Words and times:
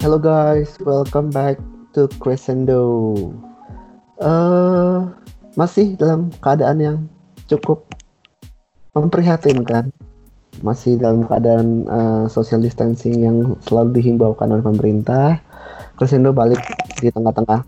Hello 0.00 0.16
guys, 0.16 0.80
welcome 0.80 1.28
back 1.28 1.60
to 1.92 2.08
Crescendo. 2.24 3.12
Uh, 4.16 5.12
masih 5.60 5.92
dalam 6.00 6.32
keadaan 6.40 6.80
yang 6.80 6.98
cukup 7.44 7.84
memprihatinkan. 8.96 9.92
Masih 10.64 10.96
dalam 10.96 11.28
keadaan 11.28 11.84
uh, 11.84 12.24
social 12.32 12.64
distancing 12.64 13.20
yang 13.20 13.60
selalu 13.68 14.00
dihimbaukan 14.00 14.48
oleh 14.48 14.64
pemerintah. 14.64 15.36
Crescendo 16.00 16.32
balik 16.32 16.64
di 16.96 17.12
tengah-tengah 17.12 17.60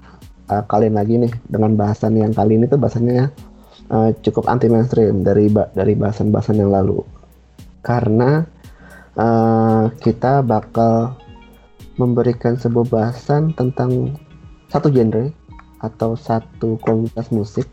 uh, 0.49 0.65
kalian 0.73 0.97
lagi 0.97 1.21
nih 1.21 1.37
dengan 1.53 1.77
bahasan 1.77 2.17
yang 2.17 2.33
kali 2.33 2.57
ini 2.57 2.65
tuh 2.65 2.81
bahasannya 2.81 3.29
uh, 3.93 4.09
cukup 4.25 4.49
anti 4.49 4.73
mainstream 4.73 5.21
dari 5.21 5.53
dari 5.77 5.93
bahasan-bahasan 5.93 6.65
yang 6.65 6.73
lalu. 6.73 7.05
Karena 7.85 8.41
uh, 9.21 9.93
kita 10.01 10.41
bakal 10.41 11.21
memberikan 12.01 12.57
sebuah 12.57 12.89
bahasan 12.89 13.53
tentang 13.57 14.17
satu 14.73 14.89
genre 14.89 15.29
atau 15.83 16.15
satu 16.17 16.79
komunitas 16.81 17.29
musik 17.35 17.69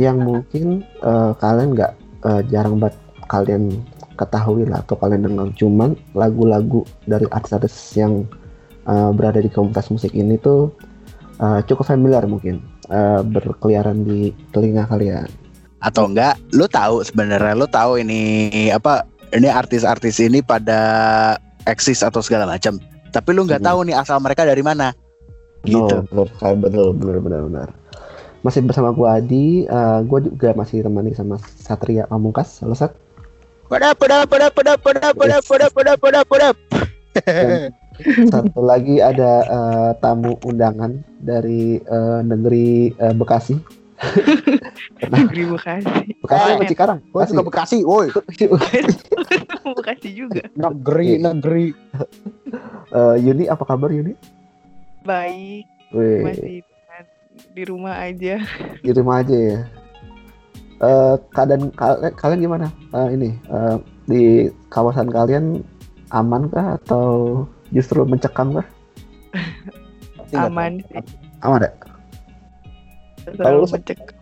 yang 0.00 0.18
mungkin 0.24 0.82
uh, 1.04 1.36
kalian 1.36 1.76
nggak 1.76 1.92
uh, 2.24 2.42
jarang 2.48 2.80
banget 2.80 2.96
kalian 3.30 3.84
ketahui 4.18 4.66
lah 4.66 4.82
atau 4.82 4.96
kalian 4.98 5.28
dengar. 5.28 5.48
Cuman 5.54 5.94
lagu-lagu 6.16 6.82
dari 7.06 7.24
artis-artis 7.30 7.94
yang 7.96 8.26
uh, 8.88 9.12
berada 9.14 9.38
di 9.38 9.48
komunitas 9.52 9.88
musik 9.88 10.12
ini 10.12 10.36
tuh 10.40 10.72
uh, 11.38 11.60
cukup 11.64 11.86
familiar 11.86 12.24
mungkin 12.26 12.60
uh, 12.90 13.22
berkeliaran 13.22 14.02
di 14.02 14.34
telinga 14.50 14.88
kalian. 14.90 15.28
Atau 15.80 16.12
enggak 16.12 16.36
lu 16.52 16.68
tahu 16.68 17.00
sebenarnya 17.00 17.56
lu 17.56 17.68
tahu 17.70 18.00
ini 18.02 18.68
apa 18.68 19.06
ini 19.32 19.48
artis-artis 19.48 20.20
ini 20.20 20.44
pada 20.44 20.80
eksis 21.64 22.04
atau 22.04 22.20
segala 22.20 22.44
macam 22.44 22.76
tapi 23.12 23.34
lu 23.34 23.44
nggak 23.44 23.60
hmm. 23.60 23.68
tahu 23.68 23.78
nih 23.84 23.96
asal 23.98 24.16
mereka 24.22 24.46
dari 24.46 24.62
mana. 24.64 24.94
Gitu. 25.60 25.76
oh, 25.76 26.24
betul 26.32 26.56
betul 26.56 26.88
benar 26.96 27.20
benar 27.20 27.40
benar 27.44 27.68
masih 28.40 28.64
bersama 28.64 28.96
gua 28.96 29.20
Adi 29.20 29.68
uh, 29.68 30.00
gua 30.08 30.24
juga 30.24 30.56
masih 30.56 30.80
temani 30.80 31.12
sama 31.12 31.36
Satria 31.60 32.08
Pamungkas. 32.08 32.64
Halo 32.64 32.72
Sat. 32.72 32.96
Pada 33.68 33.94
pada 33.94 34.24
pada 34.26 34.48
pada 34.50 34.72
pada 34.80 35.06
pada 35.14 35.36
pada 35.44 35.66
pada 35.70 35.92
pada 36.00 36.20
pada 36.24 36.48
satu 38.32 38.60
lagi 38.64 38.98
ada 38.98 39.44
uh, 39.46 39.90
tamu 40.00 40.34
undangan 40.42 41.04
dari 41.20 41.78
uh, 41.84 42.24
negeri 42.24 42.96
uh, 42.96 43.14
Bekasi 43.14 43.60
negeri 45.12 45.42
Bekasi. 45.48 46.00
Bekasi 46.24 46.48
apa 46.56 46.64
Cikarang? 46.66 46.98
Bekasi 47.12 47.30
suka 47.32 47.42
Bekasi 47.44 47.78
woi. 47.84 48.08
Bekasi 49.76 50.08
juga. 50.16 50.42
Negeri 50.64 51.20
negeri. 51.20 51.66
Uh, 52.90 53.16
Yuni 53.20 53.46
apa 53.46 53.62
kabar 53.64 53.92
Yuni? 53.92 54.16
Baik. 55.04 55.64
Wih. 55.92 56.22
masih 56.24 56.62
di 57.56 57.62
rumah 57.64 57.96
aja. 57.96 58.36
Di 58.84 58.90
rumah 58.92 59.24
aja 59.24 59.36
ya. 59.36 59.58
Uh, 60.80 61.16
keadaan 61.36 61.68
kalian 62.16 62.40
gimana? 62.40 62.66
Uh, 62.92 63.08
ini 63.12 63.36
uh, 63.52 63.76
di 64.08 64.48
kawasan 64.72 65.12
kalian 65.12 65.60
aman 66.12 66.48
kah? 66.48 66.80
Atau 66.80 67.44
justru 67.72 68.04
mencekam 68.04 68.60
kah? 68.60 68.66
Aman 70.36 70.80
sih. 70.88 71.04
Aman 71.44 71.64
ya 71.64 71.89
terlalu 73.24 73.66
mencekam 73.68 74.16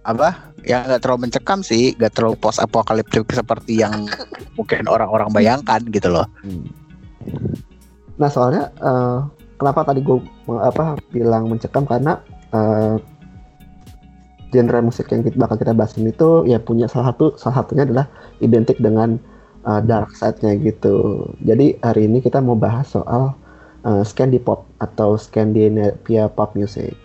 apa 0.00 0.28
ya 0.64 0.80
nggak 0.88 1.00
terlalu 1.04 1.28
mencekam 1.28 1.60
sih 1.60 1.92
nggak 1.96 2.16
terlalu 2.16 2.36
post 2.40 2.58
apokaliptik 2.58 3.28
seperti 3.30 3.84
yang 3.84 4.08
mungkin 4.56 4.88
orang-orang 4.88 5.28
bayangkan 5.30 5.80
gitu 5.92 6.08
loh 6.08 6.26
hmm. 6.40 6.66
nah 8.16 8.32
soalnya 8.32 8.72
uh, 8.80 9.28
kenapa 9.60 9.92
tadi 9.92 10.00
gue 10.00 10.18
apa 10.48 10.96
bilang 11.12 11.52
mencekam 11.52 11.84
karena 11.84 12.16
uh, 12.56 12.96
genre 14.50 14.80
musik 14.82 15.06
yang 15.14 15.22
kita 15.22 15.36
bakal 15.38 15.56
kita 15.60 15.76
bahas 15.76 15.94
ini 16.00 16.10
tuh 16.16 16.42
ya 16.48 16.58
punya 16.58 16.90
salah 16.90 17.14
satu 17.14 17.38
salah 17.38 17.62
satunya 17.62 17.86
adalah 17.86 18.06
identik 18.42 18.80
dengan 18.82 19.20
uh, 19.64 19.80
dark 19.80 20.12
side-nya 20.16 20.58
gitu. 20.60 21.28
Jadi 21.44 21.78
hari 21.80 22.10
ini 22.10 22.18
kita 22.18 22.42
mau 22.42 22.58
bahas 22.58 22.90
soal 22.90 23.34
uh, 23.86 24.02
Scandipop 24.02 24.66
atau 24.82 25.14
Scandinavia 25.14 26.28
pop 26.32 26.52
music. 26.58 26.96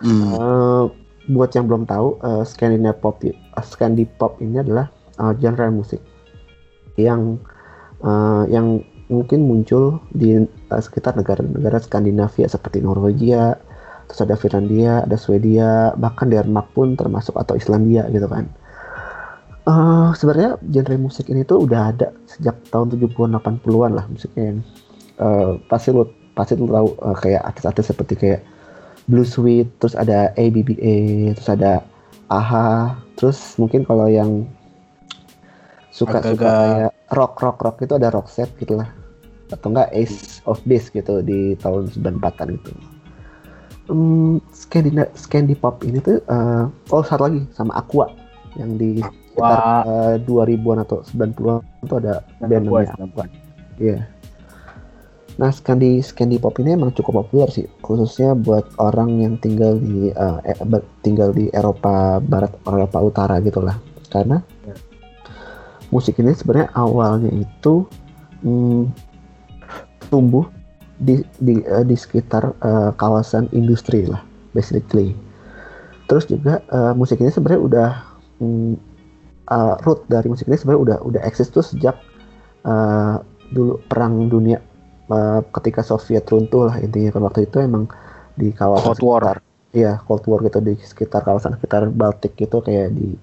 Hmm. 0.00 0.32
Uh, 0.32 0.84
buat 1.30 1.52
yang 1.52 1.68
belum 1.68 1.84
tahu, 1.84 2.16
uh, 2.24 2.42
Scandinavia 2.42 2.96
pop, 2.96 3.20
uh, 3.22 3.64
Scandipop 3.64 4.40
ini 4.40 4.64
adalah 4.64 4.88
uh, 5.20 5.36
genre 5.36 5.68
musik 5.68 6.00
yang 6.96 7.36
uh, 8.00 8.48
yang 8.48 8.80
mungkin 9.12 9.44
muncul 9.44 10.00
di 10.16 10.40
uh, 10.40 10.80
sekitar 10.80 11.18
negara-negara 11.20 11.82
Skandinavia 11.82 12.48
seperti 12.48 12.80
Norwegia, 12.80 13.60
terus 14.08 14.24
ada 14.24 14.34
Finlandia, 14.40 15.04
ada 15.04 15.20
Swedia, 15.20 15.92
bahkan 16.00 16.32
Denmark 16.32 16.72
pun 16.72 16.96
termasuk 16.96 17.36
atau 17.36 17.54
Islandia 17.54 18.08
gitu 18.08 18.26
kan. 18.26 18.48
Uh, 19.68 20.10
sebenarnya 20.16 20.56
genre 20.72 20.96
musik 20.96 21.28
ini 21.28 21.44
tuh 21.44 21.68
udah 21.68 21.92
ada 21.92 22.16
sejak 22.24 22.56
tahun 22.72 22.96
70-an 22.96 23.38
80-an 23.38 23.92
lah 23.92 24.08
musiknya 24.08 24.56
yang 24.56 24.58
uh, 25.20 25.60
pasti 25.68 25.92
lo 25.92 26.08
pasti 26.32 26.56
lo 26.56 26.64
tahu 26.64 26.88
uh, 27.04 27.16
kayak 27.20 27.44
artis-artis 27.44 27.92
seperti 27.92 28.14
kayak 28.16 28.40
Blue 29.10 29.26
Sweet, 29.26 29.66
terus 29.82 29.98
ada 29.98 30.30
ABBA, 30.38 31.34
terus 31.34 31.50
ada 31.50 31.82
AHA, 32.30 32.94
terus 33.18 33.58
mungkin 33.58 33.82
kalau 33.82 34.06
yang 34.06 34.46
suka-suka 35.90 36.46
kayak 36.46 36.92
rock 37.10 37.34
rock 37.42 37.58
rock 37.58 37.76
itu 37.82 37.98
ada 37.98 38.14
rock 38.14 38.30
set 38.30 38.48
gitu 38.62 38.78
lah 38.78 38.86
atau 39.50 39.74
enggak 39.74 39.90
Ace 39.90 40.38
of 40.46 40.62
Base 40.62 40.94
gitu 40.94 41.26
di 41.26 41.58
tahun 41.58 41.90
94-an 41.90 42.54
itu. 42.54 42.72
Um, 43.90 44.38
Scandina 44.54 45.10
Scandi 45.18 45.58
Pop 45.58 45.82
ini 45.82 45.98
tuh 45.98 46.22
uh, 46.30 46.70
oh 46.94 47.02
satu 47.02 47.26
lagi 47.26 47.42
sama 47.50 47.74
Aqua 47.74 48.06
yang 48.54 48.78
di 48.78 49.02
sekitar 49.02 49.82
uh, 49.82 50.14
2000-an 50.22 50.86
atau 50.86 51.02
90-an 51.02 51.58
itu 51.82 51.94
ada 51.98 52.22
band 52.38 52.64
namanya 52.70 52.94
Aqua. 52.94 53.24
Iya. 53.82 53.98
Yeah. 53.98 54.19
Nah, 55.40 55.48
Scandi 55.48 56.04
Scandi 56.04 56.36
Pop 56.36 56.60
ini 56.60 56.76
emang 56.76 56.92
cukup 56.92 57.24
populer 57.24 57.48
sih, 57.48 57.64
khususnya 57.80 58.36
buat 58.36 58.76
orang 58.76 59.24
yang 59.24 59.34
tinggal 59.40 59.80
di 59.80 60.12
uh, 60.12 60.36
eh, 60.44 60.84
tinggal 61.00 61.32
di 61.32 61.48
Eropa 61.56 62.20
Barat, 62.20 62.52
Eropa 62.68 63.00
Utara 63.00 63.40
gitulah. 63.40 63.80
Karena 64.12 64.44
yeah. 64.68 64.76
musik 65.88 66.20
ini 66.20 66.36
sebenarnya 66.36 66.68
awalnya 66.76 67.32
itu 67.32 67.88
hmm, 68.44 68.92
tumbuh 70.12 70.44
di 71.00 71.24
di 71.40 71.64
uh, 71.64 71.88
di 71.88 71.96
sekitar 71.96 72.52
uh, 72.60 72.92
kawasan 73.00 73.48
industri 73.56 74.04
lah, 74.04 74.20
basically. 74.52 75.16
Terus 76.04 76.28
juga 76.28 76.60
uh, 76.68 76.92
musik 76.92 77.16
ini 77.16 77.32
sebenarnya 77.32 77.62
udah 77.64 77.90
hmm, 78.44 78.76
uh, 79.48 79.80
root 79.88 80.04
dari 80.04 80.28
musik 80.28 80.52
ini 80.52 80.60
sebenarnya 80.60 80.82
udah 80.84 80.98
udah 81.00 81.20
eksis 81.24 81.48
tuh 81.48 81.64
sejak 81.64 81.96
uh, 82.68 83.24
dulu 83.56 83.80
perang 83.88 84.28
dunia 84.28 84.60
uh, 85.10 85.40
ketika 85.60 85.82
Soviet 85.82 86.24
runtuh 86.30 86.70
lah 86.70 86.78
intinya 86.78 87.10
kan 87.12 87.22
waktu 87.26 87.50
itu 87.50 87.60
emang 87.60 87.90
di 88.38 88.54
kawasan 88.54 88.96
Cold 88.96 89.02
War. 89.04 89.22
Iya, 89.70 90.02
Cold 90.06 90.24
War 90.26 90.40
gitu 90.46 90.58
di 90.62 90.74
sekitar 90.78 91.22
kawasan 91.26 91.58
sekitar 91.58 91.90
Baltik 91.90 92.34
gitu 92.38 92.62
kayak 92.62 92.94
di 92.94 93.14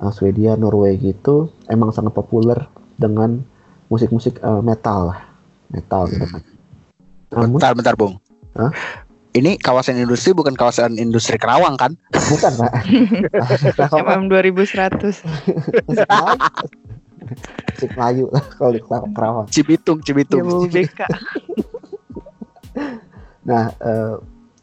uh, 0.00 0.12
Swedia, 0.12 0.56
Norway 0.56 0.96
gitu 0.98 1.52
emang 1.68 1.92
sangat 1.92 2.16
populer 2.16 2.58
dengan 2.98 3.40
musik-musik 3.88 4.40
uh, 4.44 4.60
metal 4.60 5.14
lah, 5.14 5.20
metal 5.72 6.08
gitu 6.10 6.26
kan. 6.28 6.42
Namun, 7.32 7.60
bentar, 7.60 7.72
bentar, 7.76 7.94
Bung. 7.96 8.16
Huh? 8.56 8.72
Ini 9.36 9.60
kawasan 9.60 10.00
industri 10.00 10.32
bukan 10.32 10.56
kawasan 10.56 10.96
industri 10.96 11.36
Kerawang 11.36 11.76
kan? 11.76 11.92
Bukan, 12.10 12.52
Pak. 12.58 12.72
MM 14.04 14.26
2100. 14.32 15.22
Musik 17.74 17.90
Melayu 17.94 18.26
lah 18.32 18.44
kalau 18.56 18.70
di 18.74 18.80
Kerawang. 18.84 19.46
Cibitung, 19.52 19.98
Cibitung. 20.02 20.68
BK. 20.68 21.00
nah, 23.48 23.70
uh, 23.80 24.18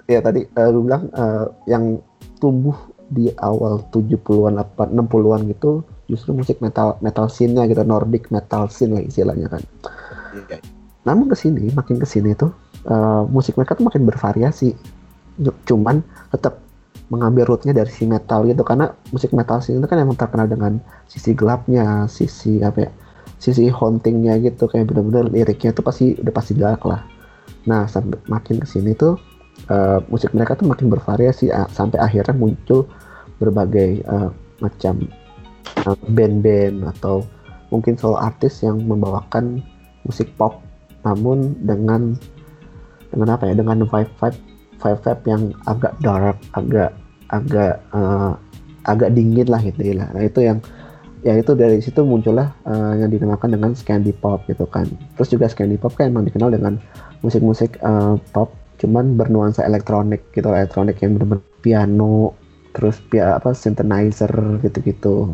ya 0.06 0.20
tadi 0.22 0.46
uh, 0.46 0.70
lu 0.70 0.86
bilang 0.86 1.10
uh, 1.14 1.50
yang 1.66 2.00
tumbuh 2.38 2.76
di 3.10 3.30
awal 3.38 3.86
70-an 3.94 4.58
apa 4.58 4.90
60-an 4.90 5.42
gitu 5.54 5.86
justru 6.10 6.34
musik 6.34 6.58
metal 6.62 6.98
metal 7.02 7.30
scene-nya 7.30 7.70
gitu 7.70 7.82
Nordic 7.86 8.30
metal 8.34 8.70
scene 8.70 8.98
lah 8.98 9.04
istilahnya 9.06 9.48
kan. 9.50 9.62
Iya. 10.34 10.58
Namun 11.06 11.30
ke 11.30 11.38
sini 11.38 11.70
makin 11.74 12.02
ke 12.02 12.08
sini 12.10 12.34
tuh 12.34 12.54
uh, 12.90 13.26
musik 13.30 13.58
mereka 13.58 13.78
tuh 13.78 13.86
makin 13.86 14.06
bervariasi. 14.06 14.74
Cuman 15.66 16.02
tetap 16.34 16.65
mengambil 17.14 17.46
rootnya 17.46 17.74
dari 17.74 17.92
si 17.92 18.10
metal 18.10 18.46
gitu 18.50 18.66
karena 18.66 18.90
musik 19.14 19.30
metal 19.32 19.62
sini 19.62 19.78
itu 19.78 19.88
kan 19.90 20.02
emang 20.02 20.18
terkenal 20.18 20.50
dengan 20.50 20.82
sisi 21.06 21.38
gelapnya, 21.38 22.10
sisi 22.10 22.66
apa 22.66 22.90
ya, 22.90 22.92
sisi 23.38 23.70
hauntingnya 23.70 24.42
gitu 24.42 24.66
kayak 24.66 24.90
bener-bener 24.90 25.30
liriknya 25.30 25.70
tuh 25.76 25.86
pasti 25.86 26.18
udah 26.18 26.34
pasti 26.34 26.58
galak 26.58 26.82
lah. 26.82 27.06
Nah 27.70 27.86
sampai 27.86 28.18
makin 28.26 28.58
ke 28.58 28.66
sini 28.66 28.98
tuh 28.98 29.22
uh, 29.70 30.02
musik 30.10 30.34
mereka 30.34 30.58
tuh 30.58 30.66
makin 30.66 30.90
bervariasi 30.90 31.54
uh, 31.54 31.70
sampai 31.70 32.02
akhirnya 32.02 32.34
muncul 32.34 32.90
berbagai 33.38 34.02
uh, 34.10 34.32
macam 34.64 35.06
band 35.86 36.42
band-band 36.42 36.76
atau 36.98 37.22
mungkin 37.70 37.98
solo 37.98 38.18
artis 38.18 38.62
yang 38.64 38.82
membawakan 38.86 39.62
musik 40.06 40.30
pop 40.38 40.62
namun 41.06 41.54
dengan 41.62 42.18
dengan 43.14 43.38
apa 43.38 43.50
ya 43.50 43.54
dengan 43.58 43.86
vibe 43.86 44.14
vibe 44.18 44.40
vibe 44.82 45.00
vibe 45.02 45.24
yang 45.28 45.44
agak 45.66 45.94
dark 46.04 46.38
agak 46.54 46.92
agak 47.34 47.74
uh, 47.96 48.34
agak 48.86 49.14
dingin 49.18 49.50
lah 49.50 49.62
gitu 49.64 49.82
ya 49.82 50.06
nah 50.14 50.22
itu 50.22 50.46
yang 50.46 50.62
ya 51.26 51.34
itu 51.42 51.58
dari 51.58 51.82
situ 51.82 52.06
muncullah 52.06 52.54
uh, 52.70 52.94
yang 52.94 53.10
dinamakan 53.10 53.58
dengan 53.58 53.74
Scandi 53.74 54.14
Pop 54.14 54.46
gitu 54.46 54.70
kan. 54.70 54.86
Terus 55.18 55.34
juga 55.34 55.50
Scandi 55.50 55.82
Pop 55.82 55.98
kan 55.98 56.14
emang 56.14 56.30
dikenal 56.30 56.54
dengan 56.54 56.78
musik-musik 57.26 57.82
uh, 57.82 58.22
pop 58.30 58.54
cuman 58.78 59.18
bernuansa 59.18 59.66
elektronik 59.66 60.22
gitu, 60.38 60.54
elektronik 60.54 61.02
yang 61.02 61.18
benar-benar 61.18 61.42
piano, 61.66 62.38
terus 62.78 63.02
pia 63.10 63.42
apa 63.42 63.58
synthesizer 63.58 64.30
gitu-gitu. 64.62 65.34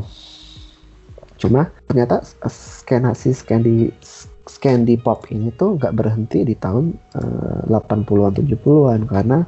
Cuma 1.36 1.68
ternyata 1.92 2.24
skena 2.48 3.12
si 3.12 3.36
Scandi 3.36 3.92
Scandi 4.48 4.98
Pop 4.98 5.30
ini 5.30 5.54
tuh 5.54 5.78
nggak 5.78 5.94
berhenti 5.94 6.42
di 6.42 6.58
tahun 6.58 6.94
uh, 7.18 7.70
80-an 7.70 8.34
70-an 8.42 9.02
karena 9.06 9.40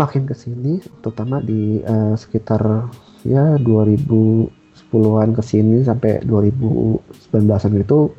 makin 0.00 0.24
ke 0.24 0.34
sini 0.34 0.80
terutama 1.04 1.38
di 1.44 1.84
uh, 1.84 2.16
sekitar 2.16 2.88
ya 3.22 3.60
2000 3.60 4.62
10-an 4.92 5.36
ke 5.36 5.42
sini 5.44 5.84
sampai 5.84 6.24
2019-an 6.24 7.72
itu 7.80 8.12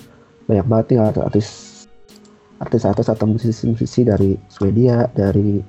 banyak 0.46 0.66
banget 0.70 0.86
nih 0.94 1.00
artis 1.22 1.48
artis-artis 2.64 3.12
atau 3.12 3.26
musisi-musisi 3.28 4.08
dari 4.08 4.40
Swedia, 4.48 5.10
dari 5.12 5.60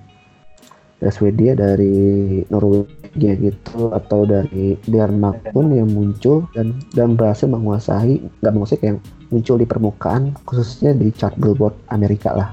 dari 1.02 1.12
Swedia, 1.12 1.52
dari 1.58 2.40
Norwegia 2.48 3.34
gitu 3.36 3.90
atau 3.90 4.24
dari 4.24 4.78
Denmark 4.86 5.50
pun 5.50 5.74
yang 5.74 5.90
muncul 5.90 6.46
dan 6.54 6.78
dan 6.94 7.18
berhasil 7.18 7.50
menguasai 7.50 8.22
nggak 8.40 8.54
musik 8.54 8.80
yang 8.80 9.02
muncul 9.34 9.58
di 9.58 9.66
permukaan 9.66 10.38
khususnya 10.46 10.94
di 10.94 11.10
chart 11.10 11.34
Billboard 11.34 11.74
Amerika 11.90 12.30
lah. 12.30 12.50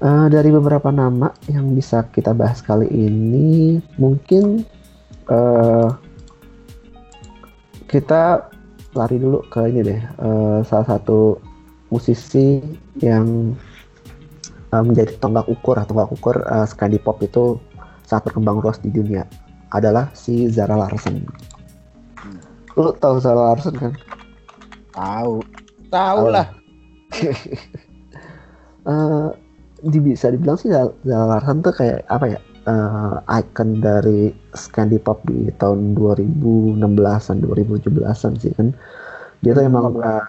Uh, 0.00 0.28
dari 0.32 0.48
beberapa 0.52 0.88
nama 0.88 1.32
yang 1.48 1.76
bisa 1.76 2.04
kita 2.12 2.32
bahas 2.32 2.64
kali 2.64 2.88
ini 2.88 3.80
mungkin 4.00 4.64
uh, 5.28 5.92
kita 7.84 8.48
lari 8.96 9.20
dulu 9.20 9.44
ke 9.52 9.60
ini 9.68 9.80
deh 9.84 10.00
uh, 10.24 10.64
salah 10.64 10.96
satu 10.96 11.36
musisi 11.92 12.64
yang 13.04 13.52
uh, 14.72 14.82
menjadi 14.82 15.20
tonggak 15.20 15.46
ukur 15.52 15.76
atau 15.76 15.92
tonggak 15.92 16.10
ukur 16.16 16.36
uh, 16.48 16.64
Scandi 16.64 16.96
Pop 16.96 17.20
itu 17.20 17.60
saat 18.06 18.24
berkembang 18.26 18.58
luas 18.58 18.80
di 18.82 18.90
dunia 18.90 19.26
adalah 19.70 20.10
si 20.16 20.50
Zara 20.50 20.74
Larsen. 20.74 21.22
Lu 22.74 22.90
tahu 22.98 23.22
Zara 23.22 23.54
Larsen 23.54 23.74
kan? 23.78 23.92
Tahu. 24.94 25.34
Tahu 25.90 26.24
lah. 26.30 26.46
uh, 28.86 29.28
di, 29.90 29.98
bisa 29.98 30.30
dibilang 30.30 30.58
sih 30.60 30.70
Zara 30.70 31.24
Larsen 31.26 31.64
tuh 31.64 31.74
kayak 31.74 32.06
apa 32.06 32.26
ya? 32.36 32.40
uh, 32.68 33.22
icon 33.40 33.80
dari 33.80 34.34
Scandi 34.52 34.98
Pop 35.00 35.22
di 35.24 35.48
tahun 35.56 35.96
2016-an, 35.96 37.36
2017-an 37.46 38.32
sih 38.40 38.52
kan. 38.56 38.74
Dia 39.40 39.56
tuh 39.56 39.64
emang 39.64 39.96
uh, 39.96 40.24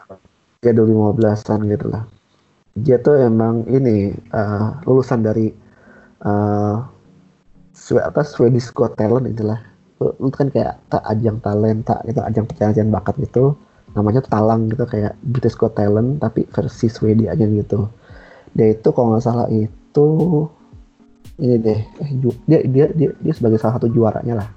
ya 0.63 0.71
2015-an 0.71 1.59
gitu 1.67 1.87
lah. 1.91 2.03
Dia 2.79 2.97
tuh 3.03 3.19
emang 3.19 3.67
ini 3.67 4.15
uh, 4.31 4.79
lulusan 4.87 5.25
dari 5.25 5.51
uh, 6.23 6.79
apa 7.99 8.21
Swedish 8.23 8.71
Got 8.71 8.95
Talent 8.95 9.27
itulah. 9.27 9.59
Itu 9.99 10.33
kan 10.33 10.49
kayak 10.49 10.79
tak 10.87 11.03
ajang 11.05 11.43
talenta 11.43 11.99
gitu, 12.07 12.23
ajang 12.23 12.45
pencarian 12.47 12.89
bakat 12.89 13.19
gitu. 13.19 13.53
Namanya 13.91 14.23
talang 14.23 14.71
gitu 14.71 14.87
kayak 14.87 15.19
British 15.21 15.57
Got 15.59 15.75
Talent 15.75 16.23
tapi 16.23 16.47
versi 16.47 16.87
Swedia 16.87 17.35
aja 17.35 17.43
gitu. 17.45 17.91
Dia 18.55 18.75
itu 18.75 18.89
kalau 18.91 19.15
nggak 19.15 19.23
salah 19.23 19.47
itu 19.51 20.09
ini 21.41 21.55
deh 21.57 21.79
eh, 21.79 22.11
dia 22.47 22.59
dia 22.67 22.85
dia 22.93 23.09
dia 23.15 23.33
sebagai 23.33 23.59
salah 23.59 23.79
satu 23.79 23.91
juaranya 23.91 24.45
lah. 24.45 24.49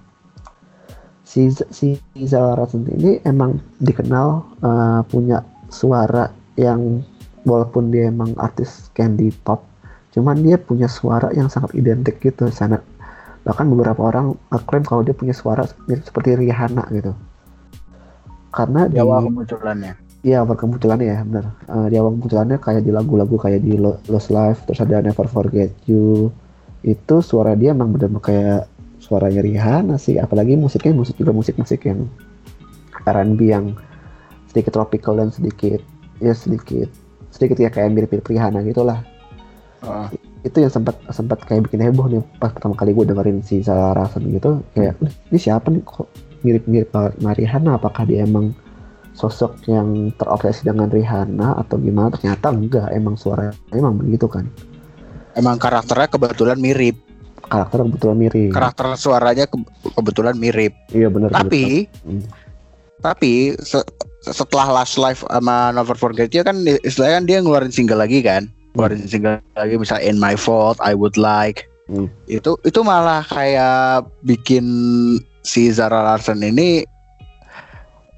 Si 1.25 1.51
si 1.51 1.99
Zara 2.29 2.69
ini 2.71 3.19
emang 3.27 3.59
dikenal 3.83 4.29
uh, 4.63 5.01
punya 5.09 5.43
suara 5.67 6.31
yang 6.55 7.03
walaupun 7.43 7.91
dia 7.91 8.07
emang 8.13 8.37
artis 8.39 8.89
candy 8.95 9.35
pop 9.43 9.67
cuman 10.15 10.39
dia 10.47 10.55
punya 10.55 10.87
suara 10.87 11.35
yang 11.35 11.51
sangat 11.51 11.75
identik 11.75 12.23
gitu. 12.23 12.47
Sana 12.55 12.79
bahkan 13.45 13.69
beberapa 13.69 14.01
orang 14.09 14.41
klaim 14.65 14.87
kalau 14.87 15.05
dia 15.05 15.13
punya 15.13 15.37
suara 15.37 15.69
seperti 15.89 16.33
Rihanna 16.39 16.89
gitu 16.95 17.13
karena 18.55 18.87
di 18.87 19.03
awal 19.03 19.27
kemunculannya 19.27 19.95
Iya 20.25 20.41
awal 20.41 20.57
kemunculannya 20.57 21.05
ya 21.05 21.21
benar. 21.21 21.45
Uh, 21.69 21.87
di 21.93 22.01
awal 22.01 22.17
kemunculannya 22.17 22.57
kayak 22.57 22.89
di 22.89 22.97
lagu-lagu 22.97 23.37
kayak 23.37 23.61
di 23.61 23.77
Lost 24.09 24.33
Life 24.33 24.65
terus 24.65 24.81
ada 24.81 25.05
Never 25.05 25.29
Forget 25.29 25.69
You 25.85 26.33
itu 26.81 27.21
suara 27.21 27.53
dia 27.53 27.77
emang 27.77 27.93
bener-bener 27.93 28.25
kayak 28.25 28.63
suaranya 29.05 29.45
Rihanna 29.45 30.01
sih 30.01 30.17
apalagi 30.17 30.57
musiknya 30.57 30.97
musik 30.97 31.21
juga 31.21 31.37
musik-musik 31.37 31.85
yang 31.85 32.09
R&B 33.05 33.41
yang 33.45 33.77
sedikit 34.49 34.81
tropical 34.81 35.21
dan 35.21 35.29
sedikit 35.29 35.85
ya 36.25 36.33
sedikit 36.33 36.89
sedikit 37.29 37.61
ya 37.61 37.69
kayak 37.69 37.93
mirip-mirip 37.93 38.25
Rihanna 38.25 38.65
gitulah 38.65 39.05
uh. 39.85 40.09
itu 40.41 40.57
yang 40.61 40.73
sempat 40.73 40.97
sempat 41.13 41.45
kayak 41.45 41.69
bikin 41.69 41.85
heboh 41.85 42.09
nih 42.09 42.25
pas 42.41 42.53
pertama 42.53 42.73
kali 42.77 42.97
gue 42.97 43.05
dengerin 43.05 43.45
si 43.45 43.61
Sarah 43.61 43.93
Rasen 43.93 44.25
gitu 44.33 44.65
kayak 44.73 44.97
ini 45.05 45.39
siapa 45.41 45.69
nih 45.69 45.85
kok 45.85 46.09
mirip-mirip 46.45 46.93
sama 46.93 47.33
Rihanna. 47.33 47.81
Apakah 47.81 48.05
dia 48.05 48.23
emang 48.23 48.53
sosok 49.17 49.65
yang 49.71 50.13
terobsesi 50.21 50.69
dengan 50.69 50.93
Rihanna 50.93 51.59
atau 51.65 51.81
gimana? 51.81 52.13
Ternyata 52.15 52.53
enggak 52.53 52.89
emang 52.93 53.17
suara 53.17 53.51
emang 53.73 53.97
begitu 53.97 54.29
kan? 54.29 54.47
Emang 55.35 55.59
karakternya 55.59 56.07
kebetulan 56.07 56.61
mirip. 56.61 57.01
Karakter 57.45 57.79
kebetulan 57.85 58.17
mirip. 58.19 58.51
Karakter 58.55 58.87
suaranya 58.95 59.45
ke 59.49 59.57
kebetulan 59.97 60.37
mirip. 60.39 60.73
Iya 60.95 61.09
benar 61.11 61.33
tapi 61.35 61.89
hmm. 62.07 62.23
tapi 63.03 63.57
se 63.61 63.83
setelah 64.25 64.81
Last 64.81 64.97
Life 64.97 65.21
sama 65.29 65.69
Never 65.77 65.93
Forget 65.93 66.33
You 66.33 66.41
kan 66.41 66.65
istilahnya 66.65 67.21
kan 67.21 67.27
dia 67.29 67.39
ngeluarin 67.45 67.75
single 67.75 68.01
lagi 68.01 68.25
kan? 68.25 68.49
Ngeluarin 68.73 69.05
hmm. 69.05 69.11
single 69.11 69.37
lagi 69.59 69.75
misal 69.77 70.01
In 70.01 70.17
My 70.17 70.37
Fault 70.39 70.81
I 70.81 70.93
Would 70.97 71.17
Like. 71.21 71.69
Hmm. 71.85 72.09
itu 72.33 72.57
itu 72.65 72.81
malah 72.81 73.21
kayak 73.29 74.09
bikin 74.25 74.65
si 75.45 75.69
Zara 75.71 76.01
Larsen 76.01 76.41
ini 76.41 76.83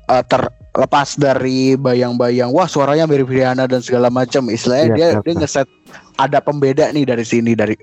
uh, 0.09 0.25
terlepas 0.25 1.18
dari 1.18 1.75
bayang-bayang 1.75 2.54
wah 2.54 2.71
suaranya 2.71 3.04
mirip 3.04 3.28
Rihanna 3.28 3.66
dan 3.66 3.83
segala 3.83 4.09
macam 4.09 4.47
istilahnya 4.49 4.87
ya, 4.87 4.97
dia 4.97 5.09
dia 5.21 5.35
ngeset 5.35 5.68
ada 6.16 6.38
pembeda 6.40 6.88
nih 6.95 7.04
dari 7.04 7.26
sini 7.26 7.52
dari 7.52 7.75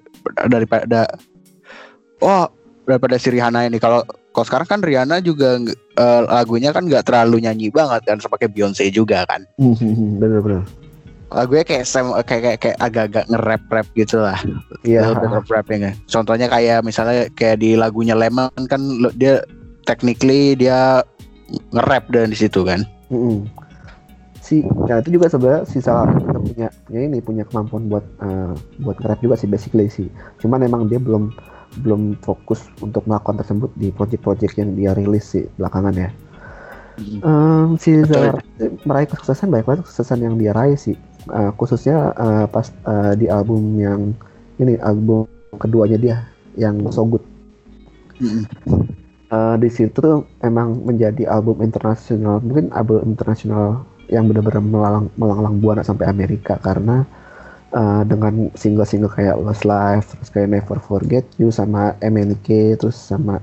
daripada 0.48 1.06
oh 2.24 2.48
daripada 2.84 3.16
si 3.16 3.32
Rihanna 3.32 3.68
ini. 3.68 3.80
Kalau 3.80 4.04
kalau 4.34 4.46
sekarang 4.48 4.68
kan 4.68 4.80
Rihanna 4.82 5.22
juga 5.22 5.62
uh, 6.00 6.22
lagunya 6.28 6.74
kan 6.74 6.90
nggak 6.90 7.06
terlalu 7.06 7.46
nyanyi 7.46 7.70
banget 7.70 8.02
kan 8.08 8.18
seperti 8.20 8.50
Beyonce 8.50 8.90
juga 8.90 9.24
kan. 9.30 9.46
Bener-bener 10.20 10.83
lagunya 11.34 11.66
kayak 11.66 11.86
sem 11.90 12.06
kayak 12.24 12.42
kayak, 12.42 12.58
kayak 12.62 12.78
agak-agak 12.78 13.26
nge-rap 13.28 13.64
rap 13.74 13.88
gitu 13.98 14.22
lah. 14.22 14.38
Iya. 14.86 15.10
Yeah. 15.10 15.34
rap 15.34 15.48
rapnya 15.50 15.92
contohnya 16.08 16.48
kayak 16.48 16.86
misalnya 16.86 17.28
kayak 17.34 17.60
di 17.60 17.74
lagunya 17.74 18.14
Lemon 18.14 18.54
kan 18.70 18.82
dia 19.18 19.42
technically 19.90 20.54
dia 20.54 21.02
nge-rap 21.74 22.08
dan 22.14 22.32
di 22.32 22.38
situ 22.38 22.62
kan? 22.64 22.86
Mm 23.10 23.20
-hmm 23.20 23.64
si 24.44 24.60
ya 24.92 25.00
itu 25.00 25.16
juga 25.16 25.32
sebenarnya 25.32 25.64
si 25.64 25.80
salah 25.80 26.12
punya 26.20 26.68
punya 26.84 27.00
ini 27.00 27.24
punya 27.24 27.44
kemampuan 27.48 27.88
buat 27.88 28.04
uh, 28.20 28.52
buat 28.84 29.00
nge 29.00 29.16
juga 29.24 29.36
sih 29.40 29.48
basically 29.48 29.88
sih. 29.88 30.12
Cuman 30.44 30.68
emang 30.68 30.92
dia 30.92 31.00
belum 31.00 31.32
belum 31.80 32.20
fokus 32.22 32.68
untuk 32.84 33.08
melakukan 33.08 33.40
tersebut 33.40 33.72
di 33.80 33.90
project-project 33.96 34.54
yang 34.60 34.76
dia 34.76 34.92
rilis 34.94 35.32
sih 35.32 35.48
belakangan 35.56 35.96
ya. 35.96 36.10
Um, 37.26 37.74
si 37.82 38.06
Zara 38.06 38.38
meraih 38.86 39.10
kesuksesan 39.10 39.50
banyak 39.50 39.66
banget 39.66 39.82
kesuksesan 39.90 40.22
yang 40.22 40.38
dia 40.38 40.54
raih 40.54 40.78
sih 40.78 40.94
uh, 41.30 41.52
khususnya 41.56 42.12
uh, 42.16 42.46
pas 42.50 42.68
uh, 42.88 43.14
di 43.16 43.30
album 43.30 43.78
yang 43.80 44.16
ini 44.60 44.80
album 44.82 45.28
keduanya 45.58 45.98
dia 46.00 46.18
yang 46.58 46.82
So 46.90 47.06
Good. 47.08 47.24
Uh, 49.34 49.58
di 49.58 49.70
situ 49.70 49.98
tuh 49.98 50.30
emang 50.46 50.86
menjadi 50.86 51.26
album 51.26 51.66
internasional. 51.66 52.38
Mungkin 52.44 52.70
album 52.70 53.18
internasional 53.18 53.82
yang 54.12 54.30
benar-benar 54.30 54.62
melalang 54.62 55.06
melanglang 55.18 55.58
buana 55.58 55.82
sampai 55.82 56.06
Amerika. 56.06 56.62
Karena 56.62 57.02
uh, 57.74 58.06
dengan 58.06 58.54
single-single 58.54 59.12
kayak 59.12 59.42
Lost 59.42 59.66
Life 59.66 60.14
terus 60.14 60.30
kayak 60.30 60.54
Never 60.54 60.78
Forget 60.80 61.26
You 61.42 61.50
sama 61.50 61.98
MNK 62.00 62.80
terus 62.80 62.96
sama 62.96 63.42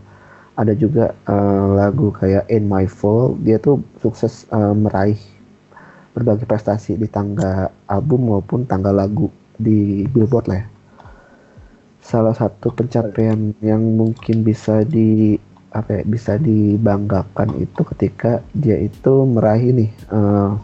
ada 0.54 0.72
juga 0.76 1.16
uh, 1.26 1.74
lagu 1.74 2.14
kayak 2.14 2.46
In 2.52 2.70
My 2.70 2.86
Fall 2.86 3.36
dia 3.42 3.58
tuh 3.58 3.82
sukses 3.98 4.46
uh, 4.54 4.76
meraih 4.76 5.18
berbagai 6.20 6.44
prestasi 6.44 7.00
di 7.00 7.08
tangga 7.08 7.72
album 7.88 8.28
maupun 8.28 8.68
tangga 8.68 8.92
lagu 8.92 9.32
di 9.56 10.04
Billboard 10.04 10.46
lah 10.52 10.60
ya. 10.60 10.66
Salah 12.00 12.36
satu 12.36 12.72
pencapaian 12.72 13.56
yang 13.64 13.82
mungkin 13.96 14.44
bisa 14.44 14.84
di 14.84 15.40
apa 15.70 16.00
ya, 16.00 16.02
bisa 16.04 16.32
dibanggakan 16.36 17.56
itu 17.62 17.80
ketika 17.94 18.42
dia 18.52 18.76
itu 18.76 19.24
meraih 19.24 19.70
nih 19.70 19.90
uh, 20.10 20.58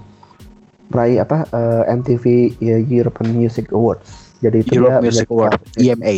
meraih 0.90 1.22
apa 1.22 1.46
uh, 1.54 1.82
MTV 1.86 2.54
ya, 2.58 2.76
European 2.82 3.34
Music 3.34 3.70
Awards. 3.70 4.36
Jadi 4.44 4.62
itu 4.62 4.82
Europe 4.82 5.00
dia 5.00 5.04
Music 5.08 5.28
Award, 5.30 5.60
EMA. 5.78 6.14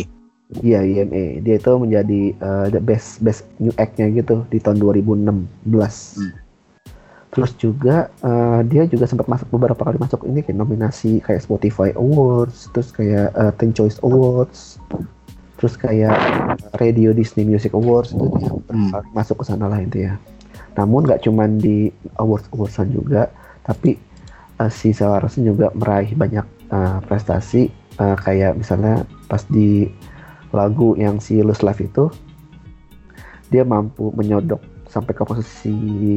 Iya 0.65 0.79
EMA. 0.81 1.45
Dia 1.45 1.55
itu 1.61 1.71
menjadi 1.77 2.21
uh, 2.41 2.67
the 2.73 2.81
best 2.81 3.21
best 3.21 3.45
new 3.61 3.73
act-nya 3.77 4.09
gitu 4.11 4.43
di 4.49 4.57
tahun 4.57 4.81
2016. 4.81 5.21
Hmm. 5.69 6.31
Terus 7.29 7.53
juga 7.61 8.09
uh, 8.25 8.65
dia 8.65 8.89
juga 8.89 9.05
sempat 9.05 9.29
masuk 9.29 9.53
beberapa 9.53 9.77
kali 9.85 10.01
masuk 10.01 10.25
ini 10.25 10.41
kayak 10.41 10.57
nominasi 10.57 11.21
kayak 11.21 11.45
Spotify 11.45 11.93
Awards, 11.93 12.73
terus 12.73 12.89
kayak 12.89 13.29
uh, 13.37 13.53
Teen 13.61 13.69
Choice 13.69 14.01
Awards, 14.01 14.81
terus 15.61 15.77
kayak 15.77 16.17
Radio 16.81 17.13
Disney 17.13 17.45
Music 17.45 17.75
Awards 17.77 18.17
itu 18.17 18.25
dia 18.41 18.49
hmm. 18.49 19.13
masuk 19.13 19.41
ke 19.41 19.45
sana 19.45 19.69
lah 19.69 19.77
itu 19.77 20.09
ya. 20.09 20.17
Namun 20.73 21.05
nggak 21.05 21.21
cuman 21.27 21.61
di 21.61 21.93
awards 22.17 22.49
awardsan 22.49 22.89
juga, 22.89 23.29
tapi 23.61 23.99
uh, 24.57 24.71
si 24.71 24.89
Salarsen 24.89 25.45
juga 25.45 25.69
meraih 25.77 26.17
banyak 26.17 26.45
uh, 26.73 26.97
prestasi 27.05 27.69
uh, 28.01 28.17
kayak 28.17 28.57
misalnya 28.57 29.05
pas 29.29 29.45
di 29.53 29.85
lagu 30.49 30.97
yang 30.97 31.21
si 31.21 31.45
Lose 31.45 31.61
Life 31.61 31.83
itu 31.83 32.09
dia 33.49 33.65
mampu 33.65 34.13
menyodok 34.13 34.61
sampai 34.89 35.13
ke 35.13 35.23
posisi 35.23 35.73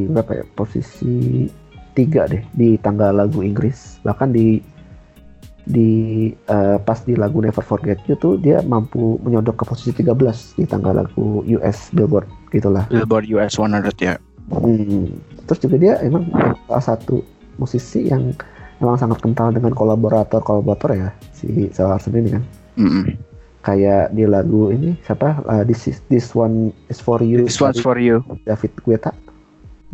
berapa 0.09 0.43
ya? 0.43 0.45
Posisi 0.57 1.47
tiga 1.93 2.25
deh 2.27 2.41
di 2.57 2.81
tangga 2.81 3.13
lagu 3.13 3.45
Inggris. 3.45 4.01
Bahkan 4.03 4.33
di 4.33 4.59
di 5.63 5.91
uh, 6.51 6.75
pas 6.83 6.99
di 7.07 7.15
lagu 7.15 7.39
Never 7.39 7.63
Forget 7.63 8.03
You 8.11 8.19
tuh 8.19 8.35
dia 8.35 8.59
mampu 8.67 9.23
menyodok 9.23 9.63
ke 9.63 9.65
posisi 9.69 9.95
13 9.95 10.59
di 10.59 10.65
tangga 10.67 10.91
lagu 10.91 11.47
US 11.47 11.95
Billboard 11.95 12.27
gitulah. 12.51 12.89
Billboard 12.91 13.31
US 13.39 13.55
100 13.61 13.95
ya. 14.03 14.17
Hmm. 14.53 15.09
terus 15.47 15.65
juga 15.65 15.77
dia 15.79 15.95
emang 16.03 16.29
salah 16.67 16.85
satu 16.85 17.23
musisi 17.57 18.11
yang 18.11 18.35
emang 18.83 18.99
sangat 18.99 19.23
kental 19.23 19.55
dengan 19.55 19.71
kolaborator 19.71 20.43
kolaborator 20.43 20.99
ya 20.99 21.09
si 21.31 21.71
Salah 21.71 22.03
ini 22.11 22.37
kan. 22.37 22.43
Mm 22.77 22.91
-hmm 22.91 23.32
kayak 23.63 24.11
di 24.11 24.27
lagu 24.27 24.75
ini 24.75 24.99
siapa 25.07 25.39
uh, 25.47 25.63
this 25.63 25.87
is 25.87 26.03
this 26.11 26.35
one 26.35 26.75
is 26.91 26.99
for 26.99 27.23
you 27.23 27.47
this 27.47 27.63
one's 27.63 27.79
for 27.79 27.95
you 27.95 28.19
David 28.43 28.75
Guetta 28.83 29.15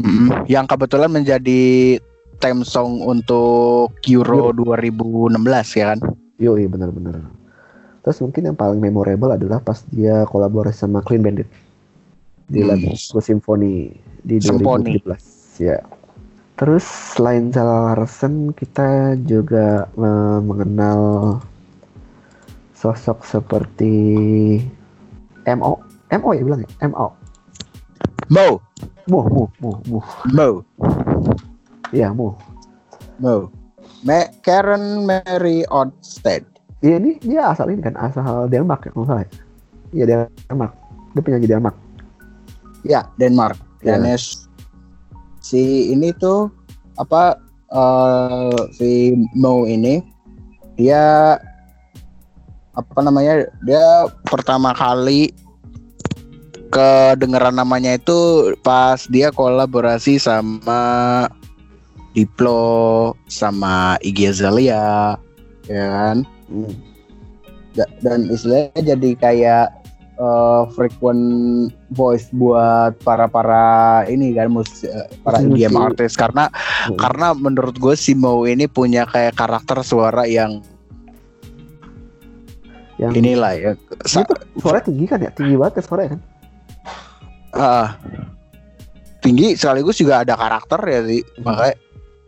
mm-hmm. 0.01 0.49
yang 0.49 0.65
kebetulan 0.65 1.13
menjadi 1.13 2.01
theme 2.41 2.65
song 2.65 3.05
untuk 3.05 3.93
Euro, 4.09 4.57
Euro. 4.57 4.75
2016 4.81 5.79
ya 5.79 5.85
kan 5.93 5.99
yo 6.41 6.57
iya 6.57 6.69
benar-benar 6.71 7.29
terus 8.01 8.25
mungkin 8.25 8.49
yang 8.49 8.57
paling 8.57 8.81
memorable 8.81 9.37
adalah 9.37 9.61
pas 9.61 9.85
dia 9.93 10.25
kolaborasi 10.25 10.89
sama 10.89 11.05
Clean 11.05 11.21
Bandit 11.21 11.47
di 12.49 12.65
hmm. 12.65 12.69
lagu 12.73 12.97
Symphony 12.97 13.93
di 14.25 14.41
Symphony. 14.41 14.97
2017 15.05 15.69
ya 15.69 15.79
terus 16.57 16.89
selain 17.15 17.53
Zala 17.53 17.93
Larsen 17.93 18.57
kita 18.57 19.15
juga 19.29 19.93
uh, 19.93 20.41
mengenal 20.41 21.01
sosok 22.79 23.27
seperti 23.27 23.93
MO 25.51 25.83
MO 26.15 26.29
ya 26.31 26.43
bilang 26.47 26.63
ya? 26.63 26.71
MO 26.87 27.11
Mo. 28.31 28.63
Mo 29.11 29.21
Mo 29.27 29.45
Mo 29.59 29.71
Mo. 29.89 29.99
Mo. 30.31 30.47
Iya 31.91 32.15
Mo. 32.15 32.39
Mo. 33.19 33.51
Me 34.07 34.31
Karen 34.47 35.03
Mary 35.03 35.67
Odsted 35.75 36.47
Iya 36.79 37.03
ini 37.03 37.19
dia 37.19 37.51
asal 37.51 37.75
ini 37.75 37.83
kan 37.83 37.99
asal 37.99 38.47
Denmark 38.47 38.87
ya 38.87 38.91
kalau 38.95 39.07
salah 39.11 39.27
ya. 39.27 39.31
Iya 39.91 40.05
Denmark. 40.47 40.73
Dia 41.17 41.23
penyanyi 41.27 41.49
Denmark. 41.51 41.77
Iya 42.87 43.01
Denmark. 43.19 43.59
Ya. 43.83 43.99
Danes 43.99 44.47
si 45.43 45.91
ini 45.91 46.15
tuh 46.15 46.53
apa 46.95 47.43
uh, 47.75 48.55
si 48.77 49.19
Mo 49.35 49.67
ini 49.67 49.99
dia 50.79 51.35
apa 52.79 53.03
namanya 53.03 53.51
dia 53.67 54.07
pertama 54.23 54.71
kali 54.71 55.35
kedengeran 56.71 57.59
namanya 57.59 57.99
itu 57.99 58.53
pas 58.63 59.03
dia 59.11 59.35
kolaborasi 59.35 60.23
sama 60.23 61.27
Diplo 62.15 63.19
sama 63.27 63.99
Iggy 63.99 64.31
Azalea 64.31 65.19
ya 65.67 65.85
kan 65.91 66.17
hmm. 66.47 66.75
dan 68.07 68.31
istilahnya 68.31 68.95
jadi 68.95 69.11
kayak 69.19 69.67
uh, 70.23 70.71
frequent 70.79 71.71
voice 71.91 72.31
buat 72.31 72.95
para 73.03 73.27
para 73.27 74.05
ini 74.07 74.39
kan 74.39 74.55
mus 74.55 74.87
eh, 74.87 75.09
para 75.27 75.43
IDM 75.43 75.75
artis 75.75 76.15
karena 76.15 76.47
hmm. 76.47 76.95
karena 76.95 77.35
menurut 77.35 77.75
gue 77.75 77.95
si 77.99 78.15
Mo 78.15 78.47
ini 78.47 78.71
punya 78.71 79.03
kayak 79.09 79.35
karakter 79.35 79.83
suara 79.83 80.31
yang 80.31 80.63
yang 82.99 83.15
inilah 83.15 83.53
ya 83.55 83.73
sa- 84.05 84.27
itu 84.27 84.35
suara 84.59 84.79
tinggi 84.83 85.05
kan 85.07 85.19
ya? 85.23 85.31
Tinggi 85.33 85.55
banget 85.55 85.81
ya 85.81 85.83
suara 85.87 86.03
kan? 86.11 86.21
Uh, 87.55 87.89
tinggi 89.25 89.57
sekaligus 89.57 89.99
juga 89.99 90.23
ada 90.23 90.37
karakter 90.37 90.79
ya 90.85 91.01
sih 91.09 91.23
hmm. 91.25 91.43
makanya 91.49 91.77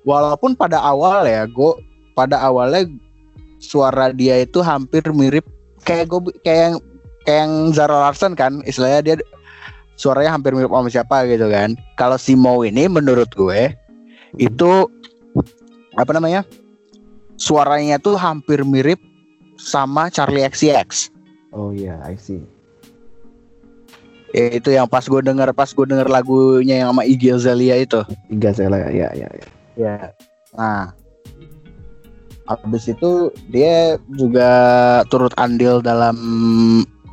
walaupun 0.02 0.56
pada 0.56 0.80
awal 0.80 1.28
ya 1.28 1.44
gue 1.44 1.72
pada 2.16 2.40
awalnya 2.40 2.88
suara 3.60 4.10
dia 4.10 4.40
itu 4.40 4.64
hampir 4.64 5.04
mirip 5.12 5.44
kayak 5.84 6.08
gue 6.08 6.20
kayak 6.44 6.60
yang 6.60 6.76
kayak 7.24 7.40
yang 7.44 7.52
Zara 7.76 7.96
Larsen 8.08 8.32
kan. 8.34 8.64
Istilahnya 8.64 9.00
dia 9.04 9.16
suaranya 9.96 10.36
hampir 10.36 10.56
mirip 10.56 10.72
sama 10.72 10.90
siapa 10.90 11.28
gitu 11.28 11.46
kan. 11.52 11.76
Kalau 12.00 12.16
si 12.16 12.32
Mo 12.34 12.64
ini 12.64 12.88
menurut 12.88 13.28
gue 13.36 13.72
itu 14.38 14.72
apa 15.98 16.10
namanya 16.14 16.46
suaranya 17.36 18.00
tuh 18.00 18.16
hampir 18.16 18.62
mirip 18.62 19.00
sama 19.60 20.08
Charlie 20.08 20.48
XCX. 20.48 21.12
Oh 21.52 21.70
iya, 21.76 22.00
yeah, 22.00 22.08
I 22.08 22.16
see. 22.16 22.40
Ya, 24.30 24.54
itu 24.54 24.70
yang 24.70 24.86
pas 24.86 25.02
gue 25.02 25.20
denger 25.20 25.50
pas 25.52 25.66
gue 25.66 25.86
denger 25.86 26.06
lagunya 26.06 26.80
yang 26.80 26.94
sama 26.94 27.02
Iggy 27.02 27.34
Azalea 27.34 27.76
itu. 27.82 28.00
Iggy 28.30 28.46
Azalea, 28.48 28.88
ya 28.88 29.08
ya 29.12 29.28
ya. 29.28 29.46
Ya. 29.74 29.94
Nah, 30.54 30.94
habis 32.46 32.86
itu 32.86 33.34
dia 33.50 33.98
juga 34.14 34.50
turut 35.10 35.34
andil 35.34 35.82
dalam 35.82 36.16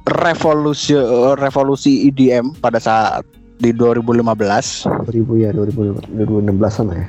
revolusi 0.07 0.93
revolusi 1.41 2.07
EDM 2.13 2.53
pada 2.61 2.77
saat 2.77 3.25
di 3.57 3.73
2015. 3.73 4.85
2000 5.09 5.41
ya, 5.41 5.49
2016 5.49 6.81
an 6.85 6.87
ya. 6.93 7.07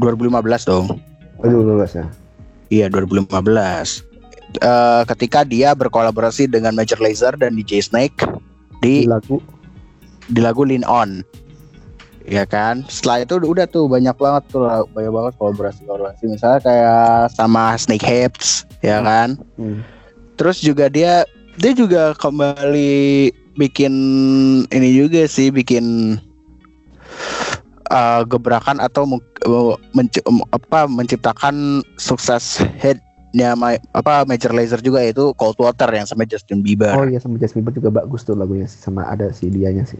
2015 0.00 0.64
dong. 0.64 0.96
Oh, 1.36 1.44
2015 1.44 2.00
ya. 2.00 2.06
Iya, 2.72 2.88
2015 2.88 4.11
uh, 4.60 5.02
ketika 5.08 5.46
dia 5.46 5.72
berkolaborasi 5.72 6.50
dengan 6.50 6.76
Major 6.76 7.00
Lazer 7.00 7.32
dan 7.40 7.56
DJ 7.56 7.80
Snake 7.80 8.16
di, 8.84 9.06
di 9.06 9.08
lagu 9.08 9.40
di 10.28 10.40
lagu 10.42 10.62
Lean 10.66 10.84
On. 10.84 11.24
Ya 12.22 12.46
kan? 12.46 12.86
Setelah 12.86 13.26
itu 13.26 13.34
udah 13.42 13.66
tuh 13.66 13.90
banyak 13.90 14.14
banget 14.14 14.42
tuh 14.54 14.62
banyak 14.94 15.10
banget 15.10 15.32
kolaborasi-kolaborasi 15.42 16.30
misalnya 16.30 16.60
kayak 16.62 17.34
sama 17.34 17.74
Snake 17.74 18.06
Hips, 18.06 18.62
ya 18.78 19.02
kan? 19.02 19.34
Hmm. 19.58 19.82
Terus 20.38 20.62
juga 20.62 20.86
dia 20.86 21.26
dia 21.58 21.72
juga 21.74 22.14
kembali 22.14 23.34
bikin 23.58 23.94
ini 24.70 24.88
juga 24.96 25.26
sih 25.28 25.50
bikin 25.50 26.16
uh, 27.92 28.22
gebrakan 28.24 28.80
atau 28.80 29.04
menc 29.92 30.14
apa 30.54 30.88
menciptakan 30.88 31.84
sukses 32.00 32.62
hit 32.80 33.02
ya 33.32 33.56
ma 33.56 33.74
apa 33.96 34.28
Major 34.28 34.52
Lazer 34.52 34.80
juga 34.84 35.00
itu 35.02 35.32
Cold 35.34 35.58
Water 35.58 35.88
yang 35.88 36.04
sama 36.04 36.28
Justin 36.28 36.60
Bieber. 36.60 36.92
Oh 36.92 37.08
iya 37.08 37.18
sama 37.18 37.40
Justin 37.40 37.64
Bieber 37.64 37.80
juga 37.80 37.90
bagus 37.90 38.22
tuh 38.22 38.36
lagunya 38.36 38.68
sama 38.68 39.08
ada 39.08 39.32
si 39.32 39.48
dianya 39.48 39.88
sih. 39.88 39.98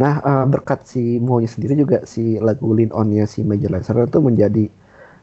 Nah 0.00 0.18
uh, 0.24 0.44
berkat 0.48 0.88
si 0.88 1.20
Mo 1.20 1.38
sendiri 1.44 1.76
juga 1.76 2.08
si 2.08 2.40
lagu 2.40 2.72
Lean 2.72 2.90
On-nya 2.96 3.28
si 3.28 3.44
Major 3.44 3.68
Lazer 3.68 4.00
itu 4.00 4.18
menjadi 4.18 4.64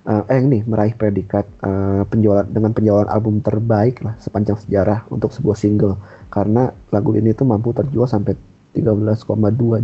uh, 0.07 0.23
eh 0.31 0.39
ini 0.39 0.63
meraih 0.63 0.95
predikat 0.95 1.45
uh, 1.61 2.05
penjualan 2.07 2.47
dengan 2.47 2.71
penjualan 2.71 3.09
album 3.11 3.43
terbaik 3.43 3.99
lah 4.01 4.15
sepanjang 4.21 4.55
sejarah 4.61 5.03
untuk 5.11 5.35
sebuah 5.35 5.57
single 5.59 5.99
karena 6.31 6.71
lagu 6.93 7.11
ini 7.13 7.35
tuh 7.35 7.49
mampu 7.49 7.75
terjual 7.75 8.07
sampai 8.07 8.37
13,2 8.77 9.27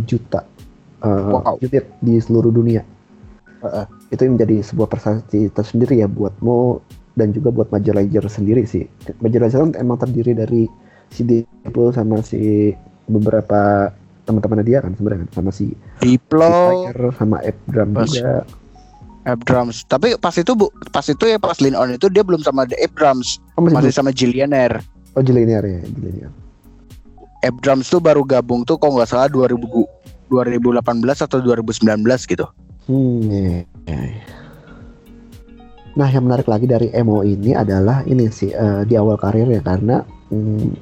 juta 0.08 0.46
uh, 1.04 1.42
wow. 1.42 1.58
unit 1.60 1.84
di 2.00 2.16
seluruh 2.22 2.54
dunia 2.54 2.86
uh, 3.60 3.86
itu 4.14 4.22
menjadi 4.30 4.62
sebuah 4.62 4.88
prestasi 4.88 5.50
tersendiri 5.50 6.00
ya 6.00 6.08
buat 6.08 6.32
Mo 6.38 6.80
dan 7.18 7.34
juga 7.34 7.50
buat 7.50 7.68
Major 7.74 7.94
Lazer 7.98 8.24
sendiri 8.30 8.62
sih. 8.66 8.86
Major 9.18 9.42
Lazer 9.42 9.60
kan 9.62 9.74
emang 9.78 9.98
terdiri 9.98 10.34
dari 10.34 10.70
si 11.10 11.22
Diplo 11.26 11.90
sama 11.90 12.22
si 12.22 12.72
beberapa 13.10 13.92
teman-temannya 14.24 14.64
dia 14.64 14.78
kan 14.80 14.96
sebenarnya 14.96 15.28
kan 15.28 15.30
sama 15.36 15.50
si 15.52 15.76
Diplo 16.00 16.88
sama 17.18 17.42
Drum 17.68 17.92
juga. 18.06 18.46
Drums. 19.24 19.88
Tapi 19.88 20.20
pas 20.20 20.36
itu 20.36 20.52
bu, 20.52 20.68
pas 20.92 21.04
itu 21.08 21.24
ya 21.24 21.40
pas 21.40 21.56
Lean 21.56 21.72
On 21.72 21.88
itu 21.88 22.12
dia 22.12 22.20
belum 22.20 22.44
sama 22.44 22.68
The 22.68 22.76
Drums, 22.92 23.40
oh, 23.56 23.64
masih, 23.64 23.76
masih 23.80 23.92
sama 23.96 24.12
Jillionaire. 24.12 24.84
Oh 25.16 25.24
Jillionaire 25.24 25.64
ya, 25.64 25.80
Jillionaire. 25.96 26.34
Drums 27.64 27.88
tuh 27.88 28.04
baru 28.04 28.20
gabung 28.20 28.68
tuh 28.68 28.76
kalau 28.76 29.00
nggak 29.00 29.08
salah 29.08 29.28
2000 29.32 29.56
2018 30.28 31.24
atau 31.24 31.38
2019 31.40 32.04
gitu. 32.28 32.46
Hmm. 32.84 33.24
Iya, 33.28 33.64
iya. 33.88 34.24
Nah, 35.94 36.10
yang 36.10 36.26
menarik 36.26 36.50
lagi 36.50 36.66
dari 36.66 36.90
Emo 36.90 37.22
ini 37.22 37.54
adalah 37.54 38.02
ini 38.04 38.26
sih 38.26 38.50
uh, 38.50 38.82
di 38.82 38.98
awal 38.98 39.14
karirnya 39.14 39.62
karena 39.62 40.02
um, 40.34 40.74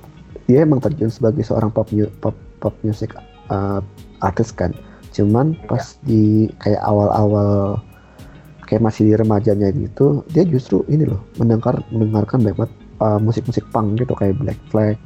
dia 0.49 0.65
emang 0.65 0.81
terjun 0.81 1.13
sebagai 1.13 1.45
seorang 1.45 1.69
pop 1.69 1.93
pop 2.25 2.35
pop 2.59 2.75
music 2.81 3.13
uh, 3.53 3.85
artis 4.25 4.51
kan. 4.51 4.73
Cuman 5.13 5.53
ya. 5.53 5.69
pas 5.69 5.85
di 6.09 6.49
kayak 6.59 6.81
awal-awal 6.81 7.77
kayak 8.65 8.89
masih 8.89 9.13
di 9.13 9.15
remajanya 9.15 9.69
gitu, 9.77 10.25
dia 10.33 10.49
justru 10.49 10.81
ini 10.89 11.05
loh 11.05 11.21
mendengar 11.37 11.85
mendengarkan 11.93 12.41
banget 12.41 12.71
uh, 13.05 13.21
musik-musik 13.21 13.69
punk 13.69 14.01
gitu 14.01 14.17
kayak 14.17 14.41
Black 14.41 14.57
Flag, 14.73 14.97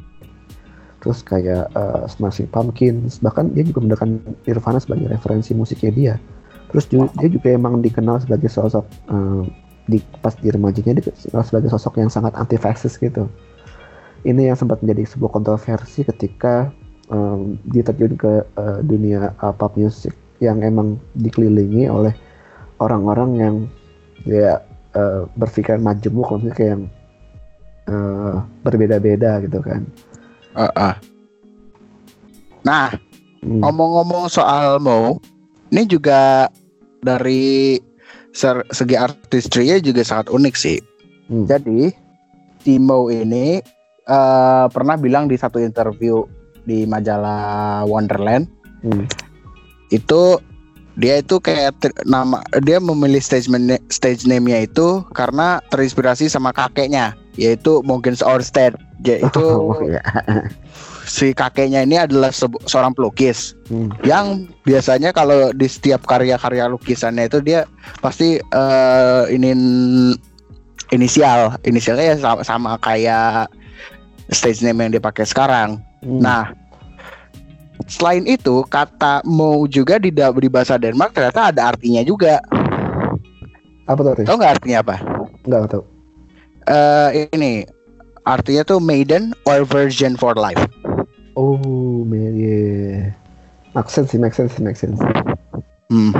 terus 1.02 1.18
kayak 1.26 1.66
uh, 1.74 2.06
Smashing 2.06 2.46
Pumpkins, 2.54 3.18
bahkan 3.18 3.50
dia 3.50 3.66
juga 3.66 3.82
mendengarkan 3.82 4.22
Nirvana 4.46 4.78
sebagai 4.78 5.10
referensi 5.10 5.50
musiknya 5.50 5.90
dia. 5.90 6.14
Terus 6.76 6.92
juga, 6.92 7.08
dia 7.16 7.32
juga 7.32 7.48
emang 7.56 7.80
dikenal 7.80 8.20
sebagai 8.20 8.52
sosok 8.52 8.84
uh, 9.08 9.48
di 9.88 9.96
pas 10.20 10.36
di 10.36 10.52
remajanya 10.52 11.00
dikenal 11.00 11.40
sebagai 11.40 11.72
sosok 11.72 12.04
yang 12.04 12.12
sangat 12.12 12.36
anti 12.36 12.60
fasis 12.60 13.00
gitu. 13.00 13.24
Ini 14.28 14.52
yang 14.52 14.60
sempat 14.60 14.84
menjadi 14.84 15.08
sebuah 15.08 15.40
kontroversi 15.40 16.04
ketika 16.04 16.68
um, 17.08 17.56
dia 17.64 17.80
terjun 17.80 18.20
ke 18.20 18.44
uh, 18.60 18.84
dunia 18.84 19.32
uh, 19.40 19.56
pop 19.56 19.72
music 19.80 20.12
yang 20.44 20.60
emang 20.60 21.00
dikelilingi 21.16 21.88
oleh 21.88 22.12
orang-orang 22.76 23.30
yang 23.40 23.54
ya 24.28 24.60
uh, 24.92 25.24
berpikir 25.32 25.80
majemuk 25.80 26.28
maksudnya 26.28 26.52
kayak 26.52 26.70
yang 26.76 26.84
uh, 27.88 28.44
berbeda-beda 28.60 29.40
gitu 29.48 29.64
kan. 29.64 29.80
Uh, 30.52 30.68
uh. 30.76 30.94
Nah, 32.68 32.92
hmm. 33.40 33.64
ngomong-ngomong 33.64 34.28
soal 34.28 34.76
Mo, 34.76 35.24
ini 35.72 35.88
juga 35.88 36.52
dari 37.06 37.78
segi 38.34 38.98
artistrinya 38.98 39.78
juga 39.78 40.02
sangat 40.02 40.28
unik 40.28 40.54
sih. 40.58 40.78
Hmm. 41.30 41.46
Jadi 41.46 41.94
Timo 42.66 43.06
ini 43.08 43.62
uh, 44.10 44.66
pernah 44.66 44.98
bilang 44.98 45.30
di 45.30 45.38
satu 45.38 45.62
interview 45.62 46.26
di 46.66 46.82
majalah 46.82 47.86
Wonderland 47.86 48.50
hmm. 48.82 49.06
itu 49.94 50.42
dia 50.98 51.22
itu 51.22 51.38
kayak 51.38 51.78
nama 52.08 52.42
dia 52.66 52.82
memilih 52.82 53.22
stage 53.22 53.46
stage 53.92 54.26
name-nya 54.26 54.66
itu 54.66 55.04
karena 55.14 55.62
terinspirasi 55.70 56.26
sama 56.26 56.50
kakeknya 56.50 57.14
yaitu 57.38 57.84
Mogens 57.86 58.24
Orsted 58.24 58.74
yaitu 59.04 59.42
oh, 59.44 59.76
ya. 59.84 60.00
si 61.04 61.36
kakeknya 61.36 61.84
ini 61.84 62.00
adalah 62.00 62.32
se 62.32 62.48
seorang 62.64 62.96
pelukis 62.96 63.52
hmm. 63.68 63.92
yang 64.06 64.48
biasanya 64.64 65.12
kalau 65.12 65.52
di 65.52 65.68
setiap 65.68 66.04
karya-karya 66.08 66.70
lukisannya 66.70 67.28
itu 67.28 67.44
dia 67.44 67.68
pasti 68.00 68.40
uh, 68.56 69.28
ini 69.28 69.52
inisial 70.94 71.58
inisialnya 71.66 72.14
ya 72.14 72.16
sama, 72.16 72.40
sama 72.46 72.70
kayak 72.80 73.50
stage 74.30 74.62
name 74.62 74.82
yang 74.82 74.92
dipakai 74.98 75.22
sekarang. 75.26 75.78
Hmm. 76.02 76.20
Nah, 76.22 76.50
selain 77.86 78.26
itu 78.26 78.66
kata 78.66 79.22
mau 79.26 79.66
juga 79.70 79.98
di 80.02 80.10
di 80.10 80.48
bahasa 80.50 80.78
Denmark 80.78 81.14
ternyata 81.14 81.54
ada 81.54 81.74
artinya 81.74 82.02
juga. 82.02 82.42
Apa 83.86 84.00
tuh? 84.02 84.26
Tahu 84.26 84.36
nggak 84.38 84.54
artinya 84.58 84.78
apa? 84.82 84.96
Nggak 85.46 85.60
tahu. 85.70 85.82
Uh, 86.66 87.30
ini 87.30 87.62
artinya 88.26 88.66
tuh 88.66 88.82
maiden 88.82 89.32
or 89.46 89.62
virgin 89.62 90.18
for 90.18 90.34
life. 90.34 90.60
Oh, 91.38 92.02
yeah. 92.10 93.14
Make 93.72 93.88
sense 93.88 94.10
sih, 94.10 94.20
make 94.20 94.34
sense, 94.34 94.58
make 94.58 94.76
sense. 94.76 94.98
Hmm. 95.88 96.10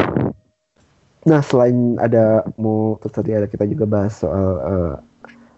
Nah, 1.27 1.42
selain 1.42 1.99
ada 1.99 2.47
mau 2.55 2.95
terus 3.03 3.19
tadi 3.19 3.35
ada 3.35 3.51
kita 3.51 3.66
juga 3.66 3.85
bahas 3.85 4.14
soal 4.14 4.47
uh, 4.62 4.95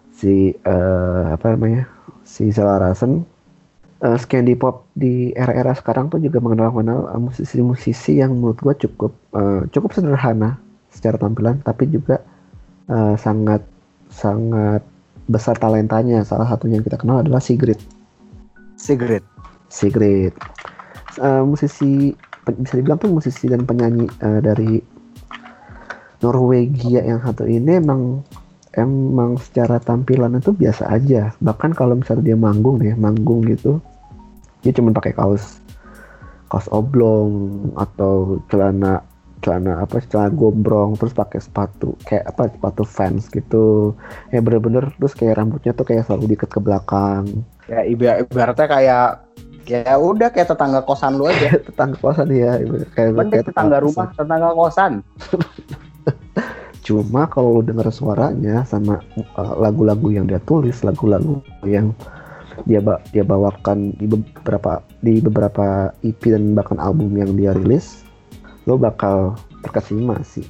si 0.09 0.57
uh, 0.65 1.37
apa 1.37 1.53
namanya 1.53 1.85
si 2.25 2.49
Selarasen 2.49 3.21
uh, 4.01 4.17
Scandi 4.17 4.57
Pop 4.57 4.89
di 4.97 5.29
era-era 5.37 5.77
sekarang 5.77 6.09
tuh 6.09 6.17
juga 6.19 6.41
mengenal-mengenal 6.41 7.13
uh, 7.13 7.21
musisi-musisi 7.21 8.17
yang 8.19 8.33
menurut 8.33 8.59
gua 8.59 8.73
cukup 8.75 9.13
uh, 9.37 9.63
cukup 9.69 9.93
sederhana 9.93 10.57
secara 10.89 11.21
tampilan 11.21 11.61
tapi 11.61 11.85
juga 11.85 12.19
uh, 12.89 13.13
sangat 13.15 13.61
sangat 14.09 14.81
besar 15.29 15.55
talentanya. 15.61 16.25
Salah 16.25 16.49
satunya 16.49 16.81
yang 16.81 16.85
kita 16.85 16.97
kenal 16.97 17.21
adalah 17.21 17.39
Sigrid. 17.39 17.77
Sigrid. 18.75 19.21
Sigrid 19.69 20.33
uh, 21.17 21.43
musisi 21.43 22.15
bisa 22.49 22.73
dibilang 22.77 22.97
tuh 22.97 23.11
musisi 23.11 23.45
dan 23.45 23.67
penyanyi 23.67 24.09
uh, 24.21 24.41
dari 24.41 24.81
Norwegia 26.19 27.05
yang 27.05 27.21
satu 27.23 27.45
ini 27.45 27.79
emang 27.79 28.25
emang 28.75 29.37
secara 29.37 29.77
tampilan 29.77 30.39
itu 30.39 30.55
biasa 30.55 30.89
aja 30.89 31.33
bahkan 31.41 31.75
kalau 31.75 31.97
misalnya 31.99 32.33
dia 32.33 32.37
manggung 32.37 32.81
nih 32.81 32.93
manggung 32.97 33.45
gitu 33.45 33.77
dia 34.65 34.73
cuma 34.75 34.93
pakai 34.93 35.13
kaos 35.13 35.61
kaos 36.49 36.65
oblong 36.73 37.71
atau 37.77 38.41
celana 38.49 39.05
celana 39.39 39.83
apa 39.83 40.03
celana 40.07 40.31
gombrong 40.31 40.99
terus 40.99 41.15
pakai 41.15 41.39
sepatu 41.39 41.95
kayak 42.03 42.27
apa 42.29 42.51
sepatu 42.51 42.83
fans 42.83 43.27
gitu. 43.31 43.95
Ya 44.33 44.39
bener-bener 44.43 44.91
terus 44.99 45.15
kayak 45.15 45.39
rambutnya 45.39 45.71
tuh 45.75 45.85
kayak 45.87 46.07
selalu 46.07 46.35
diikat 46.35 46.49
ke 46.51 46.59
belakang. 46.59 47.25
Ya 47.67 47.85
ibaratnya 47.85 48.67
kayak 48.67 49.07
ya 49.69 49.93
udah 50.01 50.33
kayak 50.33 50.49
tetangga 50.49 50.81
kosan 50.83 51.21
lu 51.21 51.29
aja. 51.29 51.55
Tetangga 51.69 51.97
kosan 52.01 52.27
ya 52.33 52.57
kayak, 52.97 53.11
kayak 53.29 53.45
tetangga 53.53 53.77
rumah 53.79 54.09
kosan. 54.09 54.17
tetangga 54.17 54.49
kosan. 54.57 54.91
Cuma 56.89 57.29
kalau 57.29 57.59
lu 57.59 57.61
dengar 57.61 57.85
suaranya 57.93 58.65
sama 58.65 58.97
uh, 59.37 59.53
lagu-lagu 59.61 60.09
uh, 60.09 60.13
yang 60.17 60.25
dia 60.25 60.41
tulis 60.41 60.81
lagu-lagu 60.81 61.37
yang 61.61 61.93
dia 62.65 62.81
ba 62.83 62.99
dia 63.15 63.23
bawakan 63.23 63.95
di 63.95 64.09
beberapa 64.09 64.83
di 65.05 65.21
beberapa 65.23 65.93
EP 66.03 66.19
dan 66.19 66.57
bahkan 66.57 66.81
album 66.81 67.15
yang 67.15 67.31
dia 67.37 67.55
rilis 67.55 68.08
lo 68.69 68.77
bakal 68.77 69.33
terkesima 69.65 70.21
sih 70.21 70.45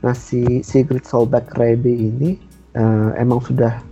nah 0.00 0.16
si 0.16 0.64
Sigrid 0.64 1.04
Solberg 1.04 1.52
Rebe 1.52 1.92
ini 1.92 2.40
uh, 2.72 3.12
emang 3.20 3.44
sudah 3.44 3.84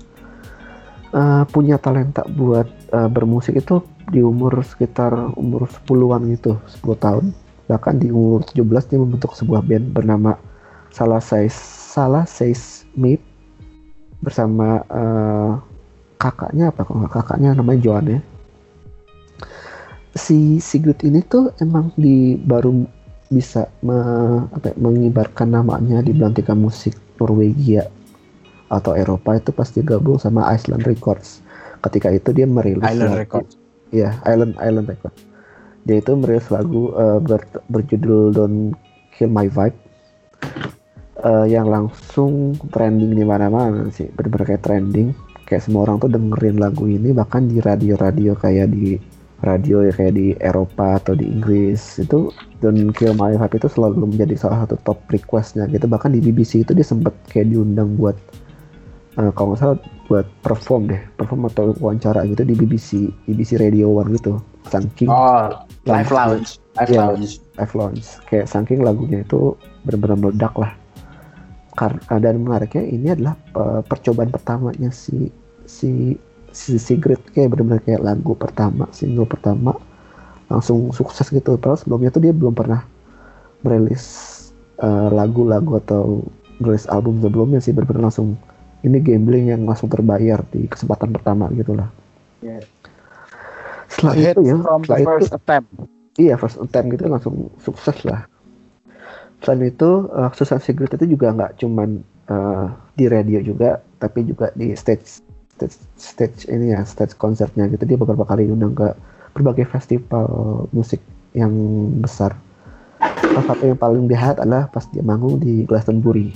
uh, 1.15 1.45
punya 1.49 1.77
talenta 1.77 2.27
buat 2.27 2.67
uh, 2.93 3.09
bermusik 3.09 3.61
itu 3.61 3.81
di 4.13 4.21
umur 4.21 4.61
sekitar 4.61 5.33
umur 5.39 5.65
10-an 5.65 6.29
gitu, 6.35 6.61
10 6.85 7.01
tahun. 7.01 7.25
Bahkan 7.65 7.95
di 8.05 8.13
umur 8.13 8.45
17 8.45 8.91
dia 8.93 8.99
membentuk 9.01 9.33
sebuah 9.33 9.65
band 9.65 9.97
bernama 9.97 10.37
Salah 10.93 11.23
Size 11.23 11.57
Salah 11.97 12.29
Size 12.29 12.85
Mip 12.93 13.25
bersama 14.21 14.85
uh, 14.93 15.57
kakaknya 16.21 16.69
apa 16.73 16.85
kalau 16.85 17.09
kakaknya 17.09 17.57
namanya 17.57 17.81
Joan 17.81 18.07
ya. 18.13 18.21
Si 20.15 20.61
Sigrid 20.61 21.01
ini 21.03 21.25
tuh 21.25 21.51
emang 21.59 21.91
di 21.97 22.39
baru 22.39 22.85
bisa 23.35 23.67
me, 23.83 23.99
apa, 24.55 24.71
ya, 24.71 24.75
mengibarkan 24.79 25.51
namanya 25.51 25.99
di 26.07 26.15
belantika 26.15 26.55
musik 26.55 26.95
Norwegia 27.19 27.91
atau 28.71 28.95
Eropa 28.95 29.35
itu 29.35 29.51
pasti 29.51 29.83
gabung 29.83 30.23
sama 30.23 30.47
Iceland 30.55 30.87
Records. 30.87 31.43
Ketika 31.83 32.15
itu 32.15 32.31
dia 32.31 32.47
merilis 32.47 32.87
Island 32.87 33.19
Records. 33.19 33.59
Ya 33.91 34.15
Island 34.23 34.55
Island 34.63 34.89
Record 34.89 35.15
dia 35.85 36.01
itu 36.01 36.13
merilis 36.17 36.49
lagu 36.49 36.91
uh, 36.97 37.21
ber, 37.21 37.45
berjudul 37.69 38.33
Don't 38.33 38.73
Kill 39.15 39.31
My 39.31 39.47
Vibe. 39.53 39.77
Uh, 41.25 41.47
yang 41.49 41.71
langsung 41.71 42.53
trending 42.69 43.17
di 43.17 43.25
mana-mana 43.25 43.89
sih 43.89 44.09
bener-bener 44.13 44.57
kayak 44.57 44.65
trending. 44.65 45.09
Kayak 45.45 45.69
semua 45.69 45.85
orang 45.85 46.01
tuh 46.01 46.09
dengerin 46.09 46.57
lagu 46.57 46.89
ini 46.89 47.13
bahkan 47.13 47.45
di 47.45 47.61
radio-radio 47.61 48.33
kayak 48.33 48.73
di 48.73 48.97
radio 49.45 49.85
ya 49.85 49.93
kayak 49.93 50.15
di 50.17 50.33
Eropa 50.41 50.97
atau 50.99 51.13
di 51.13 51.29
Inggris 51.29 52.01
itu 52.01 52.33
Don't 52.65 52.91
Kill 52.97 53.13
My 53.15 53.37
Vibe 53.37 53.61
itu 53.61 53.69
selalu 53.69 54.09
menjadi 54.09 54.35
salah 54.41 54.65
satu 54.65 54.81
top 54.83 55.05
requestnya 55.13 55.69
gitu. 55.69 55.85
Bahkan 55.85 56.17
di 56.17 56.21
BBC 56.25 56.65
itu 56.65 56.73
dia 56.73 56.87
sempat 56.87 57.13
kayak 57.29 57.53
diundang 57.53 57.95
buat 58.01 58.17
uh, 59.21 59.31
kalau 59.37 59.53
nggak 59.55 59.61
salah 59.61 59.79
buat 60.05 60.27
perform 60.45 60.93
deh 60.93 61.01
perform 61.17 61.49
atau 61.49 61.73
wawancara 61.81 62.29
gitu 62.29 62.45
di 62.45 62.55
BBC 62.57 63.09
BBC 63.29 63.61
Radio 63.61 63.93
One 63.93 64.17
gitu. 64.17 64.41
Saking 64.69 65.09
oh 65.13 65.53
live 65.85 66.11
lounge. 66.11 66.57
Live 66.81 66.91
ya, 66.93 67.01
lounge. 67.05 67.39
Live 67.61 67.75
lounge. 67.77 68.07
Kayak 68.29 68.49
saking 68.49 68.81
lagunya 68.81 69.23
itu 69.23 69.55
benar-benar 69.85 70.19
meledak 70.19 70.55
lah. 70.57 70.73
Karena 71.75 72.17
dan 72.23 72.39
menariknya 72.39 72.85
ini 72.87 73.09
adalah 73.13 73.35
uh, 73.59 73.81
percobaan 73.83 74.31
pertamanya 74.31 74.95
si 74.95 75.29
si 75.67 76.15
si 76.55 76.79
Sigrid 76.79 77.19
kayak 77.35 77.51
benar-benar 77.51 77.83
kayak 77.83 78.03
lagu 78.07 78.39
pertama 78.39 78.87
single 78.95 79.27
pertama 79.27 79.75
langsung 80.47 80.95
sukses 80.95 81.27
gitu 81.35 81.59
padahal 81.59 81.83
sebelumnya 81.83 82.15
tuh 82.15 82.23
dia 82.23 82.31
belum 82.31 82.55
pernah 82.55 82.87
merilis 83.67 84.05
eh, 84.79 85.09
lagu-lagu 85.11 85.77
uh, 85.77 85.81
atau 85.83 86.03
merilis 86.63 86.87
album 86.87 87.19
sebelumnya 87.19 87.59
sih 87.59 87.75
benar-benar 87.75 88.13
langsung 88.13 88.39
ini 88.85 89.01
gambling 89.01 89.51
yang 89.51 89.65
langsung 89.65 89.89
terbayar 89.89 90.45
di 90.53 90.69
kesempatan 90.69 91.09
pertama 91.11 91.49
gitulah. 91.57 91.89
Yeah. 92.45 92.61
Setelah 93.89 94.15
itu 94.21 94.41
ya, 94.45 94.55
setelah 94.61 94.99
itu, 95.01 95.33
attempt. 95.33 95.69
Iya 96.21 96.35
first 96.37 96.61
attempt 96.61 96.89
gitu 96.95 97.05
langsung 97.11 97.51
sukses 97.59 97.99
lah. 98.07 98.29
selain 99.45 99.69
itu 99.69 100.09
uh, 100.09 100.33
Susan 100.33 100.57
Sigrid 100.57 100.89
itu 100.97 101.05
juga 101.05 101.29
nggak 101.37 101.61
cuman 101.61 102.01
uh, 102.33 102.73
di 102.97 103.13
radio 103.13 103.45
juga 103.45 103.77
tapi 104.01 104.25
juga 104.25 104.49
di 104.57 104.73
stage 104.73 105.21
stage 105.55 105.77
stage 105.95 106.39
ini 106.51 106.75
ya 106.75 106.83
stage 106.83 107.15
konsernya 107.15 107.71
gitu. 107.71 107.87
Dia 107.87 107.99
beberapa 107.99 108.27
kali 108.27 108.51
undang 108.51 108.75
ke 108.75 108.91
berbagai 109.35 109.71
festival 109.71 110.27
musik 110.75 110.99
yang 111.35 111.51
besar. 112.03 112.35
Salah 112.99 113.45
satu 113.51 113.67
yang 113.67 113.79
paling 113.79 114.07
dihat 114.07 114.39
adalah 114.39 114.71
pas 114.71 114.87
dia 114.91 115.03
manggung 115.03 115.43
di 115.43 115.67
Glastonbury. 115.67 116.35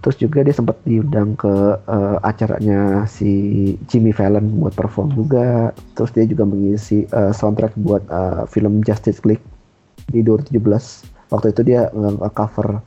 Terus 0.00 0.16
juga 0.16 0.40
dia 0.40 0.56
sempat 0.56 0.80
diundang 0.88 1.36
ke 1.36 1.76
uh, 1.76 2.16
acaranya 2.24 3.04
si 3.04 3.28
Jimmy 3.84 4.16
Fallon 4.16 4.48
buat 4.60 4.72
perform 4.72 5.12
juga. 5.12 5.76
Terus 5.92 6.12
dia 6.16 6.24
juga 6.24 6.48
mengisi 6.48 7.04
uh, 7.12 7.32
soundtrack 7.36 7.76
buat 7.76 8.04
uh, 8.08 8.48
film 8.48 8.80
Justice 8.80 9.20
League 9.28 9.44
di 10.08 10.24
2017 10.24 10.56
waktu 11.30 11.54
itu 11.54 11.62
dia 11.62 11.88
nge-cover 11.94 12.82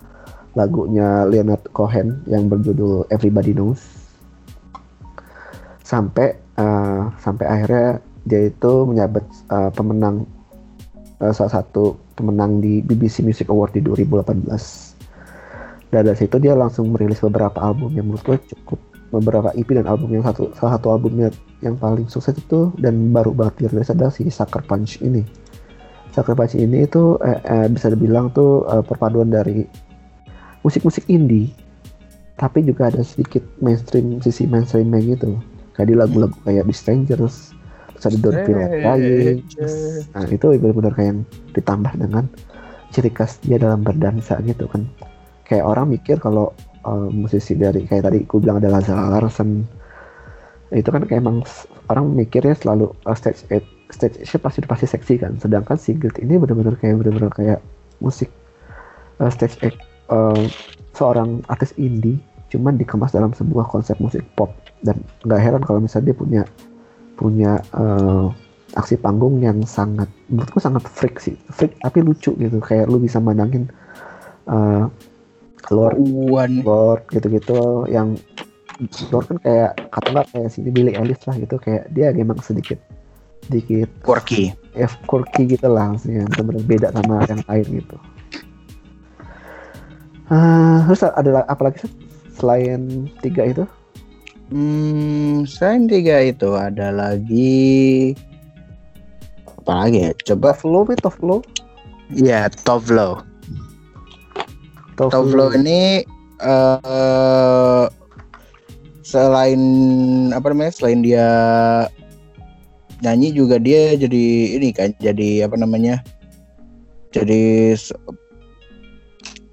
lagunya 0.54 1.26
Leonard 1.26 1.64
Cohen 1.72 2.22
yang 2.28 2.52
berjudul 2.52 3.08
Everybody 3.10 3.56
Knows 3.56 4.03
sampai 5.94 6.34
uh, 6.58 7.14
sampai 7.22 7.46
akhirnya 7.46 8.02
dia 8.26 8.50
itu 8.50 8.74
menyabet 8.90 9.22
uh, 9.54 9.70
pemenang 9.70 10.26
uh, 11.22 11.30
salah 11.30 11.62
satu 11.62 11.94
pemenang 12.18 12.58
di 12.58 12.82
BBC 12.82 13.22
Music 13.22 13.46
Award 13.54 13.78
di 13.78 13.86
2018 13.86 14.50
dan 15.94 16.10
dari 16.10 16.18
situ 16.18 16.42
dia 16.42 16.58
langsung 16.58 16.90
merilis 16.90 17.22
beberapa 17.22 17.62
album 17.62 17.94
yang 17.94 18.10
menurut 18.10 18.26
gue 18.26 18.38
cukup 18.58 18.82
beberapa 19.14 19.54
EP 19.54 19.70
dan 19.70 19.86
album 19.86 20.10
yang 20.10 20.26
satu 20.26 20.50
salah 20.58 20.82
satu 20.82 20.98
albumnya 20.98 21.30
yang 21.62 21.78
paling 21.78 22.10
sukses 22.10 22.34
itu 22.34 22.74
dan 22.82 23.14
baru 23.14 23.30
banget 23.30 23.70
dirilis 23.70 23.94
adalah 23.94 24.10
si 24.10 24.26
Sucker 24.26 24.66
Punch 24.66 24.98
ini. 25.06 25.22
Sucker 26.10 26.34
Punch 26.34 26.58
ini 26.58 26.90
itu 26.90 27.22
eh, 27.22 27.38
eh, 27.46 27.68
bisa 27.70 27.94
dibilang 27.94 28.34
tuh 28.34 28.66
eh, 28.74 28.82
perpaduan 28.82 29.30
dari 29.30 29.70
musik-musik 30.66 31.06
indie 31.14 31.54
tapi 32.42 32.66
juga 32.66 32.90
ada 32.90 33.06
sedikit 33.06 33.46
mainstream 33.62 34.18
sisi 34.18 34.50
mainstreamnya 34.50 34.98
gitu 35.14 35.38
kayak 35.74 35.88
di 35.90 35.96
lagu-lagu 35.98 36.38
kayak 36.46 36.70
The 36.70 36.76
Strangers 36.76 37.54
terus 38.04 38.06
ada 38.10 38.18
Don't 38.20 38.40
Feel 38.44 38.58
Like 38.60 38.76
Crying. 38.84 39.40
Nah 40.12 40.24
itu 40.28 40.46
benar-benar 40.60 40.94
kayak 40.98 41.08
yang 41.14 41.22
ditambah 41.56 41.94
dengan 41.96 42.26
ciri 42.94 43.10
khas 43.10 43.40
dia 43.42 43.58
dalam 43.58 43.82
berdansa 43.82 44.38
gitu 44.44 44.68
kan. 44.68 44.86
Kayak 45.48 45.66
orang 45.66 45.94
mikir 45.94 46.20
kalau 46.20 46.52
uh, 46.84 47.08
musisi 47.10 47.56
dari 47.56 47.88
kayak 47.88 48.04
tadi 48.10 48.18
aku 48.28 48.44
bilang 48.44 48.60
ada 48.60 48.70
Lazar 48.70 48.98
Larsen. 48.98 49.64
Itu 50.74 50.90
kan 50.90 51.06
kayak 51.08 51.22
emang 51.24 51.46
orang 51.88 52.12
mikirnya 52.12 52.58
selalu 52.58 52.92
uh, 53.08 53.16
stage 53.16 53.46
eight 53.54 53.66
stage 53.94 54.20
eight 54.20 54.42
pasti 54.42 54.60
pasti 54.66 54.86
seksi 54.90 55.14
kan. 55.22 55.40
Sedangkan 55.40 55.80
Sigrid 55.80 56.20
ini 56.20 56.36
benar-benar 56.36 56.76
kayak 56.78 57.00
benar-benar 57.02 57.32
kayak 57.32 57.60
musik 58.04 58.28
uh, 59.24 59.32
stage 59.32 59.56
eight 59.64 59.78
uh, 60.12 60.44
seorang 60.94 61.42
artis 61.50 61.74
indie 61.80 62.20
cuman 62.54 62.78
dikemas 62.78 63.10
dalam 63.10 63.34
sebuah 63.34 63.66
konsep 63.66 63.98
musik 63.98 64.22
pop 64.38 64.54
dan 64.84 65.00
nggak 65.24 65.42
heran 65.42 65.64
kalau 65.64 65.80
misalnya 65.80 66.12
dia 66.12 66.18
punya 66.18 66.44
punya 67.16 67.52
uh, 67.74 68.30
aksi 68.74 68.98
panggung 68.98 69.40
yang 69.40 69.62
sangat 69.64 70.10
menurutku 70.28 70.60
sangat 70.60 70.84
freak 70.86 71.18
sih. 71.22 71.38
Freak 71.50 71.78
tapi 71.80 72.04
lucu 72.04 72.36
gitu. 72.36 72.58
Kayak 72.60 72.92
lu 72.92 73.00
bisa 73.00 73.18
mandangin 73.24 73.70
uh, 74.50 74.90
Lord 75.72 75.96
Uwan 75.98 76.62
Lord 76.66 77.08
gitu-gitu 77.14 77.88
yang 77.88 78.20
Lord 79.14 79.30
kan 79.30 79.38
kayak 79.40 79.72
kata 79.94 80.08
nggak 80.12 80.28
kayak 80.34 80.50
sini 80.52 80.70
Billy 80.74 80.94
Ellis 80.98 81.22
lah 81.30 81.38
gitu. 81.40 81.56
Kayak 81.62 81.88
dia 81.94 82.12
memang 82.12 82.42
sedikit 82.44 82.82
sedikit 83.48 83.92
quirky. 84.02 84.56
ya 84.74 84.90
quirky 85.06 85.56
gitu 85.56 85.70
lah 85.70 85.94
maksudnya. 85.94 86.26
Benar 86.34 86.60
beda 86.66 86.88
sama 86.92 87.24
yang 87.30 87.42
lain 87.46 87.68
gitu. 87.80 87.98
Uh, 90.34 90.82
terus 90.90 91.04
ada 91.06 91.46
apa 91.46 91.62
lagi 91.70 91.86
selain 92.34 93.06
tiga 93.22 93.46
itu 93.46 93.64
hmm 94.52 95.48
selain 95.48 95.88
tiga 95.88 96.20
itu 96.24 96.52
ada 96.58 96.92
lagi 96.92 98.12
apa 99.64 99.88
lagi 99.88 100.10
ya? 100.10 100.12
Coba 100.28 100.52
flow 100.52 100.84
itu 100.92 101.08
flow. 101.08 101.40
Ya 102.12 102.52
top 102.68 102.84
flow. 102.84 103.24
Tovlo 104.94 105.50
ini 105.58 106.06
uh, 106.44 107.90
selain 109.02 109.62
apa 110.30 110.54
namanya 110.54 110.74
selain 110.76 111.02
dia 111.02 111.28
nyanyi 113.02 113.34
juga 113.34 113.58
dia 113.58 113.98
jadi 113.98 114.26
ini 114.62 114.70
kan 114.72 114.94
jadi 115.02 115.50
apa 115.50 115.58
namanya 115.58 116.00
jadi 117.10 117.74
se 117.74 117.98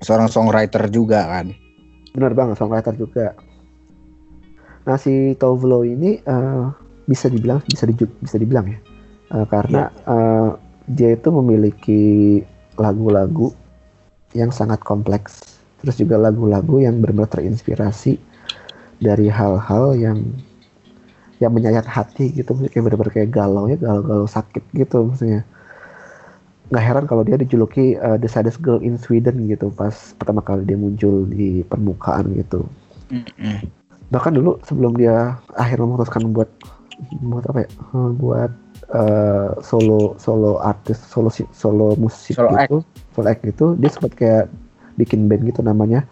seorang 0.04 0.28
songwriter 0.28 0.92
juga 0.92 1.24
kan. 1.24 1.56
Benar 2.12 2.32
banget 2.36 2.60
songwriter 2.60 2.94
juga 3.00 3.32
nah 4.90 4.98
si 4.98 5.38
Tovlo 5.38 5.86
ini 5.86 6.18
uh, 6.26 6.66
bisa 7.06 7.30
dibilang 7.30 7.62
bisa 7.62 7.86
di, 7.86 7.94
bisa 7.94 8.42
dibilang 8.42 8.66
ya 8.66 8.78
uh, 9.38 9.46
karena 9.46 9.86
yeah. 9.86 10.10
uh, 10.10 10.50
dia 10.90 11.14
itu 11.14 11.30
memiliki 11.30 12.02
lagu-lagu 12.74 13.54
yang 14.34 14.50
sangat 14.50 14.82
kompleks 14.82 15.62
terus 15.78 15.94
juga 15.94 16.18
lagu-lagu 16.18 16.82
yang 16.82 16.98
benar-benar 16.98 17.30
terinspirasi 17.30 18.18
dari 18.98 19.30
hal-hal 19.30 19.94
yang 19.94 20.18
yang 21.38 21.54
menyayat 21.54 21.86
hati 21.86 22.34
gitu 22.34 22.52
kayak 22.66 22.90
benar-benar 22.90 23.14
kayak 23.14 23.30
galau 23.30 23.70
ya 23.70 23.78
galau-galau 23.78 24.26
sakit 24.26 24.66
gitu 24.74 25.06
maksudnya 25.06 25.46
nggak 26.74 26.82
heran 26.82 27.06
kalau 27.06 27.22
dia 27.22 27.38
dijuluki 27.38 27.94
uh, 27.94 28.18
the 28.18 28.26
saddest 28.26 28.58
girl 28.58 28.82
in 28.82 28.98
Sweden 28.98 29.46
gitu 29.46 29.70
pas 29.70 29.94
pertama 30.18 30.42
kali 30.42 30.66
dia 30.66 30.74
muncul 30.74 31.30
di 31.30 31.62
permukaan 31.62 32.34
gitu 32.34 32.66
mm-hmm. 33.14 33.79
Bahkan 34.10 34.34
dulu 34.34 34.58
sebelum 34.66 34.98
dia 34.98 35.38
akhirnya 35.54 35.86
memutuskan 35.86 36.34
buat 36.34 36.50
buat 37.24 37.44
apa 37.48 37.64
ya? 37.64 37.68
Eh, 37.70 38.10
buat 38.18 38.52
uh, 38.92 39.50
solo 39.62 40.18
solo 40.20 40.60
artis 40.60 40.98
solo 41.00 41.30
solo 41.32 41.96
musik 41.96 42.36
solo 42.36 42.52
gitu 42.58 42.76
act. 42.82 43.14
full 43.14 43.26
act 43.30 43.40
gitu 43.46 43.66
dia 43.78 43.90
sempat 43.90 44.12
kayak 44.18 44.44
bikin 44.98 45.30
band 45.30 45.46
gitu 45.48 45.64
namanya 45.64 46.04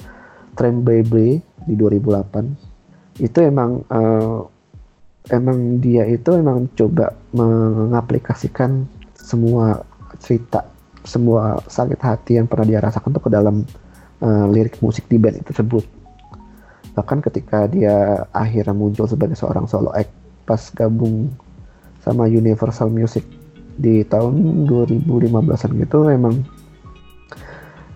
Train 0.56 0.82
Baby 0.82 1.42
di 1.68 1.74
2008 1.76 3.22
itu 3.22 3.38
emang 3.42 3.82
uh, 3.90 4.46
emang 5.28 5.82
dia 5.82 6.06
itu 6.08 6.38
emang 6.38 6.70
coba 6.72 7.12
mengaplikasikan 7.34 8.86
semua 9.18 9.82
cerita 10.22 10.64
semua 11.04 11.60
sakit 11.66 12.00
hati 12.00 12.38
yang 12.40 12.46
pernah 12.48 12.66
dia 12.66 12.80
rasakan 12.80 13.12
tuh 13.12 13.22
ke 13.26 13.30
dalam 13.30 13.66
uh, 14.22 14.46
lirik 14.48 14.78
musik 14.80 15.06
di 15.10 15.18
band 15.18 15.42
itu 15.42 15.50
tersebut 15.50 15.84
bahkan 16.98 17.22
ketika 17.22 17.70
dia 17.70 18.26
akhirnya 18.34 18.74
muncul 18.74 19.06
sebagai 19.06 19.38
seorang 19.38 19.70
solo 19.70 19.94
act 19.94 20.10
pas 20.42 20.58
gabung 20.74 21.30
sama 22.02 22.26
Universal 22.26 22.90
Music 22.90 23.22
di 23.78 24.02
tahun 24.02 24.66
2015an 24.66 25.70
gitu 25.78 26.10
emang 26.10 26.42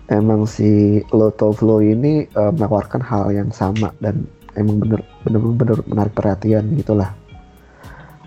emang 0.07 0.47
si 0.47 1.03
Lotto 1.11 1.51
Flow 1.51 1.83
ini 1.83 2.23
uh, 2.39 2.55
menawarkan 2.55 3.03
hal 3.03 3.35
yang 3.35 3.51
sama 3.51 3.91
dan 3.99 4.23
emang 4.55 4.79
bener 4.79 5.03
bener 5.27 5.41
bener 5.43 5.77
menarik 5.83 6.13
perhatian 6.15 6.71
gitulah. 6.79 7.11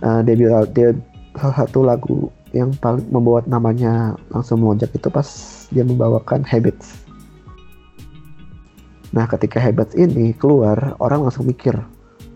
Uh, 0.04 0.20
dia 0.20 0.36
dia 0.76 0.92
salah 1.36 1.64
satu 1.64 1.80
lagu 1.84 2.28
yang 2.52 2.72
paling 2.80 3.08
membuat 3.08 3.48
namanya 3.48 4.16
langsung 4.32 4.60
melonjak 4.60 4.92
itu 4.92 5.08
pas 5.08 5.28
dia 5.72 5.84
membawakan 5.84 6.44
Habits. 6.44 7.05
Nah 9.14 9.26
ketika 9.30 9.62
Habits 9.62 9.94
ini 9.94 10.34
keluar 10.34 10.98
orang 10.98 11.26
langsung 11.28 11.46
mikir, 11.46 11.76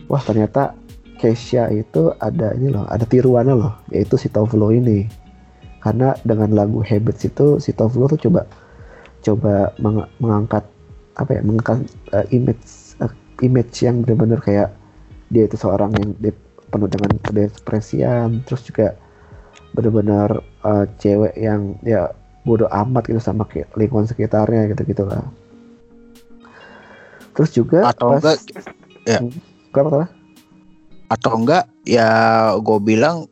wah 0.07 0.23
ternyata 0.23 0.77
Kesha 1.21 1.69
itu 1.69 2.17
ada 2.17 2.57
ini 2.57 2.73
loh, 2.73 2.89
ada 2.89 3.05
tiruannya 3.05 3.53
loh, 3.53 3.75
yaitu 3.93 4.17
si 4.17 4.33
Tovlo 4.33 4.73
ini. 4.73 5.05
Karena 5.81 6.17
dengan 6.25 6.53
lagu 6.57 6.81
Habits 6.81 7.29
itu 7.29 7.61
si 7.61 7.77
Tovlo 7.77 8.09
tuh 8.09 8.21
coba 8.29 8.49
coba 9.21 9.73
meng 9.77 10.09
mengangkat 10.17 10.65
apa 11.21 11.31
ya 11.37 11.41
mengangkat 11.45 11.85
uh, 12.17 12.25
image 12.33 12.97
uh, 13.05 13.13
image 13.45 13.85
yang 13.85 14.01
benar-benar 14.01 14.41
kayak 14.41 14.73
dia 15.29 15.45
itu 15.45 15.61
seorang 15.61 15.93
yang 15.93 16.17
dia 16.17 16.33
penuh 16.73 16.89
dengan 16.89 17.13
kedepresian 17.21 18.41
terus 18.49 18.65
juga 18.65 18.97
benar-benar 19.77 20.41
uh, 20.65 20.89
cewek 20.97 21.37
yang 21.37 21.77
ya 21.85 22.11
bodoh 22.49 22.71
amat 22.73 23.13
gitu 23.13 23.21
sama 23.21 23.45
lingkungan 23.77 24.09
sekitarnya 24.09 24.73
gitu 24.73 24.83
gitu 24.89 25.05
lah 25.05 25.23
terus 27.35 27.51
juga 27.55 27.91
atau 27.91 28.17
pas, 28.17 28.21
enggak 28.21 28.39
ya. 29.07 29.19
Hmm, 29.19 29.33
apa 29.75 30.03
atau 31.11 31.33
enggak 31.43 31.65
ya 31.87 32.09
gue 32.59 32.79
bilang 32.79 33.27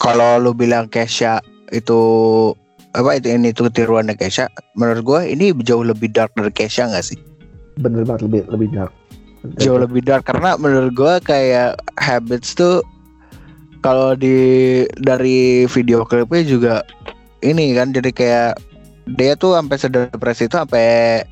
kalau 0.00 0.40
lu 0.40 0.56
bilang 0.56 0.88
Kesha 0.88 1.44
itu 1.72 2.00
apa 2.96 3.20
itu 3.20 3.28
ini 3.28 3.52
tuh 3.52 3.68
tiruannya 3.68 4.16
Kesha 4.16 4.48
menurut 4.72 5.04
gue 5.04 5.20
ini 5.36 5.52
jauh 5.60 5.84
lebih 5.84 6.08
dark 6.12 6.32
dari 6.32 6.52
Kesha 6.52 6.88
nggak 6.88 7.04
sih? 7.04 7.18
Bener 7.76 8.08
banget 8.08 8.24
lebih 8.24 8.42
lebih 8.48 8.68
dark. 8.72 8.92
Jauh 9.60 9.76
lebih 9.76 10.00
dark 10.00 10.24
karena 10.24 10.56
menurut 10.56 10.96
gue 10.96 11.14
kayak 11.20 11.76
habits 12.00 12.56
tuh 12.56 12.80
kalau 13.84 14.16
di 14.16 14.82
dari 14.96 15.68
video 15.68 16.02
klipnya 16.08 16.42
juga 16.42 16.74
ini 17.44 17.76
kan 17.76 17.92
jadi 17.92 18.10
kayak 18.10 18.52
dia 19.20 19.36
tuh 19.36 19.54
sampai 19.54 19.76
sedepresi 19.76 20.48
itu 20.48 20.56
sampai 20.56 21.22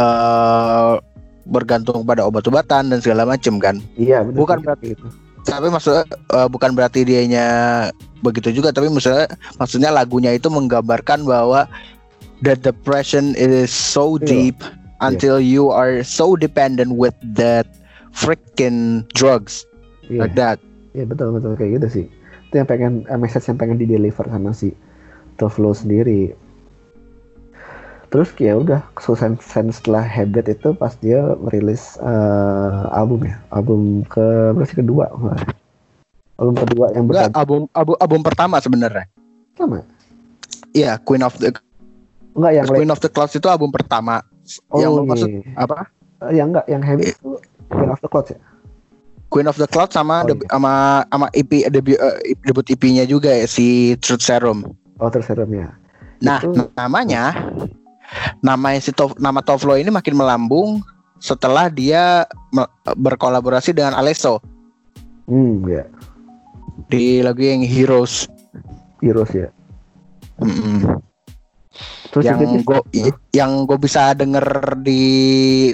uh, 0.00 0.96
bergantung 1.44 2.06
pada 2.08 2.24
obat-obatan 2.24 2.88
dan 2.88 2.98
segala 3.04 3.28
macam 3.28 3.60
kan. 3.60 3.76
Iya, 4.00 4.24
benar. 4.24 4.38
Bukan 4.40 4.58
berarti 4.64 4.96
itu. 4.96 5.06
Tapi 5.44 5.66
maksudnya 5.72 6.04
uh, 6.36 6.48
bukan 6.48 6.76
berarti 6.76 7.04
dianya 7.04 7.48
begitu 8.20 8.52
juga, 8.52 8.72
tapi 8.72 8.92
maksudnya 8.92 9.24
maksudnya 9.56 9.88
lagunya 9.88 10.36
itu 10.36 10.52
menggambarkan 10.52 11.24
bahwa 11.24 11.64
the 12.44 12.52
depression 12.60 13.32
is 13.36 13.72
so 13.72 14.20
iya. 14.20 14.28
deep 14.28 14.58
until 15.00 15.40
yeah. 15.40 15.52
you 15.56 15.64
are 15.72 16.04
so 16.04 16.36
dependent 16.36 16.92
with 17.00 17.16
that 17.24 17.64
freaking 18.12 19.04
drugs 19.16 19.64
yeah. 20.12 20.20
like 20.20 20.36
that. 20.36 20.60
Iya 20.92 21.04
yeah, 21.04 21.06
betul 21.08 21.32
betul 21.32 21.56
kayak 21.56 21.80
gitu 21.80 21.88
sih. 21.88 22.06
Itu 22.52 22.54
yang 22.60 22.68
pengen 22.68 22.92
uh, 23.08 23.16
message 23.16 23.48
yang 23.48 23.56
pengen 23.56 23.80
di 23.80 23.88
deliver 23.88 24.28
sama 24.28 24.52
si 24.52 24.76
Tovlo 25.40 25.72
sendiri. 25.72 26.36
Terus 28.10 28.34
ya 28.42 28.58
udah 28.58 28.82
Susan 28.98 29.38
Sen 29.38 29.70
setelah 29.70 30.02
Habit 30.02 30.50
itu 30.50 30.74
pas 30.74 30.98
dia 30.98 31.22
merilis 31.38 31.94
uh, 32.02 32.90
album 32.90 33.22
ya, 33.22 33.38
album 33.54 34.02
ke 34.10 34.50
berarti 34.50 34.82
kedua. 34.82 35.06
Album 36.34 36.54
kedua 36.58 36.90
yang 36.90 37.06
Enggak, 37.06 37.30
album 37.38 37.70
album 37.70 37.96
album 38.02 38.20
pertama 38.26 38.58
sebenarnya. 38.58 39.06
Pertama. 39.54 39.86
Iya, 40.74 40.98
Queen 41.06 41.22
of 41.22 41.38
the 41.38 41.54
Enggak 42.34 42.52
yang 42.58 42.66
Queen 42.66 42.90
of 42.90 42.98
the 42.98 43.10
Clouds 43.10 43.34
itu 43.38 43.46
album 43.46 43.70
pertama. 43.70 44.26
Oh, 44.74 44.82
yang 44.82 44.90
iya. 44.90 45.02
maksud 45.06 45.30
apa? 45.54 45.76
Uh, 46.18 46.32
yang 46.34 46.50
enggak, 46.50 46.66
yang 46.66 46.82
Habit 46.82 47.14
itu 47.14 47.38
Queen 47.70 47.90
of 47.94 48.02
the 48.02 48.10
Clouds 48.10 48.34
ya. 48.34 48.38
Queen 49.30 49.46
of 49.46 49.54
the 49.54 49.70
Clouds 49.70 49.94
sama 49.94 50.26
oh, 50.26 50.34
iya. 50.34 50.50
sama 50.50 50.72
sama 51.06 51.26
EP 51.30 51.70
debut 51.70 51.94
uh, 51.94 52.18
debut 52.42 52.66
EP-nya 52.66 53.06
juga 53.06 53.30
ya 53.30 53.46
si 53.46 53.94
Truth 54.02 54.26
Serum. 54.26 54.66
Oh, 54.98 55.06
Truth 55.06 55.30
Serum 55.30 55.54
ya. 55.54 55.70
Nah, 56.20 56.42
itu... 56.42 56.66
namanya 56.74 57.32
nama 58.40 58.76
si 58.78 58.90
Tof, 58.94 59.16
nama 59.18 59.40
Tovlo 59.44 59.76
ini 59.76 59.88
makin 59.92 60.16
melambung 60.16 60.82
setelah 61.20 61.68
dia 61.68 62.24
berkolaborasi 62.96 63.76
dengan 63.76 63.94
Alesso. 63.94 64.40
Hmm, 65.28 65.62
ya. 65.68 65.84
Di 66.88 67.20
lagu 67.20 67.44
yang 67.44 67.62
Heroes. 67.62 68.26
Heroes 69.04 69.30
ya. 69.30 69.48
Mm 70.40 70.50
-mm. 70.50 70.78
Terus 72.10 72.26
yang 72.26 72.42
gue 72.66 72.80
yang 73.30 73.50
gue 73.70 73.78
bisa 73.78 74.10
denger 74.18 74.74
di 74.82 75.02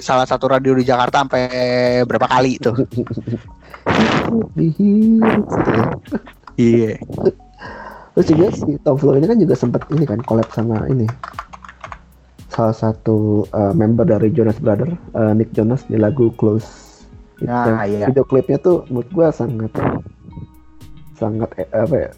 salah 0.05 0.29
satu 0.29 0.45
radio 0.45 0.77
di 0.77 0.85
Jakarta 0.85 1.25
sampai 1.25 1.49
berapa 2.05 2.27
kali 2.29 2.61
itu. 2.61 2.71
Iya. 6.57 6.97
Terus 8.17 8.27
juga 8.33 8.47
si 8.49 8.81
Tom 8.81 8.97
Flo 8.97 9.13
ini 9.13 9.29
kan 9.29 9.37
juga 9.37 9.53
sempat 9.53 9.85
ini 9.93 10.09
kan 10.09 10.17
collab 10.25 10.49
sama 10.49 10.89
ini 10.89 11.05
salah 12.57 12.73
satu 12.73 13.45
uh, 13.53 13.69
member 13.77 14.09
dari 14.09 14.33
Jonas 14.33 14.57
Brother, 14.57 14.89
uh, 15.13 15.29
Nick 15.37 15.53
Jonas 15.53 15.85
di 15.85 15.93
lagu 15.93 16.33
Close. 16.41 16.65
Nah, 17.45 17.85
iya. 17.85 18.09
Video 18.09 18.25
klipnya 18.25 18.57
tuh 18.57 18.81
menurut 18.89 19.05
gue 19.13 19.27
sangat 19.29 19.69
sangat 21.13 21.53
eh, 21.61 21.69
apa 21.69 21.95
ya? 21.95 22.09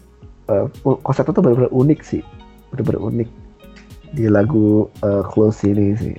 Uh, 0.48 0.96
konsepnya 1.04 1.36
tuh 1.36 1.44
benar-benar 1.44 1.72
unik 1.76 2.00
sih, 2.00 2.24
benar-benar 2.72 3.12
unik 3.12 3.28
di 4.16 4.24
lagu 4.32 4.88
uh, 5.04 5.20
Close 5.28 5.60
ini 5.68 5.92
sih. 6.00 6.16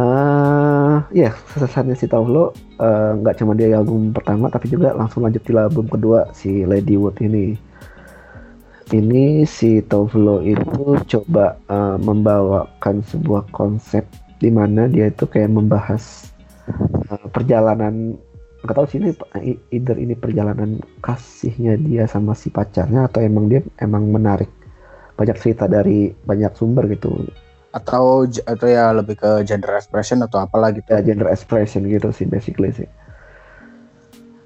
Uh, 0.00 1.04
ya, 1.12 1.28
yeah, 1.28 1.34
selesainya 1.52 1.92
si 1.98 2.08
Taulo 2.08 2.56
nggak 3.20 3.34
uh, 3.34 3.38
cuma 3.44 3.52
dia 3.58 3.76
album 3.76 4.14
pertama 4.14 4.46
tapi 4.46 4.70
juga 4.70 4.94
langsung 4.94 5.26
lanjut 5.26 5.42
di 5.42 5.52
album 5.52 5.90
kedua 5.90 6.30
si 6.30 6.62
Lady 6.62 6.94
Wood 6.94 7.18
ini 7.18 7.58
ini 8.92 9.44
si 9.48 9.80
Tovlo 9.84 10.40
itu 10.44 10.96
coba 11.18 11.58
uh, 11.68 11.96
membawakan 12.00 13.04
sebuah 13.04 13.48
konsep 13.52 14.04
di 14.38 14.48
mana 14.48 14.86
dia 14.86 15.10
itu 15.10 15.26
kayak 15.26 15.50
membahas 15.50 16.30
uh, 17.10 17.26
perjalanan 17.32 18.16
nggak 18.62 18.74
tahu 18.74 18.86
sih 18.90 18.98
ini 18.98 19.14
either 19.70 19.94
ini 19.94 20.18
perjalanan 20.18 20.82
kasihnya 20.98 21.78
dia 21.78 22.10
sama 22.10 22.34
si 22.34 22.50
pacarnya 22.50 23.06
atau 23.06 23.22
emang 23.22 23.46
dia 23.46 23.62
emang 23.78 24.10
menarik 24.10 24.50
banyak 25.18 25.36
cerita 25.42 25.66
dari 25.66 26.14
banyak 26.14 26.54
sumber 26.54 26.86
gitu. 26.94 27.26
Atau 27.74 28.26
atau 28.26 28.66
ya 28.70 28.94
lebih 28.94 29.18
ke 29.18 29.42
gender 29.42 29.74
expression 29.74 30.22
atau 30.22 30.46
apalah 30.46 30.70
gitu. 30.70 30.86
Ya 30.94 31.02
gender 31.02 31.26
expression 31.26 31.84
gitu 31.90 32.14
sih 32.14 32.24
basically 32.24 32.70
sih. 32.70 32.88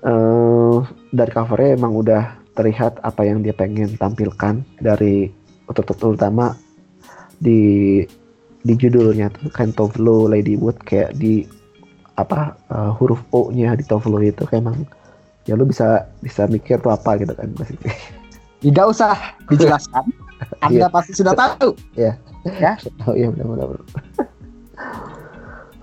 Uh, 0.03 0.83
dari 1.15 1.31
covernya 1.31 1.79
emang 1.79 1.95
udah 1.95 2.42
terlihat 2.53 3.01
apa 3.01 3.25
yang 3.25 3.41
dia 3.41 3.57
pengen 3.57 3.97
tampilkan 3.97 4.61
dari 4.81 5.33
terutama 5.73 6.53
di 7.41 8.05
di 8.63 8.75
judulnya 8.79 9.33
tuh 9.33 9.51
kan 9.51 9.75
Tovlo 9.75 10.31
Ladywood 10.31 10.79
kayak 10.87 11.17
di 11.19 11.43
apa 12.21 12.55
uh, 12.69 12.93
huruf 13.01 13.25
O-nya 13.33 13.75
di 13.75 13.83
Tovlo 13.89 14.21
itu 14.21 14.45
kayak 14.45 14.63
emang 14.63 14.85
ya 15.49 15.59
lu 15.59 15.67
bisa 15.67 16.07
bisa 16.23 16.47
mikir 16.47 16.79
tuh 16.79 16.95
apa 16.95 17.19
gitu 17.19 17.35
kan 17.35 17.51
pasti. 17.59 17.77
Tidak 18.63 18.87
usah 18.87 19.17
dijelaskan. 19.51 20.07
Anda 20.65 20.87
yeah. 20.87 20.91
pasti 20.91 21.13
sudah 21.19 21.35
tahu. 21.35 21.75
Ya. 21.99 22.15
Ya. 22.43 22.75
Oh 23.07 23.15
iya 23.15 23.31
benar-benar. 23.31 23.87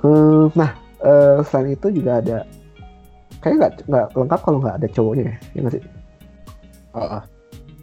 hmm, 0.04 0.52
nah, 0.60 0.76
uh, 1.00 1.40
selain 1.48 1.72
itu 1.72 1.88
juga 1.88 2.20
ada 2.20 2.44
kayak 3.40 3.56
nggak 3.56 3.72
nggak 3.88 4.08
lengkap 4.12 4.40
kalau 4.44 4.60
nggak 4.60 4.76
ada 4.76 4.88
cowoknya 4.92 5.24
ya, 5.24 5.36
ya 5.56 5.60
gak 5.64 5.74
sih? 5.80 5.84
Uh, 6.98 7.22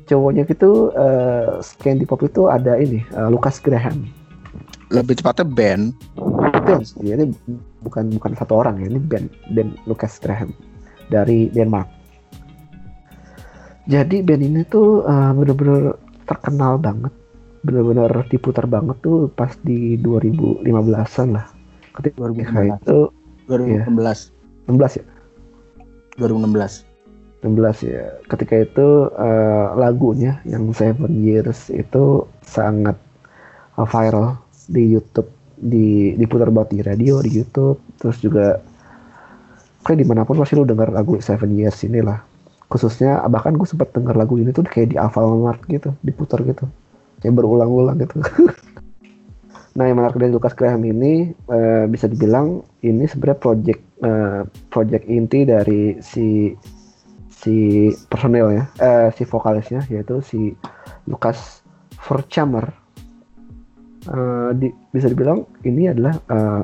cowoknya 0.06 0.46
itu 0.46 0.90
uh, 0.94 1.58
scan 1.62 1.98
di 1.98 2.06
pop 2.06 2.22
itu 2.22 2.46
ada 2.46 2.78
ini 2.78 3.02
uh, 3.14 3.30
Lucas 3.30 3.58
Graham. 3.58 4.06
Lebih 4.90 5.18
tepatnya 5.18 5.46
band. 5.46 5.84
Band, 6.66 6.82
ya, 7.02 7.18
ini 7.18 7.34
bukan 7.82 8.10
bukan 8.18 8.32
satu 8.38 8.62
orang 8.62 8.82
ya, 8.82 8.86
ini 8.90 9.02
band 9.02 9.30
band 9.54 9.78
Lucas 9.86 10.18
Graham 10.22 10.54
dari 11.10 11.50
Denmark. 11.50 11.86
Jadi 13.86 14.22
band 14.22 14.42
ini 14.42 14.62
tuh 14.66 15.06
uh, 15.06 15.30
bener-bener 15.34 15.94
terkenal 16.26 16.78
banget, 16.78 17.14
bener-bener 17.62 18.10
diputar 18.26 18.66
banget 18.66 18.98
tuh 19.02 19.30
pas 19.34 19.54
di 19.62 19.94
2015-an 20.02 21.28
lah. 21.34 21.46
Ketika 21.94 22.26
2015. 22.26 22.82
itu 22.82 22.98
2016. 23.46 23.70
Ya, 23.70 23.86
16 24.66 24.98
ya? 24.98 25.04
2016. 26.18 26.95
16 27.44 27.88
ya. 27.88 28.16
Ketika 28.26 28.54
itu 28.64 29.10
uh, 29.12 29.76
lagunya 29.76 30.40
yang 30.48 30.72
Seven 30.72 31.20
Years 31.20 31.68
itu 31.68 32.24
sangat 32.42 32.96
uh, 33.76 33.86
viral 33.86 34.40
di 34.66 34.96
YouTube, 34.96 35.28
di 35.56 36.16
diputar 36.16 36.48
buat 36.48 36.72
di 36.72 36.80
radio, 36.80 37.20
di 37.20 37.30
YouTube, 37.30 37.78
terus 38.00 38.18
juga 38.24 38.60
kayak 39.86 40.02
di 40.02 40.06
mana 40.06 40.26
pun 40.26 40.40
pasti 40.40 40.58
lu 40.58 40.66
dengar 40.66 40.90
lagu 40.90 41.20
Seven 41.20 41.54
Years 41.54 41.84
ini 41.84 42.00
lah. 42.02 42.18
Khususnya 42.66 43.22
bahkan 43.30 43.54
gue 43.54 43.68
sempet 43.68 43.94
denger 43.94 44.18
lagu 44.18 44.34
ini 44.42 44.50
tuh 44.50 44.66
kayak 44.66 44.90
di 44.90 44.96
Alfamart 44.98 45.62
gitu, 45.70 45.94
diputar 46.02 46.42
gitu, 46.42 46.66
kayak 47.22 47.34
berulang-ulang 47.36 48.00
gitu. 48.02 48.18
nah 49.76 49.84
yang 49.84 50.00
menarik 50.00 50.16
dari 50.16 50.32
Lucas 50.32 50.56
Graham 50.56 50.88
ini 50.88 51.36
uh, 51.52 51.84
bisa 51.84 52.08
dibilang 52.08 52.64
ini 52.80 53.04
sebenarnya 53.04 53.38
project 53.38 53.80
uh, 54.00 54.48
project 54.72 55.04
inti 55.04 55.44
dari 55.44 56.00
si 56.00 56.56
si 57.36 57.92
personel 58.08 58.48
ya, 58.56 58.64
eh, 58.80 59.08
si 59.12 59.28
vokalisnya 59.28 59.84
yaitu 59.92 60.24
si 60.24 60.56
Lukas 61.04 61.60
Forchamer. 62.00 62.72
Uh, 64.06 64.54
di, 64.54 64.70
bisa 64.94 65.10
dibilang 65.10 65.50
ini 65.66 65.90
adalah 65.90 66.14
uh, 66.30 66.62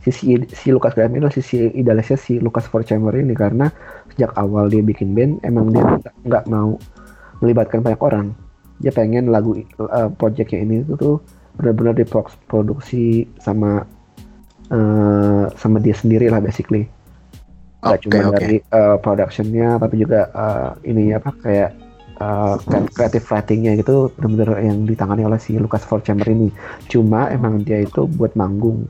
sisi 0.00 0.32
si 0.48 0.72
Lukas 0.72 0.96
Graham 0.96 1.12
ini 1.12 1.20
adalah 1.20 1.36
sisi 1.36 1.68
idealisnya 1.76 2.16
si 2.16 2.40
Lukas 2.40 2.64
Forchamer 2.72 3.12
ini 3.20 3.36
karena 3.36 3.68
sejak 4.08 4.32
awal 4.40 4.72
dia 4.72 4.80
bikin 4.80 5.12
band 5.12 5.44
emang 5.44 5.68
dia 5.68 5.84
nggak 6.24 6.48
mau 6.48 6.80
melibatkan 7.44 7.84
banyak 7.84 8.00
orang. 8.00 8.26
Dia 8.80 8.96
pengen 8.96 9.28
lagu 9.28 9.60
uh, 9.76 10.08
projectnya 10.16 10.64
ini 10.64 10.80
itu 10.80 10.96
tuh 10.96 11.20
benar-benar 11.60 12.00
diproduksi 12.00 13.28
sama 13.36 13.84
uh, 14.72 15.52
sama 15.52 15.84
dia 15.84 15.92
sendiri 15.92 16.32
lah 16.32 16.40
basically 16.40 16.88
Gak 17.82 17.98
okay, 17.98 18.02
cuma 18.06 18.30
okay. 18.30 18.38
dari 18.38 18.56
uh, 18.70 18.96
productionnya 19.02 19.74
tapi 19.82 19.94
juga 19.98 20.30
uh, 20.30 20.70
ini 20.86 21.10
apa 21.18 21.34
kayak 21.42 21.70
uh, 22.22 22.54
creative 22.94 23.26
writingnya 23.26 23.74
gitu 23.82 24.06
benar-benar 24.14 24.62
yang 24.62 24.86
ditangani 24.86 25.26
oleh 25.26 25.40
si 25.42 25.58
Lucas 25.58 25.82
Forchamber 25.82 26.30
ini 26.30 26.54
cuma 26.86 27.26
emang 27.34 27.66
dia 27.66 27.82
itu 27.82 28.06
buat 28.06 28.38
manggung 28.38 28.86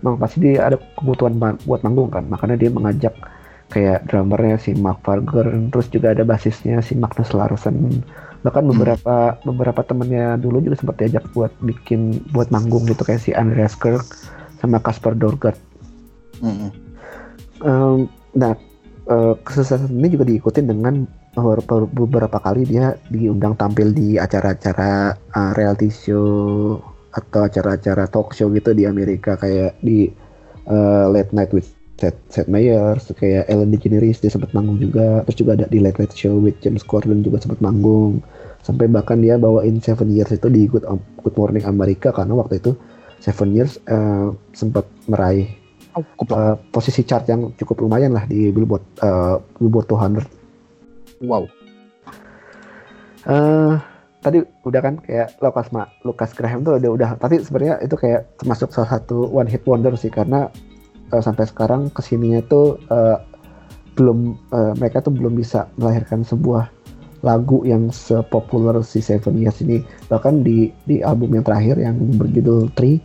emang 0.00 0.16
pasti 0.16 0.40
dia 0.40 0.72
ada 0.72 0.80
kebutuhan 0.96 1.36
buat 1.68 1.84
manggung 1.84 2.08
kan 2.08 2.24
makanya 2.32 2.56
dia 2.56 2.70
mengajak 2.72 3.12
kayak 3.70 4.08
drummernya 4.08 4.56
si 4.56 4.72
Mark 4.72 5.04
Farger 5.04 5.46
terus 5.68 5.86
juga 5.92 6.16
ada 6.16 6.24
basisnya 6.24 6.80
si 6.80 6.96
Magnus 6.96 7.36
Larusen 7.36 8.02
bahkan 8.40 8.64
hmm. 8.64 8.72
beberapa 8.72 9.16
hmm. 9.36 9.46
beberapa 9.52 9.80
temennya 9.84 10.40
dulu 10.40 10.64
juga 10.64 10.80
sempat 10.80 10.96
diajak 11.00 11.28
buat 11.36 11.52
bikin 11.60 12.24
buat 12.32 12.48
manggung 12.48 12.88
gitu 12.88 13.04
kayak 13.04 13.20
si 13.20 13.30
Andreas 13.36 13.76
Kirk 13.76 14.04
sama 14.60 14.80
Kasper 14.80 15.16
Dorgard. 15.16 15.56
Hmm. 16.40 16.72
Um, 17.60 18.08
Nah, 18.36 18.54
uh, 19.10 19.34
kesuksesan 19.42 19.90
ini 19.90 20.08
juga 20.14 20.24
diikuti 20.26 20.62
dengan 20.62 21.06
beberapa 21.94 22.42
kali 22.42 22.66
dia 22.66 22.98
diundang 23.06 23.54
tampil 23.54 23.94
di 23.94 24.18
acara-acara 24.18 25.14
uh, 25.14 25.52
reality 25.54 25.86
show 25.86 26.78
atau 27.10 27.46
acara-acara 27.46 28.06
talk 28.10 28.34
show 28.34 28.50
gitu 28.50 28.74
di 28.74 28.86
Amerika 28.86 29.38
kayak 29.38 29.78
di 29.82 30.10
uh, 30.66 31.06
Late 31.10 31.30
Night 31.34 31.50
with 31.54 31.70
Seth, 32.00 32.16
Seth 32.32 32.48
Meyers, 32.48 33.12
kayak 33.12 33.44
Ellen 33.52 33.68
DeGeneres 33.68 34.24
dia 34.24 34.32
sempat 34.32 34.56
manggung 34.56 34.80
juga, 34.80 35.20
terus 35.28 35.36
juga 35.36 35.52
ada 35.52 35.66
di 35.68 35.84
Late 35.84 36.00
Late 36.00 36.16
Show 36.16 36.40
with 36.40 36.56
James 36.64 36.80
Corden 36.80 37.20
juga 37.20 37.44
sempat 37.44 37.60
manggung, 37.60 38.24
sampai 38.64 38.88
bahkan 38.88 39.20
dia 39.20 39.36
bawain 39.36 39.84
Seven 39.84 40.08
Years 40.08 40.32
itu 40.32 40.48
di 40.48 40.64
Good, 40.64 40.88
Good 41.20 41.36
Morning 41.36 41.68
America 41.68 42.08
karena 42.08 42.32
waktu 42.32 42.56
itu 42.56 42.72
Seven 43.20 43.52
Years 43.52 43.76
uh, 43.92 44.32
sempat 44.56 44.88
meraih 45.12 45.59
uh, 45.96 46.54
posisi 46.70 47.02
chart 47.02 47.26
yang 47.26 47.54
cukup 47.58 47.82
lumayan 47.82 48.14
lah 48.14 48.24
di 48.26 48.50
Billboard 48.54 48.84
uh, 49.02 49.42
Billboard 49.58 49.86
200. 49.88 51.24
Wow. 51.26 51.44
Uh, 53.28 53.76
tadi 54.24 54.40
udah 54.64 54.80
kan 54.80 54.94
kayak 55.00 55.36
Lucas 55.40 55.68
Ma, 55.72 55.88
Lucas 56.04 56.32
Graham 56.36 56.64
tuh 56.64 56.76
udah 56.76 56.90
udah 56.92 57.08
tapi 57.20 57.40
sebenarnya 57.40 57.80
itu 57.84 57.96
kayak 57.96 58.28
termasuk 58.40 58.72
salah 58.72 59.00
satu 59.00 59.28
one 59.28 59.48
hit 59.48 59.64
wonder 59.64 59.92
sih 59.96 60.12
karena 60.12 60.48
uh, 61.12 61.22
sampai 61.24 61.48
sekarang 61.48 61.88
ke 61.92 62.00
sininya 62.04 62.40
itu 62.40 62.76
uh, 62.92 63.20
belum 63.96 64.36
uh, 64.52 64.72
mereka 64.80 65.04
tuh 65.04 65.12
belum 65.12 65.36
bisa 65.36 65.68
melahirkan 65.76 66.24
sebuah 66.24 66.68
lagu 67.20 67.60
yang 67.68 67.92
sepopuler 67.92 68.80
si 68.80 69.04
Seven 69.04 69.36
Years 69.36 69.60
ini 69.60 69.84
bahkan 70.08 70.40
di 70.40 70.72
di 70.88 71.04
album 71.04 71.36
yang 71.36 71.44
terakhir 71.44 71.76
yang 71.76 71.96
berjudul 72.16 72.72
Tree 72.72 72.96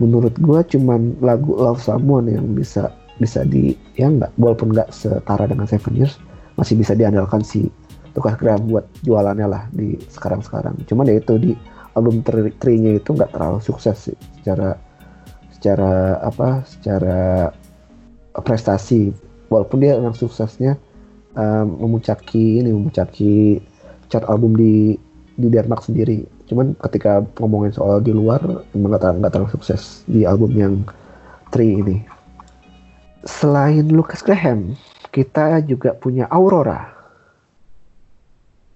menurut 0.00 0.32
gue 0.40 0.60
cuman 0.76 1.20
lagu 1.20 1.52
Love 1.52 1.84
Someone 1.84 2.32
yang 2.32 2.56
bisa 2.56 2.88
bisa 3.20 3.44
di 3.44 3.76
ya 4.00 4.08
nggak 4.08 4.32
walaupun 4.40 4.72
nggak 4.72 4.88
setara 4.88 5.44
dengan 5.44 5.68
Seven 5.68 5.92
Years 5.92 6.16
masih 6.56 6.80
bisa 6.80 6.96
diandalkan 6.96 7.44
si 7.44 7.68
Lucas 8.16 8.34
Graham 8.40 8.66
buat 8.66 8.86
jualannya 9.06 9.46
lah 9.46 9.62
di 9.70 9.94
sekarang-sekarang. 10.10 10.82
Cuman 10.88 11.06
ya 11.06 11.22
itu 11.22 11.38
di 11.38 11.52
album 11.94 12.22
Tree-nya 12.58 12.98
itu 12.98 13.14
nggak 13.14 13.34
terlalu 13.34 13.62
sukses 13.62 14.10
sih. 14.10 14.16
Secara 14.40 14.74
secara 15.54 16.18
apa 16.24 16.64
secara 16.66 17.20
prestasi. 18.42 19.14
Walaupun 19.50 19.82
dia 19.82 19.98
memang 19.98 20.14
suksesnya 20.14 20.78
um, 21.34 21.74
memuncaki 21.86 22.62
ini 22.62 22.70
memuncaki 22.70 23.58
chart 24.06 24.26
album 24.30 24.54
di 24.54 24.94
di 25.34 25.46
Denmark 25.50 25.86
sendiri 25.86 26.22
cuman 26.50 26.74
ketika 26.90 27.22
ngomongin 27.38 27.70
soal 27.70 28.02
di 28.02 28.10
luar 28.10 28.42
memang 28.74 28.98
nggak 28.98 29.22
nggak 29.22 29.30
terlalu 29.30 29.54
sukses 29.54 30.02
di 30.10 30.26
album 30.26 30.50
yang 30.58 30.74
Three 31.50 31.82
ini. 31.82 31.98
Selain 33.26 33.86
Lucas 33.90 34.22
Graham 34.22 34.78
kita 35.10 35.62
juga 35.66 35.94
punya 35.98 36.30
Aurora. 36.30 36.90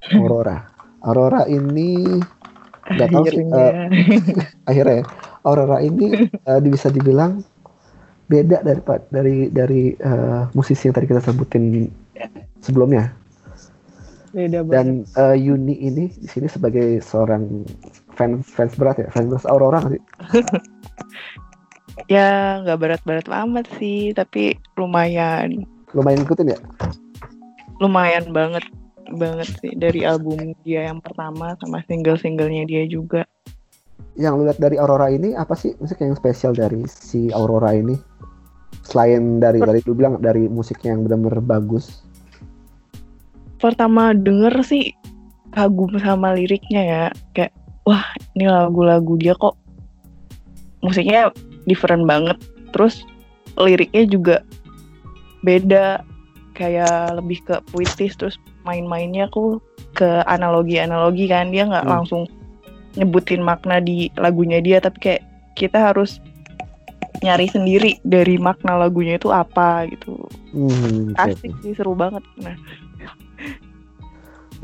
Aurora. 0.19 0.59
Aurora 1.03 1.43
ini 1.47 2.03
nggak 2.85 3.09
tahu 3.15 3.25
sih 3.31 3.47
uh, 3.47 3.91
akhirnya. 4.71 5.07
Aurora 5.47 5.79
ini 5.83 6.31
uh, 6.51 6.61
bisa 6.63 6.91
dibilang 6.91 7.43
beda 8.27 8.65
dari 8.65 8.81
dari 9.13 9.37
dari 9.53 9.83
uh, 10.03 10.51
musisi 10.57 10.91
yang 10.91 10.95
tadi 10.99 11.07
kita 11.07 11.23
sebutin 11.23 11.91
sebelumnya. 12.59 13.24
Beda 14.35 14.67
banget. 14.67 14.75
Dan 14.75 14.89
uh, 15.15 15.37
Yuni 15.39 15.79
ini 15.79 16.11
di 16.11 16.29
sini 16.29 16.51
sebagai 16.51 16.99
seorang 16.99 17.63
fans 18.19 18.51
fans 18.51 18.75
berat 18.75 18.99
ya, 18.99 19.09
fans 19.15 19.31
berat 19.31 19.47
Aurora 19.47 19.81
sih. 19.87 20.03
ya 22.15 22.61
nggak 22.67 22.79
berat-berat 22.83 23.27
amat 23.31 23.71
sih, 23.79 24.11
tapi 24.11 24.59
lumayan. 24.75 25.63
Lumayan 25.95 26.27
ikutin 26.27 26.51
ya? 26.51 26.59
Lumayan 27.79 28.35
banget 28.35 28.67
banget 29.15 29.49
sih 29.61 29.77
dari 29.77 30.03
album 30.03 30.57
dia 30.65 30.89
yang 30.89 30.99
pertama 30.99 31.53
sama 31.61 31.85
single-singlenya 31.85 32.65
dia 32.65 32.89
juga 32.89 33.29
yang 34.15 34.39
lu 34.39 34.47
lihat 34.47 34.63
dari 34.63 34.79
Aurora 34.79 35.11
ini 35.11 35.35
apa 35.35 35.59
sih 35.59 35.75
musik 35.83 35.99
yang 35.99 36.15
spesial 36.15 36.55
dari 36.55 36.87
si 36.87 37.29
Aurora 37.35 37.75
ini 37.75 37.99
selain 38.87 39.43
dari 39.43 39.59
dari 39.59 39.83
lu 39.83 39.95
bilang 39.97 40.23
dari 40.23 40.47
musiknya 40.47 40.95
yang 40.95 41.03
benar-benar 41.07 41.43
bagus 41.43 42.04
pertama 43.65 44.13
denger 44.13 44.61
sih 44.61 44.93
kagum 45.57 45.97
sama 45.97 46.37
liriknya 46.37 46.83
ya. 46.85 47.05
Kayak 47.33 47.57
wah 47.89 48.05
ini 48.37 48.45
lagu-lagu 48.45 49.17
dia 49.17 49.33
kok 49.33 49.57
musiknya 50.85 51.33
different 51.65 52.05
banget. 52.05 52.37
Terus 52.77 53.01
liriknya 53.57 54.05
juga 54.05 54.37
beda 55.41 56.05
kayak 56.53 57.17
lebih 57.17 57.41
ke 57.49 57.57
puitis 57.73 58.13
terus 58.21 58.37
main-mainnya 58.69 59.33
aku 59.33 59.57
ke 59.97 60.21
analogi-analogi 60.29 61.25
kan. 61.33 61.49
Dia 61.49 61.65
nggak 61.65 61.89
hmm. 61.89 61.95
langsung 61.97 62.29
nyebutin 63.01 63.41
makna 63.41 63.81
di 63.81 64.13
lagunya 64.21 64.61
dia 64.61 64.79
tapi 64.79 65.01
kayak 65.01 65.23
kita 65.57 65.91
harus 65.91 66.21
nyari 67.25 67.49
sendiri 67.49 67.97
dari 68.05 68.37
makna 68.37 68.77
lagunya 68.77 69.17
itu 69.17 69.33
apa 69.33 69.89
gitu. 69.89 70.29
Hmm, 70.53 71.17
asik 71.17 71.51
sih 71.65 71.73
seru 71.73 71.97
banget. 71.97 72.21
Nah 72.45 72.55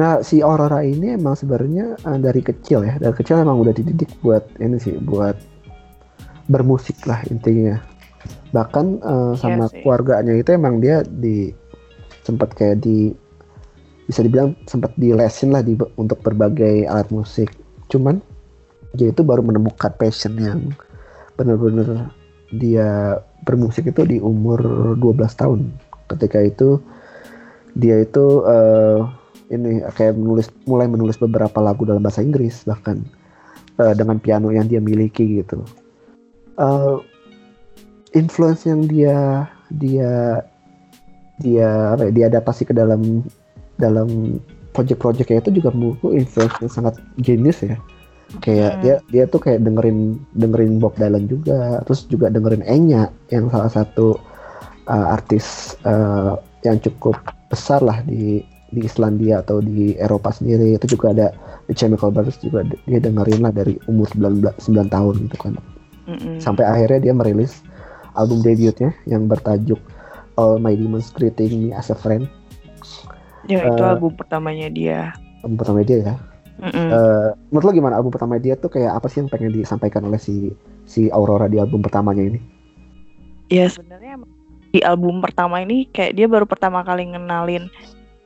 nah 0.00 0.24
si 0.24 0.40
Aurora 0.40 0.80
ini 0.80 1.12
emang 1.12 1.36
sebenarnya 1.36 2.00
uh, 2.08 2.16
dari 2.16 2.40
kecil 2.40 2.88
ya. 2.88 2.96
Dari 2.96 3.12
kecil 3.12 3.44
emang 3.44 3.60
udah 3.60 3.76
dididik 3.76 4.08
buat 4.24 4.48
ini 4.56 4.80
sih 4.80 4.96
buat 4.96 5.36
bermusik 6.48 7.04
lah 7.04 7.20
intinya. 7.28 7.76
Bahkan 8.56 8.86
uh, 9.04 9.32
sama 9.36 9.68
iya 9.68 9.84
keluarganya 9.84 10.32
itu 10.32 10.56
emang 10.56 10.80
dia 10.80 11.04
di 11.04 11.52
sempat 12.24 12.56
kayak 12.56 12.80
di 12.80 13.12
bisa 14.08 14.24
dibilang 14.24 14.56
sempat 14.64 14.90
dilesin 14.96 15.52
lah 15.52 15.60
di 15.60 15.76
untuk 16.00 16.24
berbagai 16.24 16.88
alat 16.88 17.12
musik. 17.12 17.52
Cuman 17.92 18.24
dia 18.96 19.12
itu 19.12 19.20
baru 19.20 19.44
menemukan 19.44 19.92
passion 20.00 20.34
yang 20.40 20.72
benar-benar 21.36 22.10
dia 22.50 23.20
bermusik 23.46 23.92
itu 23.92 24.02
di 24.08 24.16
umur 24.18 24.58
12 24.98 25.20
tahun. 25.36 25.60
Ketika 26.10 26.42
itu 26.42 26.82
dia 27.78 28.02
itu 28.02 28.42
uh, 28.42 29.19
ini 29.50 29.82
kayak 29.98 30.14
menulis 30.14 30.48
mulai 30.64 30.86
menulis 30.86 31.18
beberapa 31.18 31.58
lagu 31.58 31.82
dalam 31.82 32.00
bahasa 32.00 32.22
Inggris 32.22 32.62
bahkan 32.64 33.02
uh, 33.82 33.92
dengan 33.92 34.22
piano 34.22 34.54
yang 34.54 34.70
dia 34.70 34.78
miliki 34.78 35.42
gitu 35.42 35.66
uh, 36.56 37.02
influence 38.14 38.64
yang 38.66 38.86
dia 38.86 39.46
dia 39.74 40.42
dia 41.40 41.96
apa 41.96 42.08
ya, 42.08 42.12
diadaptasi 42.24 42.70
ke 42.70 42.74
dalam 42.76 43.26
dalam 43.80 44.38
project-projectnya 44.70 45.42
itu 45.42 45.62
juga 45.62 45.74
menurutku 45.74 46.14
influence 46.14 46.54
yang 46.62 46.70
sangat 46.70 46.94
genius 47.18 47.64
ya 47.64 47.74
kayak 48.38 48.78
hmm. 48.78 48.80
dia 48.86 48.94
dia 49.10 49.24
tuh 49.26 49.42
kayak 49.42 49.66
dengerin 49.66 50.22
dengerin 50.38 50.78
Bob 50.78 50.94
Dylan 50.94 51.26
juga 51.26 51.82
terus 51.82 52.06
juga 52.06 52.30
dengerin 52.30 52.62
Enya 52.62 53.10
yang 53.34 53.50
salah 53.50 53.72
satu 53.72 54.14
uh, 54.86 55.06
artis 55.10 55.74
uh, 55.82 56.38
yang 56.62 56.78
cukup 56.78 57.18
besar 57.50 57.82
lah 57.82 57.98
di 58.06 58.46
di 58.70 58.86
Islandia 58.86 59.42
atau 59.42 59.58
di 59.58 59.98
Eropa 59.98 60.30
sendiri 60.30 60.78
itu 60.78 60.96
juga 60.96 61.12
ada 61.14 61.26
The 61.66 61.74
Chemical 61.74 62.14
Brothers 62.14 62.38
juga 62.42 62.66
dia 62.66 63.00
dengerin 63.02 63.42
lah 63.42 63.52
dari 63.54 63.78
umur 63.90 64.06
9, 64.14 64.46
9 64.58 64.94
tahun 64.94 65.14
gitu 65.26 65.36
kan 65.36 65.54
mm-hmm. 66.06 66.38
sampai 66.38 66.64
akhirnya 66.66 67.10
dia 67.10 67.14
merilis 67.14 67.62
album 68.14 68.42
debutnya 68.42 68.94
yang 69.06 69.26
bertajuk 69.26 69.78
All 70.38 70.62
My 70.62 70.74
Demons 70.78 71.10
Greeting 71.14 71.68
Me 71.68 71.70
as 71.74 71.90
a 71.90 71.96
Friend 71.98 72.26
Ya 73.48 73.64
uh, 73.64 73.72
itu 73.72 73.82
eh, 73.82 73.90
album 73.96 74.12
pertamanya 74.18 74.68
dia. 74.68 75.00
Album 75.40 75.56
pertama 75.56 75.80
dia 75.86 75.98
ya. 76.04 76.14
Mm 76.60 76.70
-mm. 76.76 76.88
Uh, 76.92 77.28
menurut 77.48 77.64
lo 77.64 77.72
gimana 77.72 77.94
album 77.96 78.12
pertama 78.12 78.36
dia 78.36 78.52
tuh 78.52 78.68
kayak 78.68 78.92
apa 78.92 79.08
sih 79.08 79.24
yang 79.24 79.32
pengen 79.32 79.52
disampaikan 79.56 80.04
oleh 80.04 80.20
si 80.20 80.52
si 80.84 81.08
Aurora 81.08 81.48
di 81.48 81.56
album 81.56 81.80
pertamanya 81.80 82.20
ini? 82.20 82.40
Ya 83.48 83.64
sebenarnya 83.72 84.20
di 84.70 84.80
album 84.84 85.24
pertama 85.24 85.64
ini 85.64 85.88
kayak 85.88 86.20
dia 86.20 86.28
baru 86.28 86.44
pertama 86.44 86.84
kali 86.84 87.08
ngenalin 87.10 87.72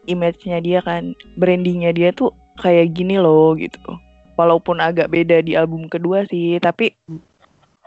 image-nya 0.06 0.58
dia 0.60 0.80
kan, 0.84 1.12
brandingnya 1.36 1.92
dia 1.94 2.10
tuh 2.10 2.32
kayak 2.60 2.94
gini 2.94 3.18
loh 3.18 3.56
gitu. 3.58 3.98
Walaupun 4.34 4.82
agak 4.82 5.10
beda 5.14 5.42
di 5.42 5.54
album 5.54 5.86
kedua 5.86 6.26
sih, 6.26 6.58
tapi 6.58 6.94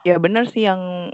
ya 0.07 0.15
bener 0.22 0.47
sih 0.47 0.63
yang 0.68 1.11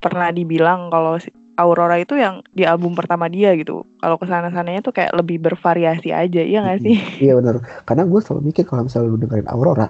pernah 0.00 0.32
dibilang 0.32 0.92
kalau 0.92 1.16
Aurora 1.60 2.00
itu 2.00 2.16
yang 2.16 2.40
di 2.56 2.64
album 2.64 2.96
pertama 2.96 3.28
dia 3.28 3.52
gitu. 3.52 3.84
Kalau 4.00 4.16
ke 4.16 4.24
sana 4.24 4.48
sananya 4.48 4.80
tuh 4.80 4.96
kayak 4.96 5.12
lebih 5.12 5.40
bervariasi 5.44 6.08
aja, 6.08 6.40
iya 6.40 6.64
gak 6.64 6.80
sih? 6.80 6.96
iya 7.24 7.36
benar. 7.36 7.60
Karena 7.84 8.08
gue 8.08 8.20
selalu 8.24 8.52
mikir 8.52 8.64
kalau 8.64 8.88
misalnya 8.88 9.12
lu 9.12 9.20
dengerin 9.20 9.48
Aurora, 9.48 9.88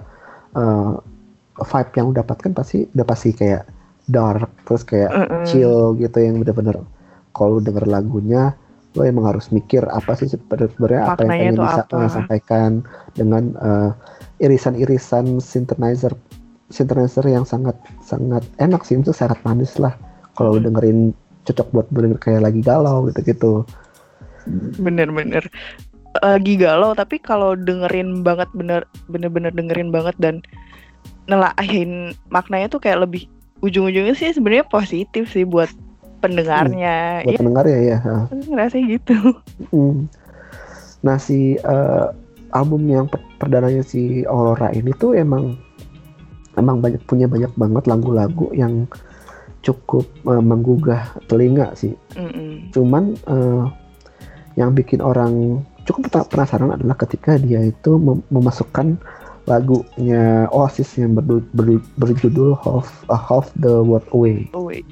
uh, 0.55 0.99
vibe 1.55 1.91
yang 1.95 2.05
lu 2.11 2.13
dapatkan 2.15 2.51
pasti 2.51 2.83
udah 2.91 3.07
pasti 3.07 3.29
kayak 3.31 3.63
dark, 4.11 4.51
terus 4.67 4.83
kayak 4.83 5.11
mm 5.15 5.25
-mm. 5.27 5.43
chill 5.47 5.95
gitu 5.95 6.17
yang 6.19 6.35
bener-bener 6.43 6.83
kalau 7.31 7.57
lu 7.57 7.61
denger 7.63 7.87
lagunya 7.87 8.55
lo 8.91 9.07
emang 9.07 9.23
harus 9.23 9.47
mikir 9.55 9.87
apa 9.87 10.19
sih 10.19 10.27
sebenarnya 10.27 11.15
apa 11.15 11.23
yang 11.23 11.31
pengen 11.31 11.55
bisa 11.63 11.83
apa? 11.87 12.11
sampaikan 12.11 12.71
dengan 13.15 13.55
uh, 13.63 13.95
irisan-irisan 14.43 15.39
synthesizer 15.39 16.11
synthesizer 16.71 17.23
yang 17.27 17.47
sangat 17.47 17.75
sangat 18.03 18.43
enak 18.59 18.83
sih 18.83 18.99
itu 18.99 19.15
sangat 19.15 19.39
manis 19.47 19.79
lah 19.79 19.95
kalau 20.35 20.59
mm. 20.59 20.67
dengerin 20.67 20.99
cocok 21.47 21.67
buat 21.73 21.87
bener 21.89 22.19
kayak 22.21 22.45
lagi 22.45 22.61
galau 22.61 23.09
gitu-gitu. 23.09 23.65
bener-bener 24.81 25.45
lagi 26.19 26.53
galau 26.59 26.91
tapi 26.91 27.21
kalau 27.21 27.55
dengerin 27.55 28.25
banget 28.25 28.49
bener 28.51 28.83
bener-bener 29.07 29.53
dengerin 29.53 29.93
banget 29.93 30.15
dan 30.19 30.43
nelahin 31.31 32.11
maknanya 32.33 32.67
tuh 32.67 32.81
kayak 32.81 33.07
lebih 33.07 33.29
ujung-ujungnya 33.61 34.17
sih 34.17 34.33
sebenarnya 34.33 34.65
positif 34.67 35.31
sih 35.31 35.45
buat 35.45 35.69
pendengarnya. 36.21 37.25
buat 37.25 37.33
Iya, 37.33 37.39
pendengar 37.41 37.65
ya 37.65 37.79
ya 37.81 37.97
ha. 37.99 38.15
aku 38.29 38.45
ngerasa 38.53 38.75
gitu. 38.85 39.17
Hmm. 39.73 40.05
Nah 41.01 41.17
si 41.17 41.57
eh, 41.57 42.05
album 42.53 42.85
yang 42.85 43.09
per- 43.09 43.25
perdananya 43.41 43.81
si 43.81 44.21
Aurora 44.29 44.69
ini 44.71 44.93
tuh 44.95 45.17
emang 45.17 45.57
emang 46.59 46.77
banyak 46.79 47.01
punya 47.09 47.25
banyak 47.25 47.51
banget 47.57 47.83
lagu-lagu 47.89 48.53
yang 48.53 48.85
cukup 49.65 50.05
eh, 50.29 50.43
menggugah 50.43 51.17
telinga 51.25 51.73
sih. 51.73 51.97
Mm-mm. 52.13 52.69
Cuman 52.69 53.17
eh, 53.17 53.65
yang 54.59 54.77
bikin 54.77 55.01
orang 55.01 55.65
cukup 55.89 56.29
penasaran 56.29 56.77
adalah 56.77 56.93
ketika 56.93 57.41
dia 57.41 57.65
itu 57.65 57.97
mem- 57.97 58.21
memasukkan 58.29 58.99
lagunya 59.49 60.45
Oasis 60.53 61.01
yang 61.01 61.17
berjudul 61.97 62.53
Half 62.61 63.09
uh, 63.09 63.17
Half 63.17 63.49
the 63.57 63.81
World 63.81 64.05
Away. 64.13 64.45
Oh, 64.53 64.69
wait. 64.69 64.85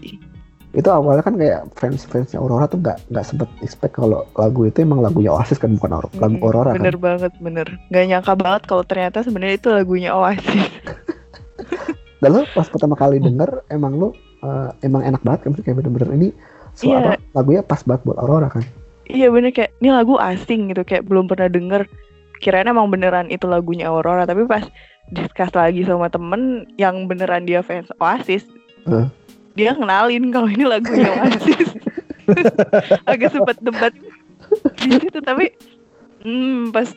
Itu 0.69 0.85
awalnya 0.87 1.25
kan 1.25 1.33
kayak 1.33 1.65
fans-fansnya 1.73 2.37
Aurora 2.37 2.65
tuh 2.65 2.77
nggak 2.77 3.09
nggak 3.09 3.25
sempet 3.25 3.49
expect 3.59 3.97
kalau 3.97 4.21
lagu 4.33 4.63
itu 4.63 4.79
emang 4.79 5.01
lagunya 5.01 5.33
Oasis 5.33 5.57
kan 5.57 5.73
bukan 5.73 5.91
Aur- 5.91 6.13
lagu 6.15 6.35
Mm-mm. 6.35 6.45
Aurora 6.45 6.71
kan. 6.71 6.77
Bener 6.77 6.95
banget, 6.95 7.33
bener. 7.39 7.67
Gak 7.89 8.05
nyangka 8.05 8.33
banget 8.35 8.61
kalau 8.65 8.83
ternyata 8.83 9.21
sebenarnya 9.21 9.57
itu 9.57 9.69
lagunya 9.69 10.13
Oasis. 10.13 10.69
Dan 12.21 12.29
lo 12.31 12.43
pas 12.51 12.67
pertama 12.67 12.93
kali 12.93 13.17
denger 13.17 13.63
emang 13.69 13.95
lo 13.95 14.11
uh, 14.39 14.69
emang 14.79 15.01
enak 15.01 15.23
banget 15.23 15.39
kan 15.41 15.51
kayak 15.57 15.77
bener-bener 15.77 16.09
ini 16.13 16.29
Iya. 16.79 16.95
apa, 16.95 17.11
lagunya 17.33 17.59
pas 17.59 17.81
banget 17.81 18.01
buat 18.05 18.17
Aurora 18.17 18.47
kan. 18.47 18.63
iya 19.03 19.27
bener 19.27 19.49
kayak 19.49 19.73
ini 19.77 19.89
lagu 19.89 20.15
asing 20.15 20.69
gitu 20.69 20.85
kayak 20.85 21.03
belum 21.03 21.25
pernah 21.25 21.47
denger. 21.47 21.83
Kirain 22.39 22.63
emang 22.65 22.87
beneran 22.87 23.27
itu 23.27 23.43
lagunya 23.45 23.89
Aurora 23.89 24.23
tapi 24.23 24.45
pas 24.45 24.63
discuss 25.09 25.51
lagi 25.51 25.81
sama 25.81 26.07
temen 26.07 26.63
yang 26.75 27.03
beneran 27.03 27.43
dia 27.43 27.59
fans 27.59 27.89
Oasis, 27.97 28.45
Heeh. 28.85 29.09
Dia 29.53 29.73
kenalin 29.73 30.29
kalau 30.29 30.49
ini 30.49 30.63
lagunya 30.65 31.09
Oasis. 31.21 31.69
Agak 33.11 33.33
sempet 33.33 33.57
debat 33.61 33.93
di 34.81 34.97
situ 34.97 35.19
tapi 35.21 35.53
hmm, 36.25 36.73
pas 36.73 36.89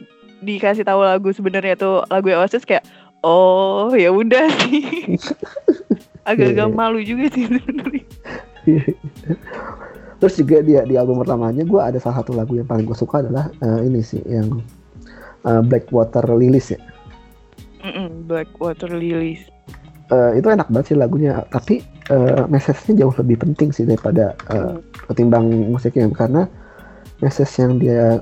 dikasih 0.42 0.84
tahu 0.84 1.00
lagu 1.04 1.30
sebenarnya 1.30 1.76
tuh 1.76 2.02
lagu 2.08 2.28
Oasis 2.32 2.64
kayak 2.64 2.84
oh 3.22 3.92
ya 3.94 4.12
udah 4.12 4.46
sih. 4.66 5.16
Agak-agak 6.28 6.68
Iya. 6.70 6.76
malu 6.76 7.00
juga 7.02 7.26
sih 7.34 7.50
sebenarnya. 7.50 8.04
Terus 10.22 10.34
juga 10.38 10.62
dia 10.62 10.86
di 10.86 10.94
album 10.94 11.18
pertamanya 11.18 11.66
gue 11.66 11.80
ada 11.82 11.98
salah 11.98 12.22
satu 12.22 12.30
lagu 12.30 12.54
yang 12.54 12.68
paling 12.68 12.86
gue 12.86 12.94
suka 12.94 13.26
adalah 13.26 13.50
uh, 13.58 13.82
ini 13.82 13.98
sih 14.06 14.22
yang 14.22 14.62
uh, 15.42 15.62
Blackwater 15.66 16.22
Lilies 16.30 16.70
ya. 16.70 16.80
Mm-mm, 17.82 18.30
Blackwater 18.30 18.86
Lilies. 18.94 19.42
Uh, 20.14 20.30
itu 20.38 20.46
enak 20.46 20.70
banget 20.70 20.94
sih 20.94 20.98
lagunya, 20.98 21.42
tapi 21.50 21.82
uh, 22.10 22.48
message-nya 22.50 23.04
jauh 23.04 23.14
lebih 23.22 23.36
penting 23.44 23.68
sih 23.70 23.84
daripada 23.86 24.34
uh, 24.50 24.80
ketimbang 25.06 25.46
musiknya 25.70 26.08
karena 26.10 26.48
message 27.22 27.52
yang 27.60 27.78
dia 27.78 28.18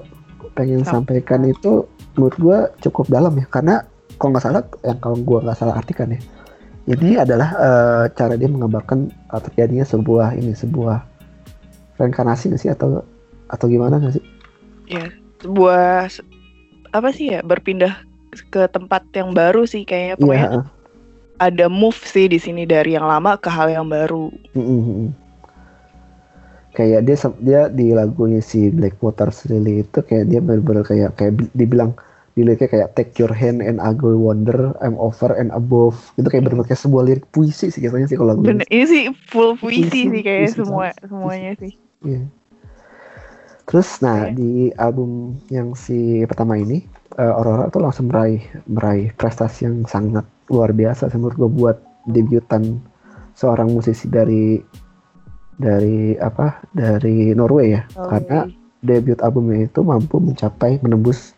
pengen 0.53 0.85
Sam- 0.85 1.07
sampaikan 1.07 1.47
itu 1.47 1.87
menurut 2.19 2.37
gue 2.37 2.59
cukup 2.89 3.09
dalam 3.09 3.33
ya. 3.39 3.47
Karena 3.49 3.81
kalau 4.21 4.37
nggak 4.37 4.45
salah 4.45 4.63
yang 4.85 4.99
kalau 5.01 5.17
gue 5.17 5.39
nggak 5.41 5.57
salah 5.57 5.81
artikan 5.81 6.13
ya 6.13 6.21
ini 6.91 7.15
adalah 7.17 7.49
uh, 7.55 8.05
cara 8.13 8.35
dia 8.35 8.51
menggambarkan 8.51 9.13
uh, 9.31 9.41
terjadinya 9.41 9.87
sebuah 9.87 10.35
ini 10.35 10.53
sebuah 10.53 10.99
reinkarnasi 12.03 12.51
nggak 12.51 12.61
sih? 12.61 12.71
Atau 12.73 13.07
atau 13.49 13.67
gimana 13.71 14.03
nggak 14.03 14.19
sih? 14.19 14.25
Ya 14.91 15.07
sebuah 15.41 16.11
se- 16.11 16.27
apa 16.91 17.15
sih 17.15 17.31
ya 17.33 17.41
berpindah 17.47 18.03
ke 18.51 18.67
tempat 18.71 19.07
yang 19.15 19.31
baru 19.35 19.67
sih 19.67 19.87
kayaknya 19.87 20.15
pokoknya. 20.19 20.49
Iya, 20.51 20.61
ada 21.41 21.67
move 21.67 21.97
sih 22.05 22.29
di 22.29 22.37
sini 22.37 22.63
dari 22.63 22.93
yang 22.93 23.09
lama 23.09 23.35
ke 23.35 23.49
hal 23.49 23.73
yang 23.73 23.89
baru 23.89 24.29
kayak 26.71 27.03
dia 27.03 27.17
dia 27.41 27.61
di 27.67 27.91
lagunya 27.91 28.39
si 28.39 28.71
Blackwater 28.71 29.33
Lily 29.49 29.83
itu 29.83 29.99
kayak 30.01 30.29
dia 30.29 30.39
bener-bener 30.39 30.87
kayak 30.87 31.17
kayak 31.17 31.33
bi- 31.35 31.53
dibilang 31.53 31.97
di 32.31 32.47
liriknya 32.47 32.71
kayak 32.71 32.89
take 32.95 33.13
your 33.19 33.35
hand 33.35 33.59
and 33.59 33.83
I 33.83 33.91
go 33.91 34.15
wonder 34.15 34.71
I'm 34.79 34.95
over 34.97 35.35
and 35.35 35.51
above 35.51 35.99
itu 36.15 36.31
kayak 36.31 36.47
bener-bener 36.47 36.71
kayak 36.71 36.79
sebuah 36.79 37.03
lirik 37.03 37.27
puisi 37.35 37.75
sih 37.75 37.81
katanya 37.83 38.07
sih 38.07 38.15
kalau 38.15 38.39
lagu 38.39 38.47
bener 38.47 38.63
ini 38.71 38.85
sih 38.87 39.03
full 39.27 39.59
puisi 39.59 39.91
Puisi, 39.91 40.01
sih 40.09 40.21
kayaknya 40.23 40.47
puisi 40.47 40.59
semua 40.63 40.79
banget. 40.89 40.95
semuanya 41.11 41.53
sih 41.59 41.73
Iya. 42.01 42.23
Terus 43.67 43.89
nah 44.01 44.19
Iya. 44.25 44.35
di 44.35 44.51
album 44.75 45.11
yang 45.47 45.75
si 45.75 46.23
pertama 46.25 46.55
ini 46.55 46.87
eh, 47.19 47.33
Aurora 47.33 47.73
tuh 47.73 47.83
langsung 47.83 48.07
meraih 48.11 48.43
meraih 48.71 49.11
prestasi 49.17 49.67
yang 49.67 49.83
sangat 49.89 50.27
luar 50.51 50.75
biasa 50.75 51.11
menurut 51.15 51.37
gue 51.39 51.51
buat 51.51 51.77
debutan 52.11 52.83
seorang 53.35 53.71
musisi 53.73 54.11
dari 54.11 54.61
dari 55.61 56.17
apa 56.17 56.65
dari 56.73 57.33
Norway 57.37 57.77
ya. 57.77 57.83
Karena 57.93 58.49
debut 58.81 59.21
albumnya 59.21 59.69
itu 59.69 59.85
mampu 59.85 60.17
mencapai 60.17 60.81
menembus 60.81 61.37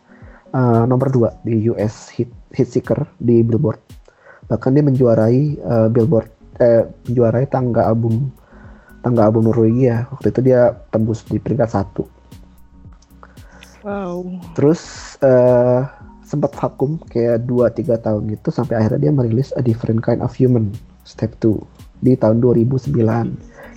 eh, 0.55 0.83
nomor 0.87 1.11
2 1.11 1.43
di 1.47 1.67
US 1.71 2.11
hit 2.15 2.31
hit 2.55 2.67
seeker 2.71 3.03
di 3.19 3.43
Billboard. 3.43 3.79
Bahkan 4.47 4.69
dia 4.71 4.83
menjuarai 4.83 5.41
eh, 5.59 5.87
Billboard 5.91 6.29
eh, 6.63 6.87
menjuarai 7.09 7.45
tangga 7.51 7.87
album 7.87 8.31
tangga 9.03 9.27
album 9.27 9.51
Norwegia. 9.51 10.07
Waktu 10.15 10.31
itu 10.31 10.39
dia 10.47 10.71
tembus 10.89 11.27
di 11.27 11.35
peringkat 11.37 11.69
satu 11.69 12.07
wow. 13.83 14.23
Terus 14.57 14.81
eh, 15.21 15.81
sempat 16.23 16.55
vakum 16.57 16.97
kayak 17.11 17.45
2-3 17.45 17.99
tahun 18.01 18.21
gitu 18.33 18.49
sampai 18.49 18.81
akhirnya 18.81 19.09
dia 19.09 19.13
merilis 19.13 19.53
A 19.53 19.61
Different 19.61 20.01
Kind 20.01 20.25
of 20.25 20.33
Human 20.33 20.73
Step 21.05 21.37
2 21.43 21.61
di 22.03 22.17
tahun 22.17 22.43
2009 22.43 22.89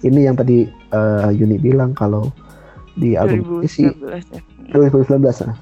ini 0.07 0.21
yang 0.25 0.37
tadi 0.39 0.67
eh, 0.71 1.31
Yuni 1.37 1.61
bilang 1.61 1.93
kalau 1.93 2.33
di 2.97 3.13
album 3.13 3.61
ini 3.61 3.69
si 3.69 3.85
2019 3.85 4.33
ya. 4.33 4.41
2019 4.73 5.47
ah. 5.47 5.57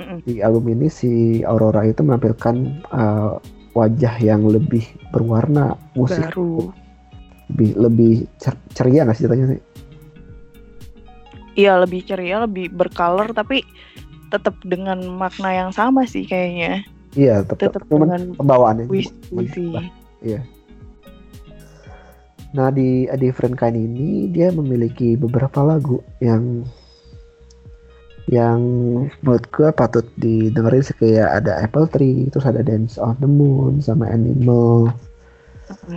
Mm-mm. 0.00 0.18
di 0.24 0.40
album 0.40 0.64
ini 0.72 0.88
si 0.88 1.44
Aurora 1.44 1.84
itu 1.84 2.00
menampilkan 2.00 2.56
eh, 2.88 3.32
wajah 3.76 4.14
yang 4.18 4.48
lebih 4.50 4.82
berwarna 5.14 5.78
musik. 5.94 6.24
Baru. 6.34 6.74
Lebih 7.50 7.70
lebih 7.78 8.12
cer- 8.38 8.62
ceria 8.74 9.06
nggak 9.06 9.16
sih 9.18 9.26
ceritanya 9.26 9.46
sih 9.54 9.60
iya 11.54 11.78
lebih 11.78 12.04
ceria 12.04 12.44
lebih 12.44 12.70
bercolor 12.70 13.30
tapi 13.32 13.62
tetap 14.30 14.54
dengan 14.62 15.02
makna 15.10 15.50
yang 15.50 15.70
sama 15.74 16.06
sih 16.06 16.22
kayaknya. 16.22 16.86
Iya 17.18 17.42
tetap 17.42 17.82
dengan 17.90 18.38
pembawaannya 18.38 18.86
puisi. 18.86 19.10
berubah. 19.34 19.84
Nah 22.50 22.68
di 22.74 23.06
A 23.06 23.14
Different 23.14 23.54
Kind 23.58 23.78
ini 23.78 24.26
dia 24.30 24.50
memiliki 24.50 25.14
beberapa 25.14 25.62
lagu 25.62 26.02
yang 26.18 26.66
yang 28.30 28.62
menurut 29.26 29.46
gue 29.50 29.68
patut 29.74 30.06
didengerin 30.14 30.82
sih. 30.86 30.94
Kayak 30.94 31.42
ada 31.42 31.66
Apple 31.66 31.90
Tree, 31.90 32.30
terus 32.30 32.46
ada 32.46 32.62
Dance 32.62 32.94
on 32.98 33.18
the 33.18 33.26
Moon 33.26 33.82
sama 33.82 34.06
Animal, 34.06 34.94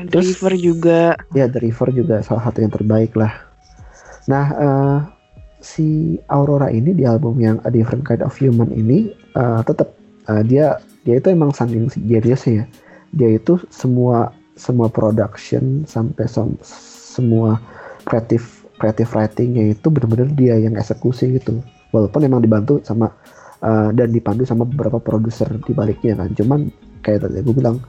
Terus- 0.10 0.34
Driver 0.38 0.54
juga. 0.58 1.14
Ya 1.38 1.46
The 1.46 1.62
River 1.62 1.94
juga 1.94 2.26
salah 2.26 2.50
satu 2.50 2.66
yang 2.66 2.74
terbaik 2.74 3.14
lah. 3.14 3.34
Nah 4.26 4.46
eh, 4.50 4.98
si 5.64 6.20
Aurora 6.28 6.68
ini 6.68 6.92
di 6.92 7.08
album 7.08 7.40
yang 7.40 7.64
A 7.64 7.72
Different 7.72 8.04
Kind 8.04 8.20
of 8.20 8.36
Human 8.36 8.68
ini 8.76 9.16
eh, 9.16 9.62
tetap 9.64 9.96
eh, 10.28 10.44
dia 10.44 10.76
dia 11.08 11.24
itu 11.24 11.32
emang 11.32 11.56
saking 11.56 11.88
seriusnya 11.88 12.64
ya. 12.64 12.66
Dia 13.16 13.30
itu 13.40 13.58
semua 13.72 14.36
semua 14.60 14.92
production 14.92 15.88
sampai 15.88 16.28
sem- 16.28 16.60
semua 17.16 17.58
kreatif 18.04 18.68
kreatif 18.78 19.16
writingnya 19.16 19.72
itu 19.72 19.88
benar-benar 19.88 20.30
dia 20.36 20.60
yang 20.60 20.76
eksekusi 20.76 21.40
gitu. 21.40 21.64
Walaupun 21.96 22.28
emang 22.28 22.44
dibantu 22.44 22.84
sama 22.84 23.10
eh, 23.64 23.90
dan 23.96 24.12
dipandu 24.12 24.44
sama 24.44 24.68
beberapa 24.68 25.00
produser 25.00 25.48
di 25.64 25.72
baliknya 25.72 26.20
kan. 26.20 26.30
Cuman 26.36 26.60
kayak 27.08 27.24
tadi 27.24 27.40
gue 27.40 27.56
bilang 27.56 27.80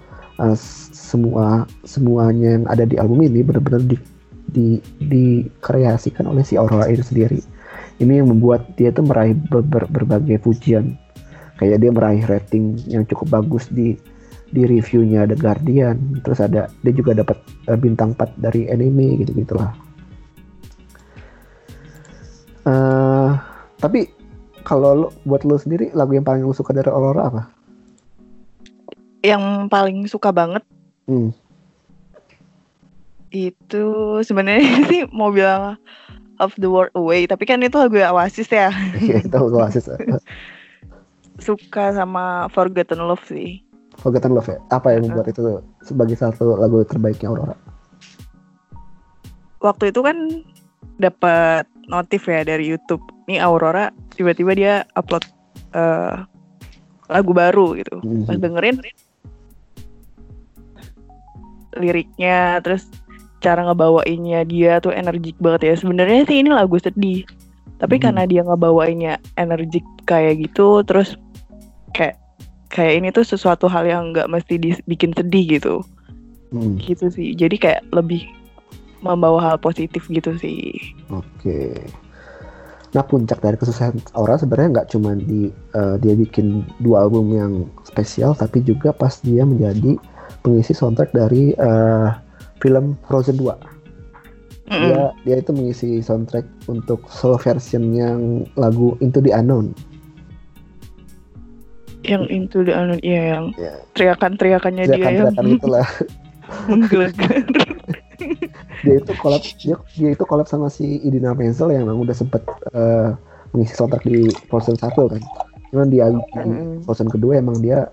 s- 0.54 0.94
semua 0.94 1.66
semuanya 1.82 2.58
yang 2.58 2.64
ada 2.70 2.86
di 2.86 2.98
album 2.98 3.22
ini 3.22 3.42
benar-benar 3.42 3.82
di, 3.86 3.96
di 4.50 4.66
dikreasikan 5.02 6.26
oleh 6.30 6.42
si 6.46 6.54
Aurora 6.58 6.86
itu 6.90 7.02
sendiri. 7.02 7.53
Ini 7.98 8.22
yang 8.22 8.34
membuat 8.34 8.74
dia 8.74 8.90
itu 8.90 9.00
meraih 9.00 9.34
ber- 9.36 9.62
ber- 9.62 9.90
berbagai 9.90 10.42
pujian. 10.42 10.98
Kayak 11.56 11.78
dia 11.80 11.90
meraih 11.94 12.22
rating 12.26 12.74
yang 12.90 13.06
cukup 13.06 13.40
bagus 13.40 13.70
di 13.70 13.94
di 14.50 14.66
reviewnya 14.66 15.26
The 15.26 15.38
Guardian. 15.38 16.18
Terus 16.22 16.42
ada 16.42 16.66
dia 16.82 16.92
juga 16.92 17.14
dapat 17.14 17.38
eh, 17.70 17.78
bintang 17.78 18.14
4 18.14 18.34
dari 18.36 18.66
anime 18.66 19.22
gitu 19.22 19.34
gitulah. 19.34 19.70
eh 22.64 23.30
tapi 23.76 24.08
kalau 24.64 24.96
lo, 24.96 25.08
buat 25.28 25.44
lo 25.44 25.60
sendiri 25.60 25.92
lagu 25.92 26.16
yang 26.16 26.24
paling 26.24 26.40
lo 26.40 26.56
suka 26.56 26.72
dari 26.72 26.88
Aurora 26.88 27.28
apa? 27.28 27.42
yang 29.20 29.68
paling 29.68 30.04
suka 30.04 30.32
banget 30.32 30.64
Hmm. 31.04 31.28
itu 33.28 33.84
sebenarnya 34.24 34.64
sih 34.88 35.04
mau 35.12 35.28
bilang 35.28 35.76
of 36.42 36.54
the 36.58 36.70
World 36.70 36.94
Away, 36.98 37.26
tapi 37.28 37.46
kan 37.46 37.62
itu 37.62 37.76
lagu 37.76 37.94
Oasis 37.98 38.50
ya. 38.50 38.70
Iya, 38.98 39.22
itu 39.22 39.36
Oasis. 39.38 39.90
Suka 41.42 41.94
sama 41.94 42.46
Forgotten 42.50 43.02
Love 43.02 43.24
sih. 43.26 43.62
Forgotten 43.98 44.34
Love 44.34 44.50
ya. 44.50 44.58
Apa 44.70 44.94
yang 44.94 45.06
membuat 45.06 45.30
itu 45.30 45.62
sebagai 45.82 46.18
satu 46.18 46.58
lagu 46.58 46.82
terbaiknya 46.86 47.30
Aurora? 47.30 47.56
Waktu 49.62 49.94
itu 49.94 50.00
kan 50.04 50.16
dapat 50.98 51.66
notif 51.90 52.26
ya 52.30 52.46
dari 52.46 52.68
YouTube. 52.70 53.02
Nih 53.26 53.40
Aurora 53.40 53.90
tiba-tiba 54.14 54.52
dia 54.54 54.74
upload 54.94 55.24
eh, 55.74 56.16
lagu 57.08 57.32
baru 57.34 57.78
gitu. 57.78 57.98
Mhm. 58.02 58.26
Pas 58.28 58.38
dengerin 58.38 58.76
liriknya 61.74 62.62
terus 62.62 62.86
cara 63.44 63.60
ngebawainnya 63.68 64.48
dia 64.48 64.80
tuh 64.80 64.90
energik 64.90 65.36
banget 65.36 65.68
ya. 65.68 65.74
Sebenarnya 65.76 66.24
sih 66.24 66.40
ini 66.40 66.48
lagu 66.48 66.80
sedih. 66.80 67.28
Tapi 67.76 68.00
Mhm. 68.00 68.02
karena 68.02 68.22
dia 68.24 68.40
ngebawainnya 68.40 69.12
energik 69.36 69.84
kayak 70.08 70.40
gitu 70.40 70.80
terus 70.82 71.20
kayak 71.92 72.16
kayak 72.72 72.92
ini 72.98 73.08
tuh 73.12 73.22
sesuatu 73.22 73.68
hal 73.68 73.84
yang 73.84 74.16
nggak 74.16 74.26
mesti 74.26 74.56
dibikin 74.56 75.12
sedih 75.12 75.60
gitu. 75.60 75.74
Hmm, 76.48 76.80
Gitu 76.80 77.12
sih. 77.12 77.36
Jadi 77.36 77.60
kayak 77.60 77.84
lebih 77.92 78.24
membawa 79.04 79.52
hal 79.52 79.56
positif 79.60 80.08
gitu 80.08 80.32
sih. 80.40 80.72
Oke. 81.12 81.76
Nah 82.94 83.02
puncak 83.02 83.42
dari 83.42 83.58
kesuksesan 83.58 84.14
Aurora 84.14 84.38
sebenarnya 84.38 84.80
nggak 84.80 84.88
cuma 84.94 85.12
di 85.12 85.50
eh, 85.50 85.96
dia 85.98 86.14
bikin 86.14 86.62
dua 86.78 87.04
album 87.04 87.34
yang 87.34 87.52
spesial, 87.82 88.32
tapi 88.32 88.62
juga 88.62 88.94
pas 88.94 89.18
dia 89.20 89.42
menjadi 89.42 89.98
pengisi 90.40 90.72
soundtrack 90.72 91.10
dari 91.10 91.52
eh, 91.52 92.08
film 92.58 92.94
Frozen 93.06 93.38
2. 93.38 93.50
Mm-mm. 94.64 94.80
Dia 94.88 95.02
dia 95.24 95.36
itu 95.40 95.50
mengisi 95.52 96.00
soundtrack 96.00 96.44
untuk 96.66 97.04
solo 97.08 97.36
version 97.36 97.92
yang 97.92 98.48
lagu 98.56 98.96
Into 98.98 99.20
the 99.20 99.30
Unknown. 99.30 99.76
Yang 102.04 102.24
into 102.28 102.58
the 102.60 102.76
unknown, 102.76 103.00
iya 103.00 103.32
yang 103.32 103.44
Ya. 103.56 103.80
teriakan-teriakannya 103.96 104.84
dia 104.84 104.92
yang 104.92 105.32
Teriakan-teriakan 105.32 105.46
itulah. 105.56 105.86
menggelegar. 106.68 107.32
dia 108.84 108.94
itu 109.00 109.12
collab 109.16 109.40
dia, 109.56 109.76
dia 109.96 110.10
itu 110.12 110.24
collab 110.28 110.44
sama 110.44 110.68
si 110.68 111.00
Idina 111.00 111.32
Menzel 111.32 111.72
yang 111.72 111.88
memang 111.88 112.04
udah 112.04 112.12
sempet 112.12 112.44
eh, 112.76 113.16
mengisi 113.56 113.72
soundtrack 113.72 114.04
di 114.04 114.28
Frozen 114.52 114.76
1 114.76 114.92
kan. 114.92 115.22
Cuman 115.72 115.88
di 115.88 116.04
Mm-mm. 116.04 116.84
Frozen 116.84 117.08
kedua 117.08 117.40
emang 117.40 117.56
dia 117.64 117.88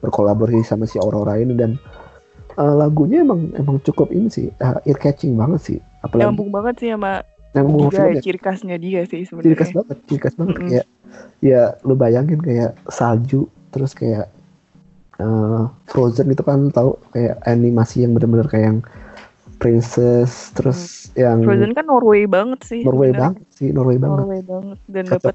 berkolaborasi 0.00 0.64
sama 0.64 0.88
si 0.88 0.96
Aurora 0.96 1.36
ini 1.36 1.52
dan 1.52 1.76
eh, 2.60 2.74
lagunya 2.76 3.24
emang 3.24 3.48
emang 3.56 3.80
cukup 3.80 4.12
ini 4.12 4.28
sih 4.28 4.46
ear 4.60 4.98
catching 5.00 5.34
banget 5.34 5.60
sih. 5.64 5.78
Apalagi 6.00 6.28
Nyambung 6.28 6.50
banget 6.52 6.74
sih 6.78 6.88
sama 6.92 7.24
nyambung 7.50 7.90
dia, 7.90 7.98
banget. 8.06 8.22
ciri 8.22 8.38
khasnya 8.38 8.76
dia 8.78 9.00
sih 9.04 9.26
Ciri 9.26 9.56
khas 9.58 9.74
sebenarnya. 9.74 9.74
banget, 9.82 9.96
ciri 10.06 10.20
khas 10.22 10.34
banget 10.38 10.54
Mm-mm. 10.54 10.68
kayak 10.70 10.86
ya 11.42 11.62
lu 11.82 11.94
bayangin 11.94 12.38
kayak 12.38 12.78
salju 12.86 13.50
terus 13.74 13.90
kayak 13.90 14.30
eh, 15.18 15.62
Frozen 15.88 16.30
itu 16.30 16.42
kan 16.46 16.70
tahu 16.70 16.94
kayak 17.10 17.42
animasi 17.44 18.04
yang 18.04 18.14
bener-bener 18.14 18.46
kayak 18.46 18.66
yang 18.70 18.80
princess 19.58 20.54
terus 20.54 21.10
yang 21.18 21.42
Frozen 21.44 21.74
kan 21.74 21.84
Norway 21.84 22.24
banget 22.24 22.60
sih. 22.64 22.80
Norway 22.80 23.10
sebenarnya. 23.10 23.34
banget 23.34 23.44
sih, 23.52 23.68
Norway 23.74 23.98
banget. 23.98 24.18
Norway 24.22 24.42
banget 24.42 24.78
dan 24.86 25.04
dapat 25.08 25.34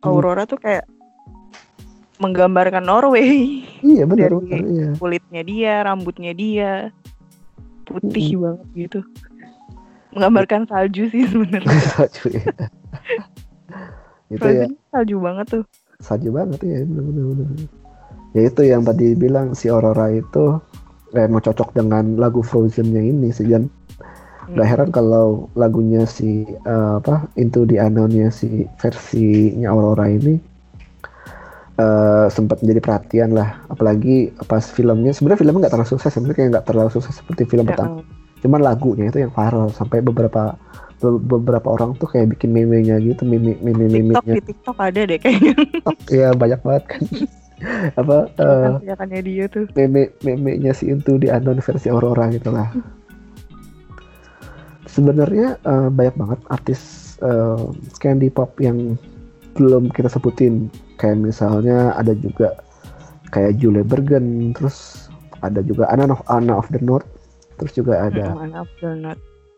Aurora 0.00 0.44
tuh 0.44 0.56
kayak 0.56 0.84
menggambarkan 2.20 2.84
Norway. 2.84 3.64
Iya 3.80 4.04
benar, 4.04 4.28
Dari- 4.28 4.38
benar, 4.44 4.60
iya. 4.68 4.88
Kulitnya 4.94 5.42
dia, 5.42 5.72
rambutnya 5.82 6.32
dia 6.32 6.72
putih 7.82 8.38
banget 8.38 8.66
gitu. 8.76 9.00
Menggambarkan 10.12 10.68
salju 10.68 11.10
sih 11.10 11.26
sebenarnya. 11.26 11.70
Salju 11.96 12.30
ya. 12.30 12.44
itu 14.30 14.46
ya 14.46 14.66
Frozen 14.70 14.72
salju 14.94 15.16
banget 15.18 15.46
tuh. 15.50 15.64
salju 15.98 16.30
banget 16.30 16.60
ya 16.62 16.86
benar 16.86 17.02
benar 17.02 17.24
benar. 17.34 17.48
Ya 18.30 18.42
itu 18.46 18.62
yang 18.62 18.82
tadi 18.86 19.06
bilang 19.14 19.52
si 19.52 19.66
Aurora 19.66 20.06
itu 20.08 20.62
eh, 21.12 21.26
emang 21.26 21.42
cocok 21.42 21.74
dengan 21.74 22.14
lagu 22.14 22.40
Frozen-nya 22.40 23.02
ini 23.02 23.30
sih 23.30 23.50
Gak 24.50 24.66
Hmm. 24.66 24.66
heran 24.66 24.90
kalau 24.90 25.46
lagunya 25.54 26.02
si 26.06 26.42
eh, 26.46 26.92
apa 26.98 27.30
Into 27.34 27.62
the 27.64 27.78
Unknown-nya 27.78 28.30
si 28.30 28.66
versinya 28.78 29.70
Aurora 29.70 30.10
ini 30.10 30.38
eh, 31.76 32.26
sempat 32.28 32.58
menjadi 32.60 32.80
perhatian 32.80 33.30
lah. 33.30 33.62
Apalagi 33.66 34.16
pas 34.44 34.64
filmnya 34.64 35.12
sebenarnya 35.12 35.38
filmnya 35.38 35.60
nggak 35.62 35.74
terlalu 35.74 35.90
sukses 35.90 36.10
sebenarnya 36.10 36.36
kayak 36.36 36.50
nggak 36.50 36.66
terlalu 36.66 36.90
sukses 36.90 37.14
seperti 37.14 37.42
film 37.44 37.64
Ya, 37.64 37.76
pertama. 37.76 38.02
cuman 38.40 38.60
lagunya 38.64 39.04
itu 39.06 39.20
yang 39.20 39.30
viral 39.30 39.68
sampai 39.68 40.00
beberapa 40.00 40.56
be- 40.96 41.20
beberapa 41.20 41.68
orang 41.70 41.92
tuh 41.94 42.08
kayak 42.08 42.32
bikin 42.32 42.50
meme-nya 42.50 42.96
gitu 42.96 43.20
meme 43.22 43.52
meme 43.60 43.84
meme 43.84 44.16
TikTok 44.16 44.24
di 44.26 44.42
TikTok 44.42 44.76
ada 44.78 45.00
deh 45.04 45.18
kayaknya. 45.20 45.52
Ya 46.08 46.28
banyak 46.32 46.60
banget 46.60 46.84
kan. 46.88 47.02
Apa 48.00 48.16
teriakannya 48.32 49.20
dia 49.20 49.44
tuh. 49.46 49.68
meme 49.74 50.08
meme-nya 50.20 50.72
si 50.72 50.88
Into 50.88 51.16
the 51.16 51.28
Unknown 51.28 51.60
versi 51.60 51.86
Aurora 51.86 52.28
gitu 52.28 52.48
lah. 52.48 52.72
Sebenarnya 54.84 55.60
eh, 55.60 55.88
banyak 55.88 56.14
banget 56.16 56.40
artis 56.48 56.80
eh, 57.20 57.60
candy 57.96 58.28
pop 58.28 58.56
yang 58.58 58.96
belum 59.52 59.92
kita 59.92 60.08
sebutin 60.08 60.72
kayak 61.00 61.18
misalnya 61.24 61.96
ada 61.96 62.12
juga 62.12 62.60
kayak 63.32 63.56
Julie 63.56 63.86
Bergen 63.86 64.52
terus 64.52 65.08
ada 65.40 65.64
juga 65.64 65.88
Anna 65.88 66.12
of 66.12 66.20
Anna 66.28 66.60
of 66.60 66.68
the 66.68 66.80
North 66.84 67.08
terus 67.56 67.72
juga 67.72 68.08
ada. 68.08 68.36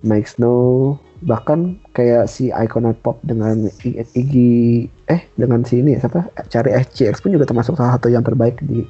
Mike 0.03 0.27
Snow. 0.27 0.99
Bahkan 1.23 1.79
kayak 1.95 2.27
si 2.27 2.51
icon 2.51 2.91
pop 3.07 3.23
dengan 3.23 3.71
Iggy 3.87 4.91
eh 5.07 5.23
dengan 5.39 5.63
si 5.63 5.79
ini 5.79 5.95
siapa? 5.95 6.27
Cari 6.51 6.75
SCX 6.75 7.23
pun 7.23 7.31
juga 7.31 7.47
termasuk 7.47 7.79
salah 7.79 7.95
satu 7.95 8.11
yang 8.11 8.27
terbaik 8.27 8.59
di 8.67 8.83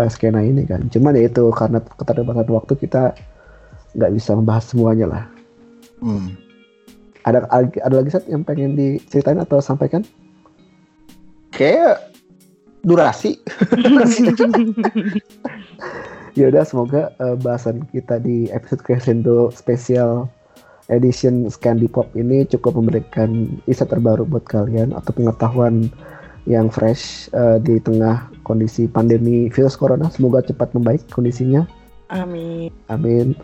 eh, 0.00 0.08
skena 0.08 0.40
ini 0.40 0.64
kan. 0.64 0.88
Cuman 0.88 1.12
ya 1.12 1.28
itu 1.28 1.52
karena 1.52 1.84
keterbatasan 1.84 2.48
waktu 2.48 2.72
kita 2.80 3.12
nggak 4.00 4.12
bisa 4.16 4.32
membahas 4.32 4.64
semuanya 4.64 5.06
lah. 5.08 5.24
Hmm. 5.98 6.38
ada 7.26 7.44
ada 7.58 7.94
lagi 8.00 8.08
set 8.08 8.24
yang 8.30 8.46
pengen 8.46 8.78
diceritain 8.78 9.36
atau 9.36 9.58
sampaikan 9.58 10.06
Kayak 11.58 12.14
durasi. 12.86 13.42
ya 16.38 16.54
udah 16.54 16.62
semoga 16.62 17.10
eh, 17.18 17.34
bahasan 17.42 17.82
kita 17.90 18.22
di 18.22 18.46
episode 18.54 18.86
Crescendo 18.86 19.50
spesial 19.50 20.30
edition 20.86 21.50
Scandi 21.50 21.90
Pop 21.90 22.06
ini 22.14 22.46
cukup 22.46 22.78
memberikan 22.78 23.58
insight 23.66 23.90
terbaru 23.90 24.22
buat 24.22 24.46
kalian 24.46 24.94
atau 24.94 25.10
pengetahuan 25.10 25.90
yang 26.46 26.70
fresh 26.70 27.26
eh, 27.34 27.58
di 27.58 27.82
tengah 27.82 28.30
kondisi 28.46 28.86
pandemi 28.86 29.50
virus 29.50 29.74
corona. 29.74 30.06
Semoga 30.14 30.46
cepat 30.46 30.70
membaik 30.78 31.02
kondisinya. 31.10 31.66
Amin. 32.08 32.72
amin. 32.88 33.36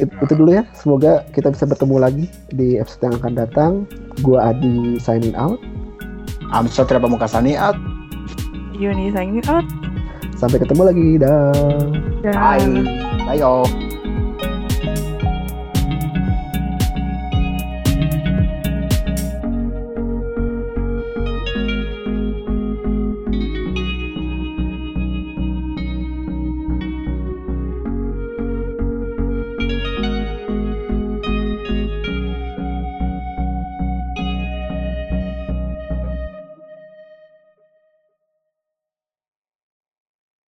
It- 0.00 0.10
itu 0.10 0.34
dulu 0.34 0.58
ya. 0.58 0.66
Semoga 0.74 1.22
kita 1.30 1.54
bisa 1.54 1.70
bertemu 1.70 1.96
lagi 2.02 2.26
di 2.50 2.82
episode 2.82 3.12
yang 3.12 3.16
akan 3.22 3.34
datang. 3.38 3.72
Gua 4.26 4.50
Adi 4.50 4.98
signing 4.98 5.38
out 5.38 5.62
I'm 6.52 6.66
Satria 6.68 7.00
Pamukasani 7.00 7.56
out. 7.56 7.76
Yuni 8.74 9.14
signing 9.14 9.44
out. 9.46 9.64
sampai 10.34 10.58
ketemu 10.60 10.82
lagi 10.84 11.08
dah 11.22 11.54
Bye. 12.24 12.68
Bye 13.24 13.40
yo. 13.40 13.64